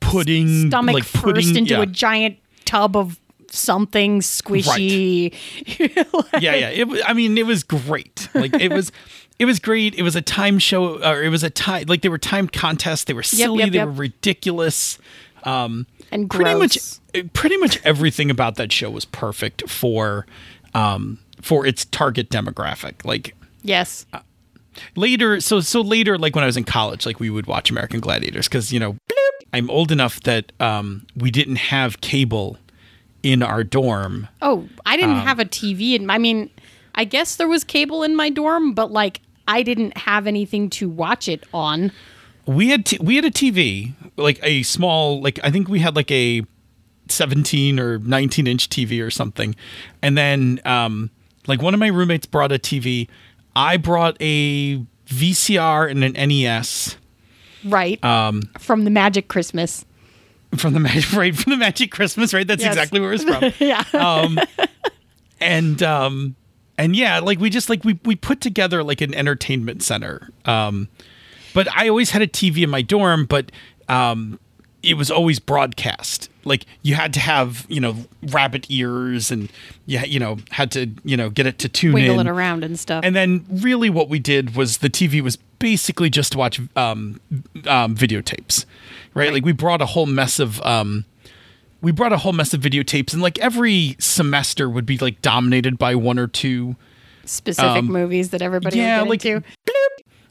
pudding, 0.00 0.68
stomach 0.68 0.94
like 0.94 1.04
first 1.04 1.24
pudding, 1.24 1.56
into 1.56 1.74
yeah. 1.74 1.82
a 1.82 1.86
giant 1.86 2.36
tub 2.68 2.96
of 2.96 3.18
something 3.50 4.20
squishy. 4.20 5.32
yeah, 6.40 6.54
yeah. 6.54 6.68
It, 6.68 6.88
I 7.06 7.14
mean, 7.14 7.38
it 7.38 7.46
was 7.46 7.62
great. 7.62 8.28
Like 8.34 8.54
it 8.54 8.72
was, 8.72 8.92
it 9.38 9.46
was 9.46 9.58
great. 9.58 9.94
It 9.94 10.02
was 10.02 10.16
a 10.16 10.22
time 10.22 10.58
show, 10.58 11.02
or 11.02 11.22
it 11.22 11.30
was 11.30 11.42
a 11.42 11.50
time 11.50 11.84
like 11.88 12.02
they 12.02 12.08
were 12.08 12.18
timed 12.18 12.52
contests. 12.52 13.04
They 13.04 13.14
were 13.14 13.22
silly. 13.22 13.60
yep, 13.60 13.72
they 13.72 13.78
yep. 13.78 13.86
were 13.86 13.92
ridiculous. 13.92 14.98
Um, 15.44 15.86
and 16.10 16.28
pretty 16.28 16.54
much, 16.54 16.78
pretty 17.32 17.56
much 17.58 17.80
everything 17.84 18.30
about 18.30 18.56
that 18.56 18.72
show 18.72 18.90
was 18.90 19.04
perfect 19.04 19.68
for, 19.68 20.26
um, 20.74 21.18
for 21.40 21.66
its 21.66 21.84
target 21.86 22.28
demographic. 22.28 23.04
Like 23.04 23.34
yes. 23.62 24.04
later, 24.96 25.40
so 25.40 25.60
so 25.60 25.80
later, 25.80 26.18
like 26.18 26.34
when 26.34 26.44
I 26.44 26.46
was 26.46 26.56
in 26.56 26.64
college, 26.64 27.06
like 27.06 27.20
we 27.20 27.30
would 27.30 27.46
watch 27.46 27.70
American 27.70 28.00
Gladiators 28.00 28.48
because 28.48 28.72
you 28.72 28.80
know, 28.80 28.96
I'm 29.52 29.70
old 29.70 29.90
enough 29.92 30.20
that 30.22 30.52
um, 30.60 31.06
we 31.16 31.30
didn't 31.30 31.56
have 31.56 32.00
cable 32.00 32.58
in 33.22 33.42
our 33.42 33.64
dorm. 33.64 34.28
Oh, 34.42 34.68
I 34.86 34.96
didn't 34.96 35.16
Um, 35.16 35.26
have 35.26 35.38
a 35.40 35.44
TV. 35.44 35.94
In, 35.94 36.08
I 36.10 36.18
mean, 36.18 36.50
I 36.94 37.04
guess 37.04 37.36
there 37.36 37.48
was 37.48 37.64
cable 37.64 38.02
in 38.02 38.14
my 38.14 38.30
dorm, 38.30 38.72
but 38.74 38.92
like 38.92 39.20
I 39.48 39.62
didn't 39.62 39.96
have 39.96 40.26
anything 40.26 40.68
to 40.70 40.88
watch 40.88 41.28
it 41.28 41.44
on. 41.54 41.90
we 42.46 42.68
had 42.68 42.84
t- 42.86 42.98
we 43.00 43.16
had 43.16 43.24
a 43.24 43.30
TV, 43.30 43.92
like 44.16 44.38
a 44.42 44.62
small, 44.62 45.20
like 45.20 45.38
I 45.42 45.50
think 45.50 45.68
we 45.68 45.80
had 45.80 45.96
like 45.96 46.10
a 46.10 46.42
17 47.08 47.78
or 47.80 47.98
19 47.98 48.46
inch 48.46 48.68
TV 48.68 49.02
or 49.04 49.10
something, 49.10 49.54
and 50.02 50.16
then 50.16 50.60
um, 50.66 51.10
like 51.46 51.62
one 51.62 51.72
of 51.74 51.80
my 51.80 51.88
roommates 51.88 52.26
brought 52.26 52.52
a 52.52 52.58
TV. 52.58 53.08
I 53.56 53.76
brought 53.78 54.16
a 54.20 54.84
VCR 55.08 55.90
and 55.90 56.04
an 56.04 56.12
NES 56.28 56.96
Right. 57.64 58.02
Um, 58.04 58.42
from 58.58 58.84
the 58.84 58.90
Magic 58.90 59.28
Christmas. 59.28 59.84
from 60.56 60.72
the 60.74 60.80
Magic 60.80 61.12
right 61.16 61.36
from 61.36 61.50
the 61.52 61.56
Magic 61.56 61.90
Christmas, 61.90 62.32
right? 62.34 62.46
That's 62.46 62.62
Yes. 62.62 62.74
exactly 62.74 63.00
where 63.00 63.12
it's 63.12 63.24
from. 63.24 63.52
Yeah. 63.60 63.84
um, 63.94 64.38
and 65.40 65.82
um, 65.82 66.36
and 66.76 66.94
yeah, 66.96 67.18
like 67.20 67.38
we 67.38 67.50
just 67.50 67.68
like 67.68 67.84
we 67.84 67.98
we 68.04 68.16
put 68.16 68.40
together 68.40 68.82
like 68.82 69.00
an 69.00 69.14
entertainment 69.14 69.82
center. 69.82 70.30
Um, 70.44 70.88
but 71.54 71.68
I 71.76 71.88
always 71.88 72.10
had 72.10 72.22
a 72.22 72.26
TV 72.26 72.62
in 72.62 72.70
my 72.70 72.82
dorm, 72.82 73.24
but 73.26 73.50
um, 73.88 74.38
it 74.82 74.94
was 74.94 75.10
always 75.10 75.38
broadcast. 75.38 76.30
Like 76.44 76.64
you 76.82 76.94
had 76.94 77.12
to 77.14 77.20
have 77.20 77.66
you 77.68 77.80
know 77.80 77.96
rabbit 78.22 78.66
ears, 78.70 79.30
and 79.30 79.50
yeah, 79.86 80.04
you 80.04 80.18
know 80.18 80.38
had 80.50 80.70
to 80.72 80.90
you 81.04 81.16
know 81.16 81.30
get 81.30 81.46
it 81.46 81.58
to 81.60 81.68
tune 81.68 81.92
Wiggle 81.92 82.20
in 82.20 82.26
it 82.26 82.30
around 82.30 82.64
and 82.64 82.78
stuff. 82.78 83.04
and 83.04 83.14
then 83.14 83.44
really 83.50 83.90
what 83.90 84.08
we 84.08 84.18
did 84.18 84.54
was 84.56 84.78
the 84.78 84.88
TV 84.88 85.20
was 85.20 85.36
basically 85.58 86.08
just 86.08 86.32
to 86.32 86.38
watch 86.38 86.60
um, 86.76 87.20
um, 87.66 87.94
videotapes, 87.96 88.64
right? 89.14 89.32
Like 89.32 89.44
we 89.44 89.52
brought 89.52 89.82
a 89.82 89.86
whole 89.86 90.06
mess 90.06 90.38
of 90.38 90.62
um, 90.62 91.04
we 91.82 91.92
brought 91.92 92.12
a 92.12 92.18
whole 92.18 92.32
mess 92.32 92.54
of 92.54 92.60
videotapes, 92.60 93.12
and 93.12 93.20
like 93.20 93.38
every 93.40 93.96
semester 93.98 94.70
would 94.70 94.86
be 94.86 94.96
like 94.98 95.20
dominated 95.22 95.76
by 95.78 95.94
one 95.94 96.18
or 96.18 96.26
two. 96.28 96.76
Specific 97.24 97.84
movies 97.84 98.30
that 98.30 98.40
everybody 98.40 98.80
um, 98.80 98.86
yeah, 98.86 99.00
would 99.00 99.10
like- 99.10 99.24
into. 99.24 99.46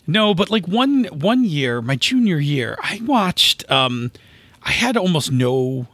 No, 0.10 0.34
but 0.34 0.50
like 0.50 0.68
one 0.68 1.04
one 1.06 1.44
year, 1.44 1.82
my 1.82 1.98
junior 1.98 2.40
year, 2.40 2.78
I 2.82 3.02
watched. 3.06 3.70
Um, 3.70 4.12
I 4.68 4.72
had 4.72 4.98
almost 4.98 5.32
no, 5.32 5.88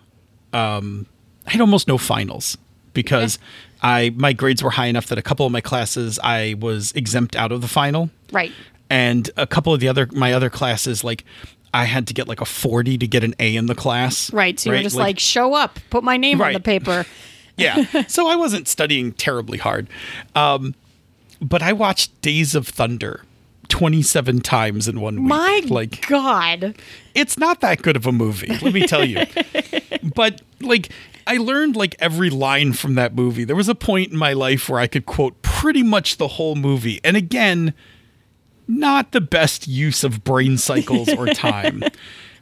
um, 0.52 1.06
I 1.48 1.52
had 1.52 1.62
almost 1.62 1.88
no 1.88 1.98
finals 1.98 2.58
because 2.94 3.40
I 3.82 4.12
my 4.16 4.34
grades 4.34 4.62
were 4.64 4.72
high 4.72 4.88
enough 4.88 5.08
that 5.08 5.18
a 5.18 5.22
couple 5.22 5.46
of 5.46 5.52
my 5.52 5.62
classes 5.62 6.20
I 6.24 6.56
was 6.60 6.92
exempt 6.94 7.36
out 7.36 7.52
of 7.52 7.62
the 7.62 7.68
final. 7.68 8.10
Right. 8.32 8.52
and 8.90 9.30
a 9.38 9.46
couple 9.48 9.74
of 9.74 9.80
the 9.80 9.88
other 9.88 10.08
my 10.12 10.34
other 10.34 10.50
classes 10.50 11.04
like 11.04 11.24
i 11.74 11.86
had 11.86 12.08
to 12.08 12.14
get 12.14 12.28
like 12.28 12.42
a 12.42 12.46
40 12.46 12.98
to 12.98 13.08
get 13.08 13.24
an 13.24 13.34
a 13.40 13.56
in 13.56 13.68
the 13.68 13.76
class 13.76 14.32
Right. 14.34 14.60
So 14.60 14.70
you 14.72 14.76
were 14.78 14.84
just 14.84 14.96
like, 14.96 15.20
show 15.20 15.54
up, 15.54 15.80
put 15.92 16.04
my 16.04 16.18
name 16.18 16.42
on 16.42 16.54
the 16.54 16.60
paper. 16.60 17.06
yeah 17.58 17.86
so 18.08 18.28
i 18.28 18.36
wasn't 18.36 18.68
studying 18.68 19.12
terribly 19.14 19.60
hard 19.60 19.88
um 20.36 20.74
but 21.40 21.62
i 21.62 21.72
watched 21.72 22.20
days 22.22 22.56
of 22.56 22.68
thunder 22.68 23.24
27 23.74 24.40
times 24.42 24.88
in 24.88 25.02
one 25.02 25.16
week 25.24 25.30
My 25.30 25.64
like 25.68 26.08
God. 26.08 26.76
it's 27.16 27.40
not 27.40 27.60
that 27.62 27.82
good 27.82 27.96
of 27.96 28.06
a 28.06 28.12
movie 28.12 28.56
let 28.62 28.72
me 28.72 28.86
tell 28.86 29.04
you 29.04 29.26
but 30.16 30.44
like 30.62 30.90
i 31.26 31.38
learned 31.38 31.76
like 31.76 31.96
every 31.98 32.30
line 32.30 32.74
from 32.74 32.94
that 32.94 33.16
movie 33.16 33.44
there 33.46 33.56
was 33.56 33.68
a 33.68 33.74
point 33.74 34.12
in 34.12 34.18
my 34.18 34.32
life 34.34 34.70
where 34.70 34.80
i 34.80 34.86
could 34.86 35.08
quote 35.08 35.42
pretty 35.42 35.82
much 35.82 36.18
the 36.18 36.28
whole 36.28 36.54
movie 36.54 37.00
and 37.04 37.18
again 37.18 37.74
not 38.68 39.12
the 39.12 39.20
best 39.20 39.68
use 39.68 40.04
of 40.04 40.24
brain 40.24 40.56
cycles 40.56 41.10
or 41.10 41.26
time 41.34 41.84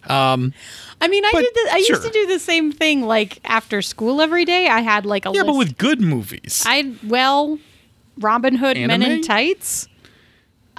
um, 0.08 0.52
I 1.00 1.08
mean, 1.08 1.24
I 1.24 1.32
did. 1.32 1.54
The, 1.54 1.70
I 1.74 1.82
sure. 1.84 1.96
used 1.98 2.08
to 2.08 2.12
do 2.12 2.26
the 2.26 2.39
same 2.39 2.72
thing. 2.72 3.04
Like 3.04 3.39
after 3.46 3.84
school 3.84 4.20
every 4.20 4.46
day, 4.46 4.67
I 4.67 4.82
had 4.82 5.06
like 5.06 5.28
a 5.28 5.30
yeah 5.30 5.41
list. 5.41 5.46
but 5.46 5.56
with 5.58 5.78
good 5.78 6.02
movies 6.02 6.63
I 6.65 6.96
well, 7.04 7.60
Robin 8.17 8.56
Hood, 8.56 8.78
Men 8.78 9.04
in 9.04 9.22
Tights. 9.22 9.88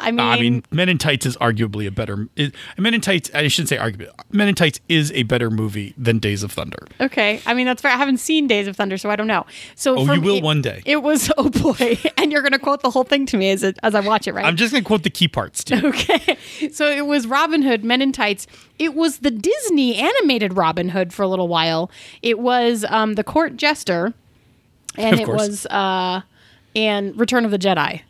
I 0.03 0.11
mean, 0.11 0.21
I 0.21 0.41
mean, 0.41 0.65
Men 0.71 0.89
in 0.89 0.99
Tights 0.99 1.25
is 1.27 1.37
arguably 1.39 1.87
a 1.87 1.91
better. 1.91 2.29
Is, 2.37 2.53
Men 2.77 2.95
in 2.95 3.01
Tights, 3.01 3.31
I 3.35 3.49
shouldn't 3.49 3.69
say 3.69 3.77
arguably. 3.77 4.09
Men 4.31 4.49
in 4.49 4.55
Tights 4.55 4.81
is 4.89 5.13
a 5.13 5.23
better 5.23 5.51
movie 5.51 5.95
than 5.97 6.19
Days 6.19 6.43
of 6.43 6.53
Thunder. 6.53 6.87
okay. 7.01 7.41
I 7.47 7.55
mean, 7.55 7.67
that's 7.67 7.81
fair. 7.83 7.93
I 7.93 7.97
haven't 7.97 8.19
seen 8.19 8.47
Days 8.47 8.67
of 8.67 8.77
Thunder, 8.77 8.99
so 8.99 9.11
I 9.11 9.17
don't 9.17 9.27
know. 9.27 9.47
So 9.75 9.97
Oh, 9.97 10.13
you 10.13 10.21
will 10.21 10.41
one 10.43 10.61
day. 10.63 10.83
It 10.85 11.03
was 11.03 11.31
oh 11.39 11.49
boy, 11.49 11.99
and 12.17 12.33
you're 12.33 12.43
gonna 12.43 12.59
quote 12.59 12.83
the 12.83 12.91
whole 12.91 13.05
thing 13.05 13.27
to 13.27 13.37
me 13.37 13.51
as 13.51 13.63
it, 13.63 13.79
as 13.83 13.95
I 13.95 14.01
watch 14.01 14.27
it, 14.27 14.33
right? 14.35 14.45
I'm 14.45 14.57
just 14.57 14.73
gonna 14.73 14.85
quote 14.85 15.03
the 15.05 15.11
key 15.11 15.29
parts 15.29 15.63
to 15.65 15.77
you. 15.77 15.89
Okay. 15.93 16.37
So 16.73 16.87
it 16.91 17.07
was 17.07 17.27
Robin 17.27 17.63
Hood, 17.63 17.85
Men 17.85 18.03
in 18.03 18.13
Tights. 18.13 18.47
It 18.79 18.95
was 18.95 19.19
the 19.19 19.31
Disney 19.31 19.97
animated 19.97 20.57
Robin 20.57 20.89
Hood 20.89 21.13
for 21.13 21.23
a 21.23 21.29
little 21.29 21.49
while. 21.49 21.91
It 22.23 22.39
was 22.39 22.85
um, 22.89 23.15
the 23.15 23.23
Court 23.25 23.57
Jester, 23.57 24.15
and 24.97 25.21
it 25.21 25.29
was 25.29 25.67
uh, 25.67 26.23
and 26.75 27.19
Return 27.19 27.45
of 27.45 27.51
the 27.51 27.59
Jedi. 27.59 28.03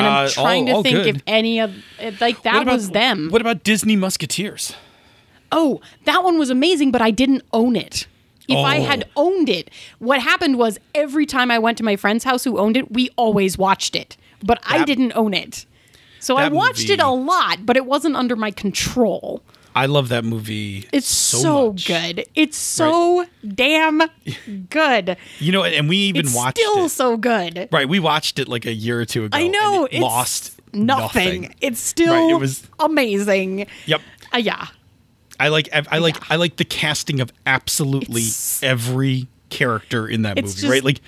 And 0.00 0.08
I'm 0.08 0.26
Uh, 0.26 0.30
trying 0.30 0.62
all- 0.62 0.66
to 0.66 0.72
all 0.76 0.82
think 0.82 0.96
good. 0.96 1.16
if 1.16 1.22
any 1.26 1.58
of 1.60 1.72
it- 2.00 2.20
like 2.20 2.42
that 2.42 2.62
about- 2.62 2.74
was 2.74 2.90
them. 2.90 3.28
What 3.30 3.40
about 3.40 3.62
Disney 3.64 3.96
Musketeers? 3.96 4.74
Oh, 5.52 5.80
that 6.04 6.22
one 6.24 6.38
was 6.38 6.50
amazing, 6.50 6.90
but 6.90 7.02
I 7.02 7.10
didn't 7.10 7.42
own 7.52 7.76
it. 7.76 8.06
If 8.48 8.56
I 8.56 8.78
Oh. 8.78 8.82
had 8.82 9.04
owned 9.16 9.48
it, 9.48 9.70
what 10.00 10.20
happened 10.20 10.58
was 10.58 10.78
every 10.94 11.24
time 11.26 11.50
I 11.52 11.58
went 11.58 11.78
to 11.78 11.84
my 11.84 11.94
friend's 11.96 12.24
house 12.24 12.42
who 12.44 12.58
owned 12.58 12.76
it, 12.76 12.90
we 12.92 13.10
always 13.16 13.56
watched 13.56 13.94
it, 13.94 14.16
but 14.42 14.58
I 14.66 14.84
didn't 14.84 15.12
own 15.14 15.34
it. 15.34 15.66
So 16.18 16.36
I 16.36 16.44
that 16.44 16.52
watched 16.52 16.90
it 16.90 17.00
a 17.00 17.08
lot, 17.10 17.64
but 17.64 17.76
it 17.76 17.86
wasn't 17.86 18.16
under 18.16 18.34
my 18.36 18.50
control. 18.50 19.42
I 19.74 19.86
love 19.86 20.08
that 20.08 20.24
movie. 20.24 20.88
It's 20.92 21.06
so, 21.08 21.72
much. 21.72 21.86
good. 21.86 22.26
It's 22.34 22.56
so 22.56 23.24
damn 23.46 24.02
good. 24.68 25.16
You 25.38 25.52
know, 25.52 25.62
and 25.64 25.88
we 25.88 25.96
even 25.96 26.26
watched 26.26 26.26
it's 26.26 26.36
watched 26.36 26.58
still 26.58 26.84
it. 26.84 26.88
so 26.90 27.16
good. 27.16 27.68
Right, 27.70 27.88
we 27.88 27.98
watched 28.00 28.38
it 28.38 28.48
like 28.48 28.66
a 28.66 28.72
year 28.72 29.00
or 29.00 29.04
two 29.04 29.24
ago. 29.24 29.36
I 29.38 29.46
know 29.46 29.86
and 29.86 29.94
it 29.94 30.00
lost 30.00 30.60
nothing. 30.72 31.42
nothing. 31.42 31.54
It's 31.60 31.80
still 31.80 32.12
Right, 32.12 32.30
it 32.34 32.40
was- 32.40 32.66
amazing. 32.80 33.66
Yep. 33.86 34.00
Uh, 34.34 34.38
yeah. 34.38 34.66
I 35.38 35.48
like 35.48 35.68
I 35.72 35.98
like 35.98 36.16
Yeah. 36.16 36.24
I 36.30 36.36
like 36.36 36.56
the 36.56 36.64
casting 36.64 37.20
of 37.20 37.32
absolutely 37.46 38.22
It's- 38.22 38.60
every 38.62 39.26
character 39.48 40.06
in 40.06 40.22
that 40.22 40.36
movie, 40.36 40.48
just- 40.48 40.64
right? 40.64 40.84
Like 40.84 41.00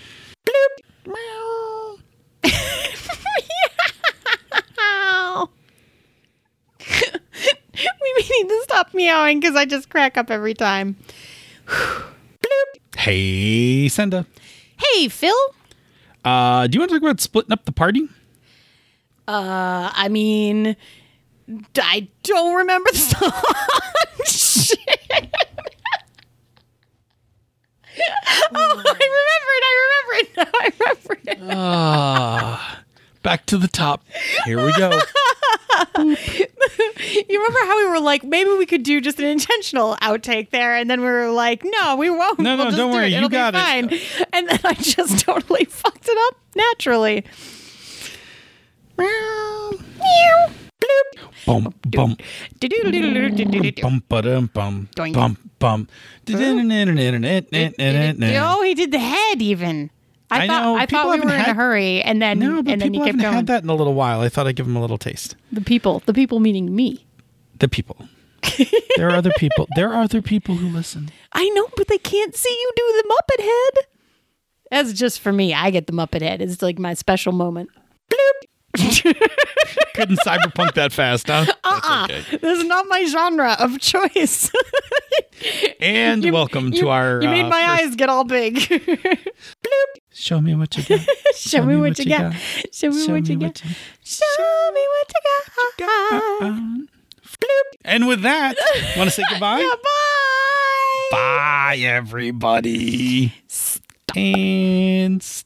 Ow. 1.09 1.42
We 8.03 8.15
need 8.23 8.49
to 8.49 8.61
stop 8.65 8.95
meowing 8.95 9.41
because 9.41 9.57
I 9.57 9.65
just 9.65 9.89
crack 9.91 10.17
up 10.17 10.31
every 10.31 10.55
time. 10.55 10.97
Hey, 12.95 13.89
Senda. 13.89 14.27
Hey, 14.77 15.09
Phil. 15.09 15.35
Uh, 16.25 16.67
do 16.67 16.77
you 16.77 16.81
want 16.81 16.91
to 16.91 16.97
talk 16.97 17.03
about 17.03 17.21
splitting 17.21 17.51
up 17.51 17.65
the 17.65 17.73
party? 17.73 18.07
Uh, 19.27 19.91
I 19.93 20.09
mean, 20.09 20.77
I 21.81 22.09
don't 22.23 22.55
remember 22.55 22.91
the 22.93 22.99
song. 22.99 23.33
Shit. 24.27 24.79
oh, 28.55 28.83
I 28.87 28.93
remember 29.09 29.53
it. 29.57 29.65
I 29.65 29.73
remember 29.83 30.15
it. 30.19 30.29
Now 30.37 30.47
I 30.61 30.73
remember 30.79 31.15
it. 31.27 31.39
Back 33.23 33.47
to 33.47 33.59
the 33.59 33.69
top. 33.69 34.05
Here 34.45 34.65
we 34.65 34.73
go. 34.77 34.99
You 35.99 37.39
remember 37.39 37.59
how 37.61 37.77
we 37.79 37.89
were 37.89 38.01
like, 38.01 38.23
maybe 38.25 38.51
we 38.51 38.67
could 38.67 38.83
do 38.83 39.01
just 39.01 39.19
an 39.19 39.25
intentional 39.27 39.97
outtake 39.97 40.51
there, 40.51 40.75
and 40.77 40.89
then 40.89 41.01
we 41.01 41.07
were 41.07 41.31
like, 41.31 41.63
no, 41.65 41.97
we 41.97 42.09
won't. 42.11 42.39
No, 42.39 42.57
no, 42.57 42.57
We'll 42.57 42.65
just 42.67 42.77
don't 42.77 42.91
do 42.91 42.97
worry, 42.97 43.07
It. 43.07 43.11
you 43.13 43.17
It'll 43.19 43.29
be 43.29 43.37
got 43.37 43.55
it. 43.55 44.03
And 44.33 44.49
then 44.49 44.61
I 44.65 44.75
just 44.75 45.19
totally 45.25 45.65
fucked 45.65 46.07
it 46.09 46.19
up 46.29 46.37
naturally. 46.55 47.25
Bum 51.47 51.75
bum 51.89 52.17
Do-do-do-do-do-do-do-do. 52.61 53.83
bum 53.83 54.03
ba-dum, 54.09 54.51
bum 54.53 54.89
Doink. 54.97 55.15
bum 55.15 55.37
bum. 55.59 55.89
Oh, 58.39 58.63
he 58.63 58.75
did 58.75 58.93
the 58.93 58.99
head 58.99 59.43
even. 59.43 59.91
I, 60.33 60.45
I 60.45 60.47
thought 60.47 60.63
know, 60.63 60.77
I 60.77 60.87
thought 60.87 61.11
we 61.11 61.21
were 61.21 61.35
in 61.35 61.41
a 61.41 61.55
hurry, 61.55 62.03
and 62.03 62.21
then 62.21 62.39
No, 62.39 62.63
but 62.63 62.73
and 62.73 62.83
people 62.83 63.05
haven't 63.05 63.21
going. 63.21 63.35
had 63.35 63.47
that 63.49 63.63
in 63.63 63.69
a 63.69 63.75
little 63.75 63.95
while. 63.95 64.21
I 64.21 64.29
thought 64.29 64.47
I'd 64.47 64.57
give 64.57 64.67
them 64.67 64.77
a 64.77 64.81
little 64.81 64.99
taste. 64.99 65.37
The 65.51 65.61
people, 65.61 66.03
the 66.07 66.15
people 66.15 66.41
meaning 66.41 66.75
me. 66.75 67.07
The 67.59 67.69
people. 67.69 68.09
there 68.97 69.09
are 69.09 69.15
other 69.17 69.31
people. 69.39 69.69
There 69.77 69.93
are 69.93 70.03
other 70.03 70.21
people 70.23 70.57
who 70.57 70.69
listen. 70.69 71.11
I 71.33 71.49
know, 71.51 71.69
but 71.77 71.89
they 71.89 71.99
can't 71.99 72.35
see 72.35 72.51
you 72.51 72.73
do 72.75 73.03
the 73.03 73.15
Muppet 73.15 73.45
head. 73.45 73.87
That's 74.71 74.93
just 74.99 75.21
for 75.21 75.33
me. 75.33 75.55
I 75.55 75.71
get 75.71 75.87
the 75.87 75.93
Muppet 75.93 76.23
head. 76.23 76.41
It's 76.43 76.63
like 76.63 76.79
my 76.79 76.95
special 76.95 77.33
moment. 77.33 77.71
Couldn't 79.95 80.19
cyberpunk 80.21 80.75
that 80.75 80.93
fast, 80.93 81.27
huh? 81.27 81.45
Uh-uh. 81.63 82.05
Okay. 82.05 82.39
This 82.39 82.59
is 82.61 82.65
not 82.65 82.87
my 82.89 83.05
genre 83.05 83.57
of 83.59 83.79
choice. 83.81 84.51
And 85.81 86.31
welcome 86.31 86.71
to 86.71 86.89
our. 86.91 87.21
You 87.21 87.29
made 87.29 87.47
uh, 87.47 87.49
my 87.49 87.63
first- 87.63 87.83
eyes 87.83 87.97
get 87.97 88.09
all 88.09 88.23
big. 88.23 88.59
Show 90.13 90.41
me 90.41 90.55
what 90.55 90.77
you 90.77 90.85
got. 90.85 91.01
Show 91.35 91.65
me 91.65 91.77
what 91.77 91.99
you 91.99 92.05
got. 92.05 92.33
Show 92.73 92.91
me 92.91 93.07
what 93.09 93.29
you 93.29 93.37
got. 93.37 93.63
Show 94.05 94.71
me 94.73 94.87
what 94.93 95.13
you 95.13 95.81
got. 95.81 96.89
And 97.85 98.07
with 98.07 98.23
that, 98.23 98.55
want 98.97 99.11
to 99.11 99.15
say 99.17 99.25
goodbye? 99.29 99.59
Yeah, 99.59 99.75
bye. 99.83 101.09
Bye, 101.11 101.77
everybody. 101.81 103.35
And. 104.15 105.45